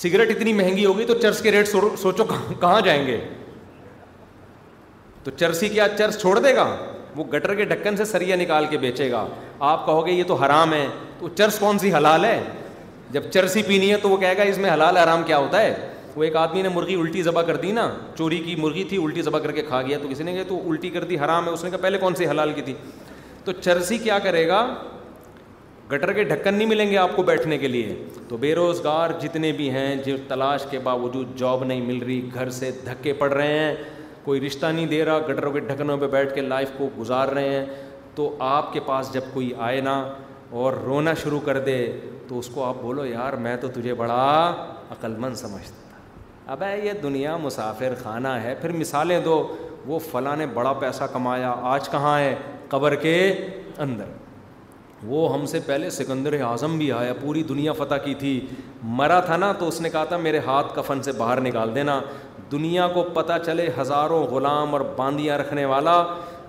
[0.01, 1.67] سگریٹ اتنی مہنگی ہوگی تو چرس کے ریٹ
[2.01, 2.23] سوچو
[2.59, 3.19] کہاں جائیں گے
[5.23, 6.65] تو چرسی کیا چرس چھوڑ دے گا
[7.15, 9.25] وہ گٹر کے ڈھکن سے سریا نکال کے بیچے گا
[9.71, 10.85] آپ کہو گے یہ تو حرام ہے
[11.19, 12.39] تو چرس کون سی حلال ہے
[13.11, 15.75] جب چرسی پینی ہے تو وہ کہے گا اس میں حلال حرام کیا ہوتا ہے
[16.15, 17.87] وہ ایک آدمی نے مرغی الٹی ذبح کر دی نا
[18.17, 20.59] چوری کی مرغی تھی الٹی ذبح کر کے کھا گیا تو کسی نے کہا تو
[20.69, 22.73] الٹی کر دی حرام ہے اس نے کہا پہلے کون سی حلال کی تھی
[23.45, 24.65] تو چرسی کیا کرے گا
[25.93, 27.95] گٹر کے ڈھکن نہیں ملیں گے آپ کو بیٹھنے کے لیے
[28.27, 32.49] تو بے روزگار جتنے بھی ہیں جو تلاش کے باوجود جاب نہیں مل رہی گھر
[32.59, 33.73] سے دھکے پڑ رہے ہیں
[34.23, 37.49] کوئی رشتہ نہیں دے رہا گٹروں کے ڈھکنوں پہ بیٹھ کے لائف کو گزار رہے
[37.55, 37.65] ہیں
[38.15, 39.97] تو آپ کے پاس جب کوئی آئے نا
[40.61, 41.77] اور رونا شروع کر دے
[42.27, 44.21] تو اس کو آپ بولو یار میں تو تجھے بڑا
[44.97, 49.41] عقل مند سمجھتا تھا ہے یہ دنیا مسافر خانہ ہے پھر مثالیں دو
[49.85, 52.35] وہ فلاں نے بڑا پیسہ کمایا آج کہاں ہے
[52.69, 53.15] قبر کے
[53.85, 54.21] اندر
[55.05, 58.39] وہ ہم سے پہلے سکندر اعظم بھی آیا پوری دنیا فتح کی تھی
[58.99, 61.99] مرا تھا نا تو اس نے کہا تھا میرے ہاتھ کفن سے باہر نکال دینا
[62.51, 66.03] دنیا کو پتہ چلے ہزاروں غلام اور باندیاں رکھنے والا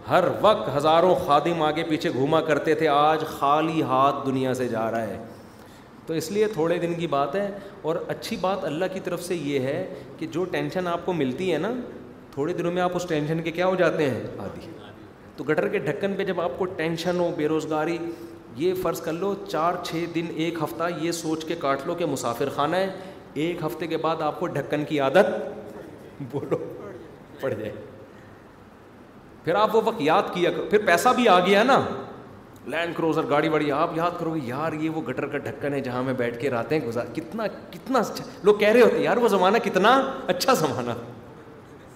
[0.08, 4.90] ہر وقت ہزاروں خادم آگے پیچھے گھوما کرتے تھے آج خالی ہاتھ دنیا سے جا
[4.90, 5.22] رہا ہے
[6.06, 7.48] تو اس لیے تھوڑے دن کی بات ہے
[7.90, 9.86] اور اچھی بات اللہ کی طرف سے یہ ہے
[10.18, 11.70] کہ جو ٹینشن آپ کو ملتی ہے نا
[12.34, 14.70] تھوڑے دنوں میں آپ اس ٹینشن کے کیا ہو جاتے ہیں آدھی
[15.36, 17.96] تو گٹر کے ڈھکن پہ جب آپ کو ٹینشن ہو بے روزگاری
[18.56, 22.06] یہ فرض کر لو چار چھ دن ایک ہفتہ یہ سوچ کے کاٹ لو کہ
[22.06, 22.90] مسافر خانہ ہے
[23.44, 25.30] ایک ہفتے کے بعد آپ کو ڈھکن کی عادت
[26.32, 26.56] بولو
[27.40, 27.72] پڑ جائے
[29.44, 31.80] پھر آپ وہ وقت یاد کیا پھر پیسہ بھی آ گیا نا
[32.72, 35.80] لینڈ کروزر گاڑی واڑی آپ یاد کرو گے یار یہ وہ گٹر کا ڈھکن ہے
[35.88, 39.28] جہاں میں بیٹھ کے راتیں گزار کتنا کتنا اچھا لوگ کہہ رہے ہوتے یار وہ
[39.28, 39.94] زمانہ کتنا
[40.34, 40.90] اچھا زمانہ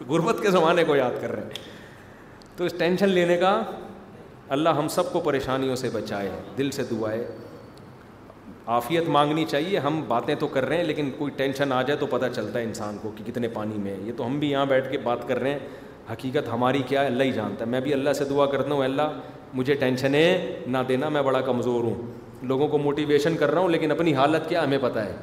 [0.08, 3.52] غربت کے زمانے کو یاد کر رہے ہیں تو اس ٹینشن لینے کا
[4.54, 7.24] اللہ ہم سب کو پریشانیوں سے بچائے دل سے دعائے
[8.76, 12.06] عافیت مانگنی چاہیے ہم باتیں تو کر رہے ہیں لیکن کوئی ٹینشن آ جائے تو
[12.10, 14.64] پتہ چلتا ہے انسان کو کہ کتنے پانی میں ہے یہ تو ہم بھی یہاں
[14.66, 15.58] بیٹھ کے بات کر رہے ہیں
[16.12, 18.84] حقیقت ہماری کیا ہے اللہ ہی جانتا ہے میں بھی اللہ سے دعا کرتا ہوں
[18.84, 19.18] اللہ
[19.54, 23.68] مجھے ٹینشن ہے نہ دینا میں بڑا کمزور ہوں لوگوں کو موٹیویشن کر رہا ہوں
[23.68, 25.16] لیکن اپنی حالت کیا ہمیں پتہ ہے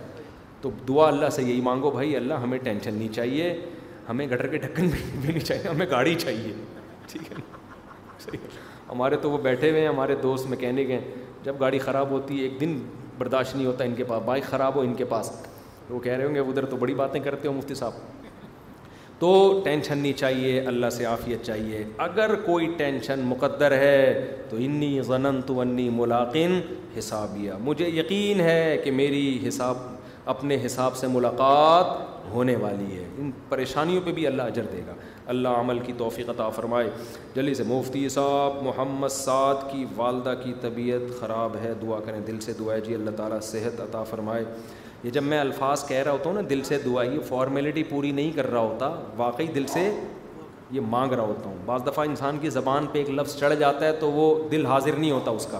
[0.61, 3.53] تو دعا اللہ سے یہی مانگو بھائی اللہ ہمیں ٹینشن نہیں چاہیے
[4.09, 6.53] ہمیں گٹر کے ڈھکن بھی نہیں چاہیے ہمیں گاڑی چاہیے
[7.11, 7.37] ٹھیک ہے
[8.25, 10.99] صحیح ہمارے تو وہ بیٹھے ہوئے ہیں ہمارے دوست مکینک ہیں
[11.43, 12.79] جب گاڑی خراب ہوتی ہے ایک دن
[13.17, 15.31] برداشت نہیں ہوتا ان کے پاس بائک خراب ہو ان کے پاس
[15.89, 17.91] وہ کہہ رہے ہوں گے ادھر تو بڑی باتیں کرتے ہو مفتی صاحب
[19.19, 19.27] تو
[19.63, 25.41] ٹینشن نہیں چاہیے اللہ سے عافیت چاہیے اگر کوئی ٹینشن مقدر ہے تو انی غنن
[25.45, 26.59] تو انی ملاقن
[26.97, 29.77] حسابیہ مجھے یقین ہے کہ میری حساب
[30.33, 31.85] اپنے حساب سے ملاقات
[32.31, 34.93] ہونے والی ہے ان پریشانیوں پہ بھی اللہ اجر دے گا
[35.33, 36.89] اللہ عمل کی توفیق عطا فرمائے
[37.35, 42.39] جلدی سے مفتی صاحب محمد سعد کی والدہ کی طبیعت خراب ہے دعا کریں دل
[42.41, 44.43] سے دعا جی اللہ تعالیٰ صحت عطا فرمائے
[45.03, 48.11] یہ جب میں الفاظ کہہ رہا ہوتا ہوں نا دل سے دعا یہ فارمیلٹی پوری
[48.19, 49.89] نہیں کر رہا ہوتا واقعی دل سے
[50.71, 53.85] یہ مانگ رہا ہوتا ہوں بعض دفعہ انسان کی زبان پہ ایک لفظ چڑھ جاتا
[53.85, 55.59] ہے تو وہ دل حاضر نہیں ہوتا اس کا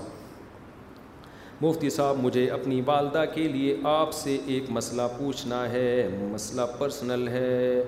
[1.61, 7.27] مفتی صاحب مجھے اپنی والدہ کے لیے آپ سے ایک مسئلہ پوچھنا ہے مسئلہ پرسنل
[7.27, 7.81] ہے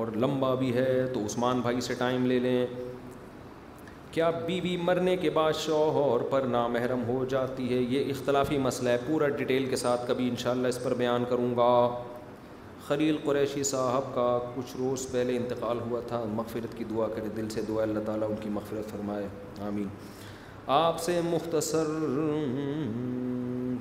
[0.00, 2.64] اور لمبا بھی ہے تو عثمان بھائی سے ٹائم لے لیں
[4.12, 8.96] کیا بیوی مرنے کے بعد شوہر پر نامحرم ہو جاتی ہے یہ اختلافی مسئلہ ہے
[9.06, 11.70] پورا ڈیٹیل کے ساتھ کبھی انشاءاللہ اس پر بیان کروں گا
[12.86, 17.48] خلیل قریشی صاحب کا کچھ روز پہلے انتقال ہوا تھا مغفرت کی دعا کرے دل
[17.54, 19.26] سے دعا اللہ تعالیٰ ان کی مغفرت فرمائے
[19.66, 19.86] آمین
[20.74, 21.86] آپ سے مختصر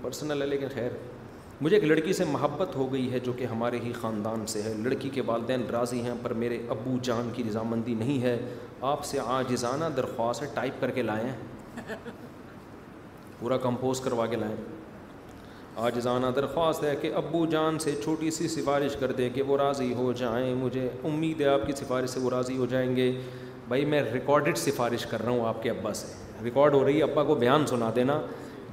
[0.04, 0.92] پرسنل ہے لیکن خیر
[1.62, 4.74] مجھے ایک لڑکی سے محبت ہو گئی ہے جو کہ ہمارے ہی خاندان سے ہے
[4.84, 8.38] لڑکی کے والدین راضی ہیں پر میرے ابو جان کی رضامندی نہیں ہے
[8.92, 11.32] آپ سے آجزانہ درخواست ہے ٹائپ کر کے لائیں
[13.40, 14.56] پورا کمپوز کروا کے لائیں
[15.86, 19.94] آجزانہ درخواست ہے کہ ابو جان سے چھوٹی سی سفارش کر دیں کہ وہ راضی
[19.98, 23.12] ہو جائیں مجھے امید ہے آپ کی سفارش سے وہ راضی ہو جائیں گے
[23.68, 26.14] بھائی میں ریکارڈڈ سفارش کر رہا ہوں آپ کے ابا سے
[26.44, 28.20] ریکارڈ ہو رہی ہے ابا کو بیان سنا دینا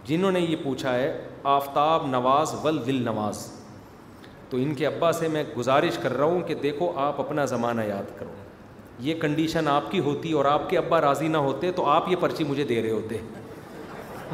[0.06, 1.12] جنہوں نے یہ پوچھا ہے
[1.54, 3.46] آفتاب نواز ول دل نواز
[4.50, 7.80] تو ان کے ابا سے میں گزارش کر رہا ہوں کہ دیکھو آپ اپنا زمانہ
[7.88, 8.30] یاد کرو
[9.06, 12.16] یہ کنڈیشن آپ کی ہوتی اور آپ کے ابا راضی نہ ہوتے تو آپ یہ
[12.20, 13.16] پرچی مجھے دے رہے ہوتے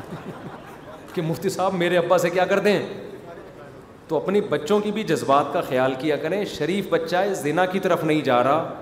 [1.15, 2.79] کہ مفتی صاحب میرے ابا سے کیا کر دیں
[4.09, 8.05] تو اپنے بچوں کی بھی جذبات کا خیال کیا کریں شریف بچہ زنا کی طرف
[8.05, 8.75] نہیں جا رہا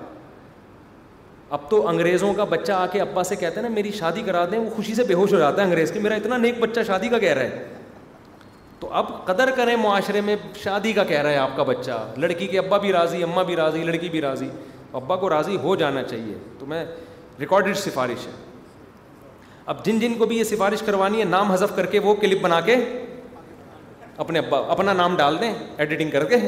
[1.55, 4.45] اب تو انگریزوں کا بچہ آ کے ابا سے کہتے ہیں نا میری شادی کرا
[4.51, 6.81] دیں وہ خوشی سے بے ہوش ہو جاتا ہے انگریز کی میرا اتنا نیک بچہ
[6.87, 7.63] شادی کا کہہ رہا ہے
[8.81, 12.47] تو اب قدر کریں معاشرے میں شادی کا کہہ رہا ہے آپ کا بچہ لڑکی
[12.47, 14.49] کے ابا بھی راضی اماں بھی راضی لڑکی بھی راضی
[15.01, 16.85] ابا کو راضی ہو جانا چاہیے تو میں
[17.41, 18.33] ریکارڈڈ سفارش ہے
[19.73, 22.43] اب جن جن کو بھی یہ سفارش کروانی ہے نام حذف کر کے وہ کلپ
[22.43, 22.75] بنا کے
[24.25, 26.39] اپنے ابا اپنا نام ڈال دیں ایڈیٹنگ کر کے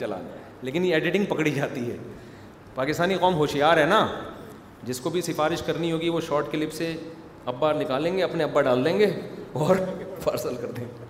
[0.00, 1.96] چلا دیں لیکن یہ ایڈیٹنگ پکڑی جاتی ہے
[2.80, 4.00] پاکستانی قوم ہوشیار ہے نا
[4.86, 6.92] جس کو بھی سفارش کرنی ہوگی وہ شارٹ کلپ سے
[7.52, 9.10] ابا نکالیں گے اپنے ابا ڈال دیں گے
[9.64, 9.76] اور
[10.24, 11.04] پارسل کر دیں گے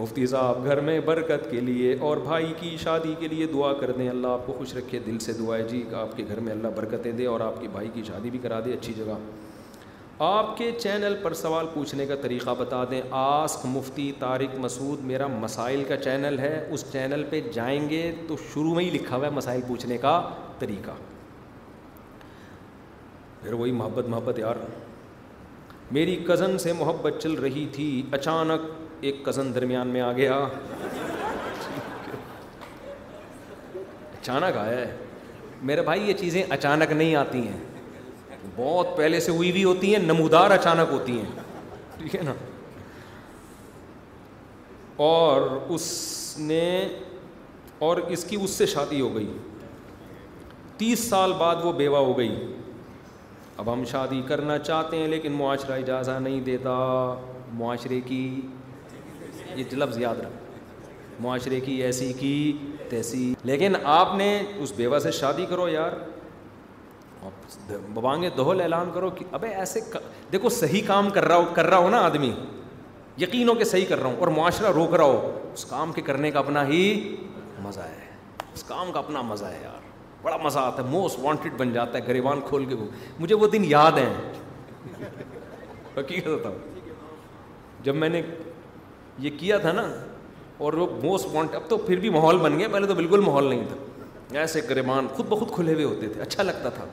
[0.00, 3.90] مفتی صاحب گھر میں برکت کے لیے اور بھائی کی شادی کے لیے دعا کر
[3.98, 6.52] دیں اللہ آپ کو خوش رکھے دل سے دعا ہے جی آپ کے گھر میں
[6.52, 9.14] اللہ برکتیں دے اور آپ کے بھائی کی شادی بھی کرا دے اچھی جگہ
[10.24, 15.26] آپ کے چینل پر سوال پوچھنے کا طریقہ بتا دیں آسک مفتی طارق مسعود میرا
[15.40, 19.26] مسائل کا چینل ہے اس چینل پہ جائیں گے تو شروع میں ہی لکھا ہوا
[19.26, 20.20] ہے مسائل پوچھنے کا
[20.58, 20.96] طریقہ
[23.44, 24.56] پھر وہی محبت محبت یار
[25.92, 27.86] میری کزن سے محبت چل رہی تھی
[28.18, 28.60] اچانک
[29.08, 30.36] ایک کزن درمیان میں آ گیا
[34.20, 34.88] اچانک آیا ہے
[35.70, 37.58] میرے بھائی یہ چیزیں اچانک نہیں آتی ہیں
[38.56, 41.28] بہت پہلے سے ہوئی بھی ہوتی ہیں نمودار اچانک ہوتی ہیں
[41.98, 42.34] ٹھیک ہے نا
[45.10, 45.36] اور
[45.74, 45.86] اس
[46.46, 46.66] نے
[47.88, 49.28] اور اس کی اس سے شادی ہو گئی
[50.78, 52.53] تیس سال بعد وہ بیوہ ہو گئی
[53.62, 56.72] اب ہم شادی کرنا چاہتے ہیں لیکن معاشرہ اجازت نہیں دیتا
[57.58, 58.20] معاشرے کی
[59.56, 62.30] یہ لفظ یاد رکھ معاشرے کی ایسی کی
[62.90, 64.28] تیسی لیکن آپ نے
[64.62, 65.92] اس بیوہ سے شادی کرو یار
[67.94, 69.80] بانگے دہل اعلان کرو کہ ابے ایسے
[70.32, 72.32] دیکھو صحیح کام کر رہا ہو کر رہا ہو نا آدمی
[73.18, 76.02] یقین ہو کہ صحیح کر رہا ہوں اور معاشرہ روک رہا ہو اس کام کے
[76.10, 76.82] کرنے کا اپنا ہی
[77.62, 78.10] مزہ ہے
[78.54, 79.83] اس کام کا اپنا مزہ ہے یار
[80.24, 82.84] بڑا مزہ آتا ہے موسٹ وانٹیڈ بن جاتا ہے گریبان کھول کے وہ
[83.20, 85.08] مجھے وہ دن یاد ہیں
[85.96, 86.46] حقیقت
[87.84, 88.22] جب میں نے
[89.24, 89.82] یہ کیا تھا نا
[90.64, 93.44] اور وہ موسٹ وانٹ اب تو پھر بھی ماحول بن گیا پہلے تو بالکل ماحول
[93.48, 96.84] نہیں تھا ایسے گریبان خود بخود کھلے ہوئے ہوتے تھے اچھا لگتا تھا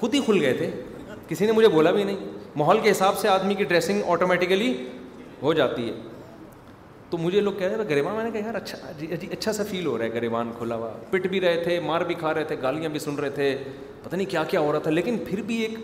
[0.00, 0.70] خود ہی کھل گئے تھے
[1.28, 2.26] کسی نے مجھے بولا بھی نہیں
[2.56, 4.70] ماحول کے حساب سے آدمی کی ڈریسنگ آٹومیٹیکلی
[5.42, 5.94] ہو جاتی ہے
[7.10, 9.52] تو مجھے لوگ کہہ رہے ہیں گریوان میں نے کہا یار اچھا جی، جی، اچھا
[9.52, 12.32] سا فیل ہو رہا ہے گریبان کھلا ہوا پٹ بھی رہے تھے مار بھی کھا
[12.34, 13.56] رہے تھے گالیاں بھی سن رہے تھے
[14.04, 15.74] پتہ نہیں کیا کیا ہو رہا تھا لیکن پھر بھی ایک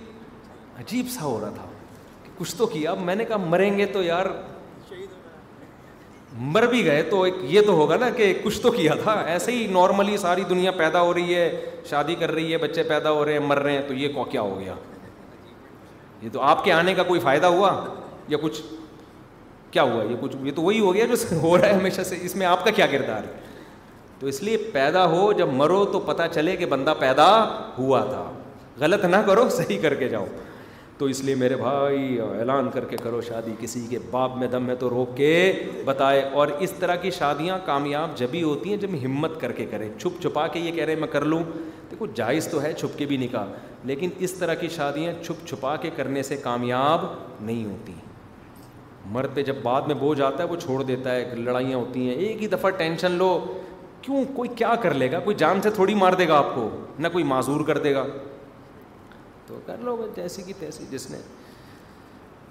[0.81, 1.67] عجیب سا ہو رہا تھا
[2.25, 4.27] کہ کچھ تو کیا اب میں نے کہا مریں گے تو یار
[6.51, 9.53] مر بھی گئے تو ایک یہ تو ہوگا نا کہ کچھ تو کیا تھا ایسے
[9.53, 13.25] ہی نارملی ساری دنیا پیدا ہو رہی ہے شادی کر رہی ہے بچے پیدا ہو
[13.25, 14.75] رہے ہیں مر رہے ہیں تو یہ کیا ہو گیا
[16.23, 17.73] یہ تو آپ کے آنے کا کوئی فائدہ ہوا
[18.29, 18.61] یا کچھ
[19.73, 22.17] کیا ہوا یہ کچھ یہ تو وہی ہو گیا جو ہو رہا ہے ہمیشہ سے
[22.25, 23.51] اس میں آپ کا کیا کردار ہے
[24.21, 27.29] تو اس لیے پیدا ہو جب مرو تو پتہ چلے کہ بندہ پیدا
[27.79, 28.23] ہوا تھا
[28.81, 30.27] غلط نہ کرو صحیح کر کے جاؤ
[30.99, 34.69] تو اس لیے میرے بھائی اعلان کر کے کرو شادی کسی کے باپ میں دم
[34.71, 35.31] ہے تو روک کے
[35.85, 39.89] بتائے اور اس طرح کی شادیاں کامیاب جبھی ہوتی ہیں جب ہمت کر کے کریں
[39.99, 41.43] چھپ چھپا کے یہ کہہ رہے ہیں میں کر لوں
[41.91, 43.47] دیکھو جائز تو ہے چھپ کے بھی نکاح
[43.91, 47.05] لیکن اس طرح کی شادیاں چھپ چھپا کے کرنے سے کامیاب
[47.41, 48.12] نہیں ہیں
[49.11, 52.15] مرد پہ جب بعد میں بوجھ آتا ہے وہ چھوڑ دیتا ہے لڑائیاں ہوتی ہیں
[52.15, 53.39] ایک ہی دفعہ ٹینشن لو
[54.03, 56.69] کیوں کوئی کیا کر لے گا کوئی جان سے تھوڑی مار دے گا آپ کو
[56.99, 58.05] نہ کوئی معذور کر دے گا
[59.47, 61.19] تو کر لو گے جیسی کی تیسی جس نے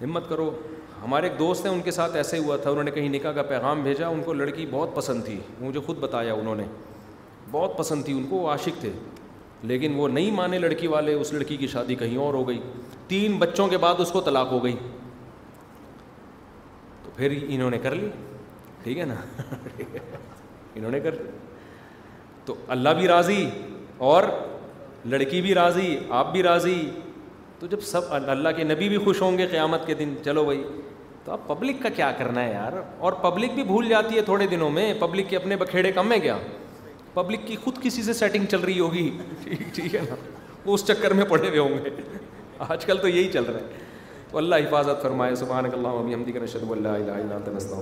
[0.04, 0.50] ہمت کرو
[1.04, 3.44] ہمارے ایک دوست ہیں ان کے ساتھ ایسے ہوا تھا انہوں نے کہیں نکاح کا
[3.52, 6.64] پیغام بھیجا ان کو لڑکی بہت پسند تھی مجھے خود بتایا انہوں نے
[7.52, 8.92] بہت پسند تھی ان کو وہ عاشق تھے
[9.70, 12.60] لیکن وہ نہیں مانے لڑکی والے اس لڑکی کی شادی کہیں اور ہو گئی
[13.08, 14.76] تین بچوں کے بعد اس کو طلاق ہو گئی
[17.22, 18.08] پھر انہوں نے کر لی
[18.84, 19.16] ٹھیک ہے نا
[19.80, 21.26] انہوں نے کر لی
[22.46, 23.44] تو اللہ بھی راضی
[24.12, 24.24] اور
[25.14, 25.86] لڑکی بھی راضی
[26.22, 26.74] آپ بھی راضی
[27.60, 30.64] تو جب سب اللہ کے نبی بھی خوش ہوں گے قیامت کے دن چلو بھائی
[31.26, 32.80] تو اب پبلک کا کیا کرنا ہے یار
[33.10, 36.20] اور پبلک بھی بھول جاتی ہے تھوڑے دنوں میں پبلک کے اپنے بکھیڑے کم ہیں
[36.26, 36.38] کیا
[37.20, 39.10] پبلک کی خود کسی سے سیٹنگ چل رہی ہوگی
[39.46, 40.16] ٹھیک ہے نا
[40.66, 42.02] وہ اس چکر میں پڑے ہوئے ہوں گے
[42.70, 43.90] آج کل تو یہی چل رہا ہے
[44.32, 47.82] تو اللہ حفاظت فرمائے صبح اللہ ابھی ہم نے شبو اللہ اللہ تمستوں